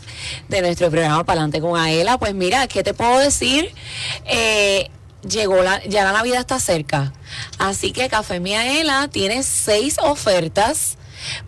de 0.49 0.62
nuestro 0.62 0.89
programa 0.89 1.24
Palante 1.24 1.62
con 1.62 1.80
Aela. 1.80 2.18
Pues 2.18 2.34
mira, 2.34 2.68
¿qué 2.68 2.84
te 2.84 2.93
puedo 2.93 3.20
decir? 3.20 3.74
Eh, 4.26 4.89
llegó 5.28 5.62
la, 5.62 5.84
ya 5.86 6.03
la 6.03 6.12
Navidad 6.14 6.39
está 6.41 6.59
cerca. 6.59 7.14
Así 7.57 7.91
que 7.91 8.09
Café 8.09 8.39
Mi 8.39 8.55
Aela 8.55 9.07
tiene 9.07 9.43
seis 9.43 9.97
ofertas 10.01 10.97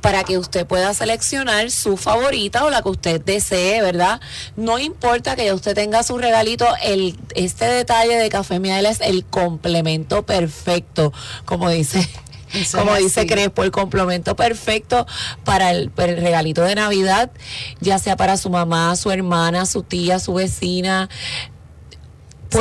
para 0.02 0.24
que 0.24 0.38
usted 0.38 0.66
pueda 0.66 0.94
seleccionar 0.94 1.72
su 1.72 1.98
favorita 1.98 2.66
o 2.66 2.70
la 2.70 2.82
que 2.82 2.90
usted 2.90 3.22
desee, 3.22 3.82
¿verdad? 3.82 4.22
No 4.56 4.80
importa 4.80 5.36
que 5.36 5.46
ya 5.46 5.54
usted 5.54 5.76
tenga 5.76 6.04
su 6.04 6.18
regalito, 6.18 6.68
el, 6.84 7.18
este 7.36 7.66
detalle 7.66 8.16
de 8.16 8.30
Café 8.30 8.60
Miel 8.60 8.86
es 8.86 9.02
el 9.02 9.26
complemento 9.26 10.26
perfecto, 10.26 11.14
como 11.46 11.70
dice. 11.70 12.08
Eso 12.54 12.78
Como 12.78 12.96
dice 12.96 13.22
así. 13.22 13.30
Crespo, 13.30 13.64
el 13.64 13.72
complemento 13.72 14.36
perfecto 14.36 15.08
para 15.44 15.72
el, 15.72 15.90
para 15.90 16.12
el 16.12 16.22
regalito 16.22 16.62
de 16.62 16.76
Navidad, 16.76 17.32
ya 17.80 17.98
sea 17.98 18.16
para 18.16 18.38
su 18.38 18.52
mamá, 18.52 18.96
su 18.96 19.10
hermana, 19.10 19.66
su 19.66 19.82
tía, 19.82 20.20
su 20.20 20.36
vecina, 20.36 21.10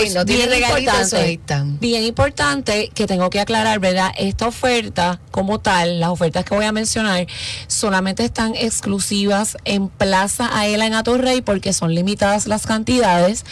Sí, 0.00 0.10
no 0.14 0.24
tiene 0.24 0.46
regalitos, 0.46 1.12
importante, 1.12 1.78
bien 1.80 2.04
importante 2.04 2.90
que 2.94 3.06
tengo 3.06 3.30
que 3.30 3.40
aclarar, 3.40 3.78
¿verdad? 3.78 4.12
Esta 4.16 4.46
oferta 4.46 5.20
como 5.30 5.60
tal, 5.60 6.00
las 6.00 6.10
ofertas 6.10 6.44
que 6.44 6.54
voy 6.54 6.64
a 6.64 6.72
mencionar, 6.72 7.26
solamente 7.66 8.24
están 8.24 8.54
exclusivas 8.54 9.56
en 9.64 9.88
Plaza 9.88 10.50
Aela 10.58 10.86
en 10.86 10.94
Atorrey 10.94 11.42
porque 11.42 11.72
son 11.72 11.94
limitadas 11.94 12.46
las 12.46 12.66
cantidades, 12.66 13.44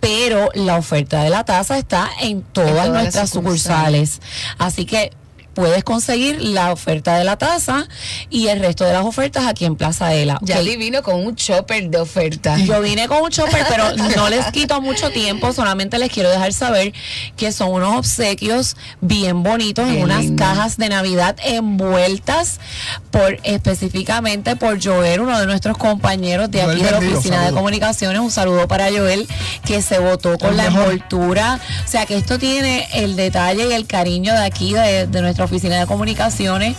pero 0.00 0.50
la 0.54 0.76
oferta 0.76 1.22
de 1.22 1.30
la 1.30 1.44
taza 1.44 1.78
está 1.78 2.10
en 2.20 2.42
todas, 2.42 2.88
nuestras 2.88 3.30
sucursales. 3.30 4.10
sucursales. 4.10 4.20
Así 4.58 4.84
que 4.84 5.12
puedes 5.54 5.84
conseguir 5.84 6.40
la 6.42 6.72
oferta 6.72 7.16
de 7.16 7.24
la 7.24 7.36
taza 7.36 7.86
y 8.30 8.48
el 8.48 8.60
resto 8.60 8.84
de 8.84 8.92
las 8.92 9.04
ofertas 9.04 9.46
aquí 9.46 9.64
en 9.64 9.76
Plaza 9.76 10.06
Aela. 10.08 10.38
Ya 10.42 10.58
Ok. 10.58 10.64
vino 10.78 11.02
con 11.02 11.24
un 11.24 11.36
chopper 11.36 11.88
de 11.88 11.98
oferta. 11.98 12.56
Yo 12.64 12.80
vine 12.80 13.08
con 13.08 13.22
un 13.22 13.30
chopper, 13.30 13.64
pero 13.68 13.84
no 14.16 14.28
les 14.28 14.46
quito 14.46 14.80
mucho 14.80 15.10
tiempo, 15.10 15.52
solamente 15.52 15.98
les 15.98 16.10
quiero 16.10 16.30
dejar 16.30 16.52
saber 16.52 16.92
que 17.36 17.52
son 17.52 17.70
unos 17.70 17.96
obsequios 17.96 18.76
bien 19.00 19.42
bonitos 19.42 19.86
Qué 19.88 19.98
en 19.98 20.04
unas 20.04 20.20
lindo. 20.24 20.42
cajas 20.44 20.76
de 20.76 20.88
Navidad 20.88 21.36
envueltas 21.44 22.58
por 23.10 23.38
específicamente 23.44 24.56
por 24.56 24.82
Joel, 24.82 25.20
uno 25.20 25.38
de 25.38 25.46
nuestros 25.46 25.76
compañeros 25.78 26.50
de 26.50 26.62
Joel 26.62 26.76
aquí 26.76 26.84
de 26.84 26.90
la 26.90 26.98
oficina 26.98 27.44
de 27.46 27.52
comunicaciones. 27.52 28.20
Un 28.20 28.30
saludo 28.30 28.66
para 28.68 28.90
Joel 28.90 29.26
que 29.64 29.82
se 29.82 29.98
votó 29.98 30.38
con 30.38 30.50
El 30.50 30.56
la 30.56 30.64
mejor. 30.64 30.82
envoltura. 30.92 31.60
O 31.84 31.88
sea 31.88 32.06
que 32.06 32.16
esto 32.16 32.38
tiene 32.38 32.88
el 32.94 33.16
detalle 33.16 33.68
y 33.68 33.72
el 33.72 33.86
cariño 33.86 34.32
de 34.32 34.44
aquí 34.44 34.72
de, 34.74 35.06
de 35.06 35.22
nuestra 35.44 35.56
oficina 35.56 35.78
de 35.80 35.86
comunicaciones. 35.86 36.76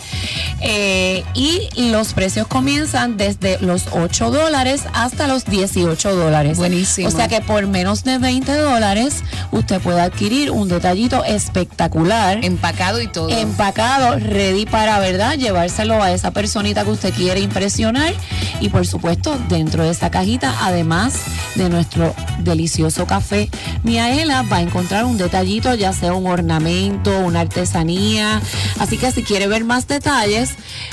Eh, 0.60 1.22
y 1.34 1.90
los 1.90 2.14
precios 2.14 2.46
comienzan 2.46 3.16
desde 3.16 3.58
los 3.60 3.84
8 3.92 4.30
dólares 4.30 4.82
hasta 4.94 5.26
los 5.26 5.44
18 5.44 6.16
dólares. 6.16 6.58
Buenísimo. 6.58 7.08
O 7.08 7.10
sea 7.10 7.28
que 7.28 7.40
por 7.40 7.66
menos 7.66 8.04
de 8.04 8.18
20 8.18 8.52
dólares 8.56 9.22
usted 9.52 9.80
puede 9.80 10.00
adquirir 10.00 10.50
un 10.50 10.68
detallito 10.68 11.24
espectacular. 11.24 12.44
Empacado 12.44 13.00
y 13.00 13.06
todo. 13.06 13.28
Empacado, 13.28 14.18
ready 14.18 14.66
para, 14.66 14.98
¿verdad? 14.98 15.36
Llevárselo 15.36 16.02
a 16.02 16.12
esa 16.12 16.30
personita 16.30 16.84
que 16.84 16.90
usted 16.90 17.14
quiere 17.14 17.40
impresionar. 17.40 18.14
Y 18.60 18.70
por 18.70 18.86
supuesto, 18.86 19.38
dentro 19.48 19.84
de 19.84 19.90
esa 19.90 20.10
cajita, 20.10 20.54
además 20.62 21.14
de 21.54 21.68
nuestro 21.68 22.14
delicioso 22.38 23.06
café, 23.06 23.50
Miaela 23.82 24.42
va 24.42 24.58
a 24.58 24.62
encontrar 24.62 25.04
un 25.04 25.18
detallito, 25.18 25.74
ya 25.74 25.92
sea 25.92 26.14
un 26.14 26.26
ornamento, 26.26 27.18
una 27.20 27.40
artesanía. 27.40 28.40
Así 28.78 28.98
que 28.98 29.10
si 29.12 29.22
quiere 29.22 29.46
ver 29.46 29.64
más 29.64 29.88
detalles, 29.88 30.50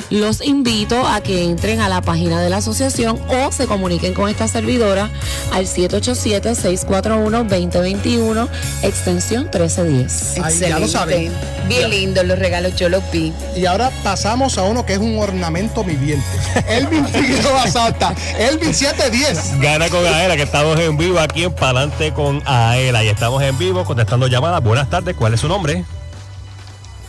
los 0.09 0.41
invito 0.41 1.05
a 1.07 1.21
que 1.21 1.43
entren 1.43 1.81
a 1.81 1.89
la 1.89 2.01
página 2.01 2.41
de 2.41 2.49
la 2.49 2.57
asociación 2.57 3.19
o 3.27 3.51
se 3.51 3.67
comuniquen 3.67 4.13
con 4.13 4.29
esta 4.29 4.47
servidora 4.47 5.09
al 5.51 5.67
787-641-2021, 5.67 8.47
extensión 8.83 9.43
1310. 9.43 10.39
Ahí 10.43 10.59
ya 10.59 10.79
lo 10.79 10.87
saben. 10.87 11.31
Bien 11.67 11.89
lindos 11.89 12.25
los 12.25 12.39
regalos, 12.39 12.75
yo 12.75 12.89
los 12.89 13.03
vi. 13.11 13.33
Y 13.55 13.65
ahora 13.65 13.91
pasamos 14.03 14.57
a 14.57 14.63
uno 14.63 14.85
que 14.85 14.93
es 14.93 14.99
un 14.99 15.17
ornamento 15.17 15.83
viviente. 15.83 16.25
Elvin 16.67 17.07
Figueroa 17.07 17.67
Salta. 17.67 18.13
Elvin 18.37 18.73
710. 18.73 19.59
Gana 19.59 19.89
con 19.89 20.05
Aela, 20.05 20.35
que 20.35 20.43
estamos 20.43 20.79
en 20.79 20.97
vivo 20.97 21.19
aquí 21.19 21.43
en 21.43 21.53
Palante 21.53 22.13
con 22.13 22.41
Aela. 22.45 23.03
Y 23.03 23.07
estamos 23.07 23.41
en 23.43 23.57
vivo 23.57 23.83
contestando 23.85 24.27
llamadas. 24.27 24.63
Buenas 24.63 24.89
tardes, 24.89 25.15
¿cuál 25.15 25.33
es 25.33 25.41
su 25.41 25.47
nombre? 25.47 25.83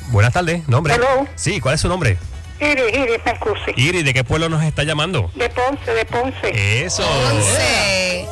Buenas 0.08 0.32
tardes, 0.32 0.66
¿nombre? 0.68 0.94
Hello. 0.94 1.26
Sí, 1.34 1.60
¿cuál 1.60 1.74
es 1.74 1.80
su 1.80 1.88
nombre? 1.88 2.18
Iris, 2.60 2.84
Iris 2.96 3.18
Mercusi. 3.24 3.72
Iris, 3.76 4.04
¿de 4.04 4.14
qué 4.14 4.22
pueblo 4.24 4.48
nos 4.48 4.62
está 4.62 4.84
llamando? 4.84 5.30
De 5.34 5.48
Ponce, 5.50 5.90
de 5.92 6.04
Ponce. 6.04 6.84
Eso. 6.84 7.02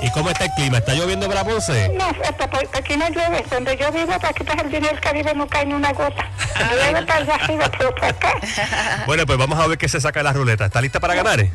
¿Y 0.01 0.11
cómo 0.11 0.31
está 0.31 0.45
el 0.45 0.51
clima? 0.53 0.79
¿Está 0.79 0.95
lloviendo 0.95 1.29
para 1.29 1.45
Ponce? 1.45 1.89
No, 1.91 2.05
hasta 2.07 2.49
por- 2.49 2.68
aquí 2.73 2.97
no 2.97 3.09
llueve. 3.09 3.45
Donde 3.51 3.77
yo 3.77 3.91
vivo, 3.93 4.07
para 4.07 4.29
aquí 4.29 4.45
para 4.45 4.62
el 4.62 4.68
dinero 4.70 4.89
del 4.93 5.01
Caribe 5.01 5.35
no 5.35 5.47
cae 5.49 5.66
ni 5.66 5.75
una 5.75 5.93
gota. 5.93 6.29
Llueve 6.70 7.03
para 7.05 7.20
allá 7.20 7.35
arriba, 7.35 7.70
pero 7.77 7.95
para 7.95 8.09
acá. 8.09 8.35
Bueno, 9.07 9.27
pues 9.27 9.39
vamos 9.39 9.59
a 9.59 9.66
ver 9.66 9.77
qué 9.79 9.89
se 9.89 10.01
saca 10.01 10.20
de 10.20 10.25
la 10.25 10.33
ruleta. 10.33 10.66
¿Está 10.66 10.81
lista 10.81 11.01
para 11.01 11.14
ganar? 11.14 11.41
Sí, 11.41 11.49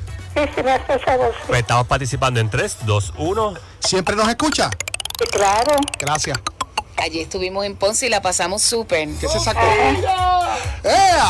sí, 0.56 0.64
me 0.64 0.72
hace 0.72 0.94
sí. 1.00 1.06
Pues 1.48 1.60
estamos 1.62 1.88
participando 1.88 2.40
en 2.40 2.50
3, 2.50 2.78
2, 2.86 3.14
1. 3.18 3.54
¿Siempre 3.80 4.16
nos 4.16 4.28
escucha? 4.28 4.70
Sí, 5.20 5.26
claro. 5.32 5.76
Gracias. 6.00 6.38
Allí 6.98 7.22
estuvimos 7.22 7.66
en 7.66 7.76
Ponce 7.76 8.08
y 8.08 8.10
la 8.10 8.22
pasamos 8.22 8.62
súper. 8.62 9.08
¿Qué 9.20 9.28
se 9.28 9.40
sacó? 9.40 9.62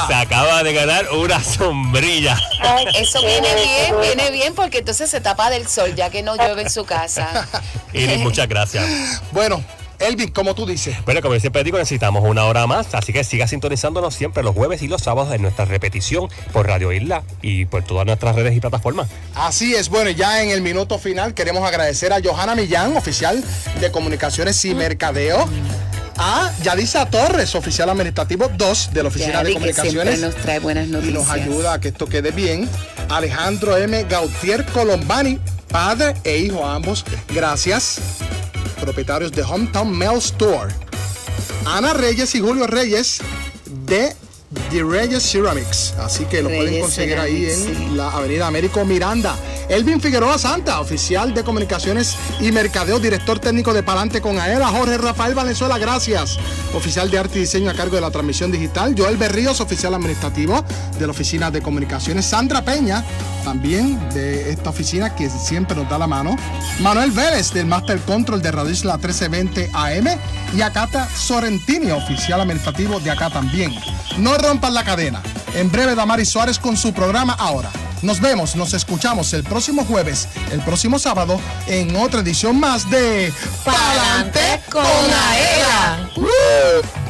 Se 0.08 0.14
acaba 0.14 0.64
de 0.64 0.74
ganar 0.74 1.12
una 1.12 1.44
sombrilla. 1.44 2.38
Eso 2.96 3.20
viene 3.22 3.48
bien, 3.56 3.96
viene 4.02 4.32
bien 4.32 4.56
porque 4.56 4.80
entonces 4.80 5.10
se 5.10 5.22
tapa 5.22 5.50
del 5.50 5.68
sol 5.68 5.94
ya 5.96 6.10
que 6.10 6.24
no 6.24 6.36
llueve 6.36 6.64
en 6.64 6.70
su 6.70 6.86
casa. 6.86 7.48
Iris, 7.94 8.20
muchas 8.20 8.48
gracias. 8.48 9.22
Bueno, 9.32 9.64
Elvin, 10.00 10.30
como 10.30 10.56
tú 10.56 10.66
dices. 10.66 10.96
Bueno, 11.06 11.22
como 11.22 11.34
yo 11.34 11.40
siempre 11.40 11.64
digo, 11.64 11.78
necesitamos 11.78 12.24
una 12.24 12.46
hora 12.46 12.68
más, 12.68 12.94
así 12.94 13.14
que 13.14 13.24
siga 13.24 13.48
sintonizándonos 13.48 14.14
siempre 14.14 14.44
los 14.44 14.56
jueves 14.56 14.82
y 14.82 14.88
los 14.88 15.02
sábados 15.02 15.34
en 15.34 15.42
nuestra 15.42 15.66
repetición 15.66 16.30
por 16.54 16.68
Radio 16.68 16.92
Isla 16.92 17.24
y 17.42 17.66
por 17.66 17.84
todas 17.84 18.06
nuestras 18.06 18.36
redes 18.36 18.56
y 18.56 18.60
plataformas. 18.60 19.08
Así 19.36 19.76
es, 19.76 19.90
bueno, 19.90 20.10
y 20.10 20.16
ya 20.16 20.44
en 20.44 20.50
el 20.50 20.62
minuto 20.62 21.00
final 21.00 21.34
queremos 21.34 21.68
agradecer 21.68 22.14
a 22.14 22.22
Johanna 22.24 22.56
Millán, 22.56 22.96
oficial 22.96 23.44
de 23.80 23.92
Comunicaciones 23.92 24.64
y 24.66 24.76
Mercadeo. 24.76 25.48
A 26.20 26.52
Yadisa 26.64 27.06
Torres, 27.10 27.54
oficial 27.56 27.90
administrativo 27.90 28.50
2 28.56 28.90
de 28.94 29.04
la 29.04 29.10
Oficina 29.10 29.44
de 29.44 29.54
Yadi, 29.54 29.66
que 29.66 29.74
Comunicaciones. 29.74 30.20
nos 30.20 30.36
trae 30.36 30.60
buenas 30.60 30.88
y 30.88 30.92
noticias. 30.92 31.14
nos 31.16 31.30
ayuda 31.30 31.74
a 31.74 31.80
que 31.82 31.90
esto 31.90 32.08
quede 32.08 32.32
bien. 32.32 32.68
Alejandro 33.10 33.78
M. 33.78 34.04
Gautier 34.10 34.66
Colombani, 34.66 35.40
padre 35.70 36.16
e 36.24 36.38
hijo 36.38 36.66
ambos. 36.66 37.06
Gracias. 37.34 38.00
propietarios 38.82 39.32
de 39.32 39.42
Hometown 39.44 39.92
Mail 39.92 40.18
Store. 40.20 40.74
Ana 41.66 41.94
Reyes 41.94 42.34
y 42.36 42.40
Julio 42.40 42.68
Reyes 42.68 43.20
de 43.66 44.16
The 44.72 44.82
Reyes 44.82 45.30
Ceramics. 45.30 45.94
Así 46.00 46.24
que 46.26 46.42
lo 46.42 46.50
pueden 46.50 46.80
conseguir 46.80 47.20
ahí 47.20 47.50
en 47.50 47.98
la 47.98 48.12
Avenida 48.12 48.48
Américo 48.48 48.86
Miranda. 48.86 49.36
Elvin 49.68 50.00
Figueroa 50.00 50.38
Santa, 50.38 50.80
oficial 50.80 51.34
de 51.34 51.44
comunicaciones 51.44 52.16
y 52.40 52.54
mercadeo, 52.54 53.00
director 53.00 53.40
técnico 53.40 53.74
de 53.74 53.84
Palante 53.84 54.22
con 54.22 54.40
AELA. 54.40 54.70
Jorge 54.70 54.98
Rafael 54.98 55.36
Valenzuela, 55.36 55.78
gracias. 55.78 56.38
Oficial 56.74 57.12
de 57.12 57.20
arte 57.20 57.40
y 57.40 57.42
diseño 57.42 57.70
a 57.70 57.74
cargo 57.74 57.96
de 57.96 58.02
la 58.02 58.10
transmisión 58.10 58.50
digital. 58.50 58.96
Joel 58.98 59.18
Berríos, 59.18 59.60
oficial 59.60 59.94
administrativo 59.94 60.64
de 60.98 61.06
la 61.06 61.12
oficina 61.12 61.52
de 61.52 61.62
comunicaciones. 61.62 62.26
Sandra 62.26 62.64
Peña, 62.64 63.04
también 63.44 64.00
de 64.12 64.52
esta 64.52 64.70
oficina 64.70 65.14
que 65.14 65.30
siempre 65.30 65.76
nos 65.76 65.90
da 65.90 65.98
la 65.98 66.08
mano. 66.08 66.38
Manuel 66.80 67.12
Vélez, 67.12 67.52
del 67.52 67.66
Master 67.66 68.00
Control 68.00 68.42
de 68.42 68.52
Radio 68.52 68.72
Isla 68.72 68.94
1320 68.94 69.72
AM. 69.74 70.08
Y 70.56 70.62
Acata 70.62 71.10
Sorrentini, 71.14 71.92
oficial 71.92 72.40
administrativo 72.40 73.02
de 73.02 73.12
acá 73.12 73.30
también. 73.30 73.74
No 74.18 74.37
rompan 74.38 74.74
la 74.74 74.84
cadena. 74.84 75.22
En 75.56 75.72
breve, 75.72 75.96
Damari 75.96 76.26
Suárez 76.26 76.60
con 76.60 76.78
su 76.78 76.94
programa 76.94 77.34
ahora. 77.34 77.72
Nos 78.02 78.22
vemos, 78.22 78.56
nos 78.56 78.74
escuchamos 78.74 79.34
el 79.34 79.44
próximo 79.44 79.84
jueves, 79.84 80.28
el 80.52 80.62
próximo 80.62 81.00
sábado, 81.00 81.42
en 81.66 81.96
otra 81.96 82.20
edición 82.20 82.60
más 82.60 82.90
de 82.90 83.34
Pa'lante 83.66 84.62
con 84.70 84.84
Aela. 84.84 86.10
¡Uh! 86.16 87.07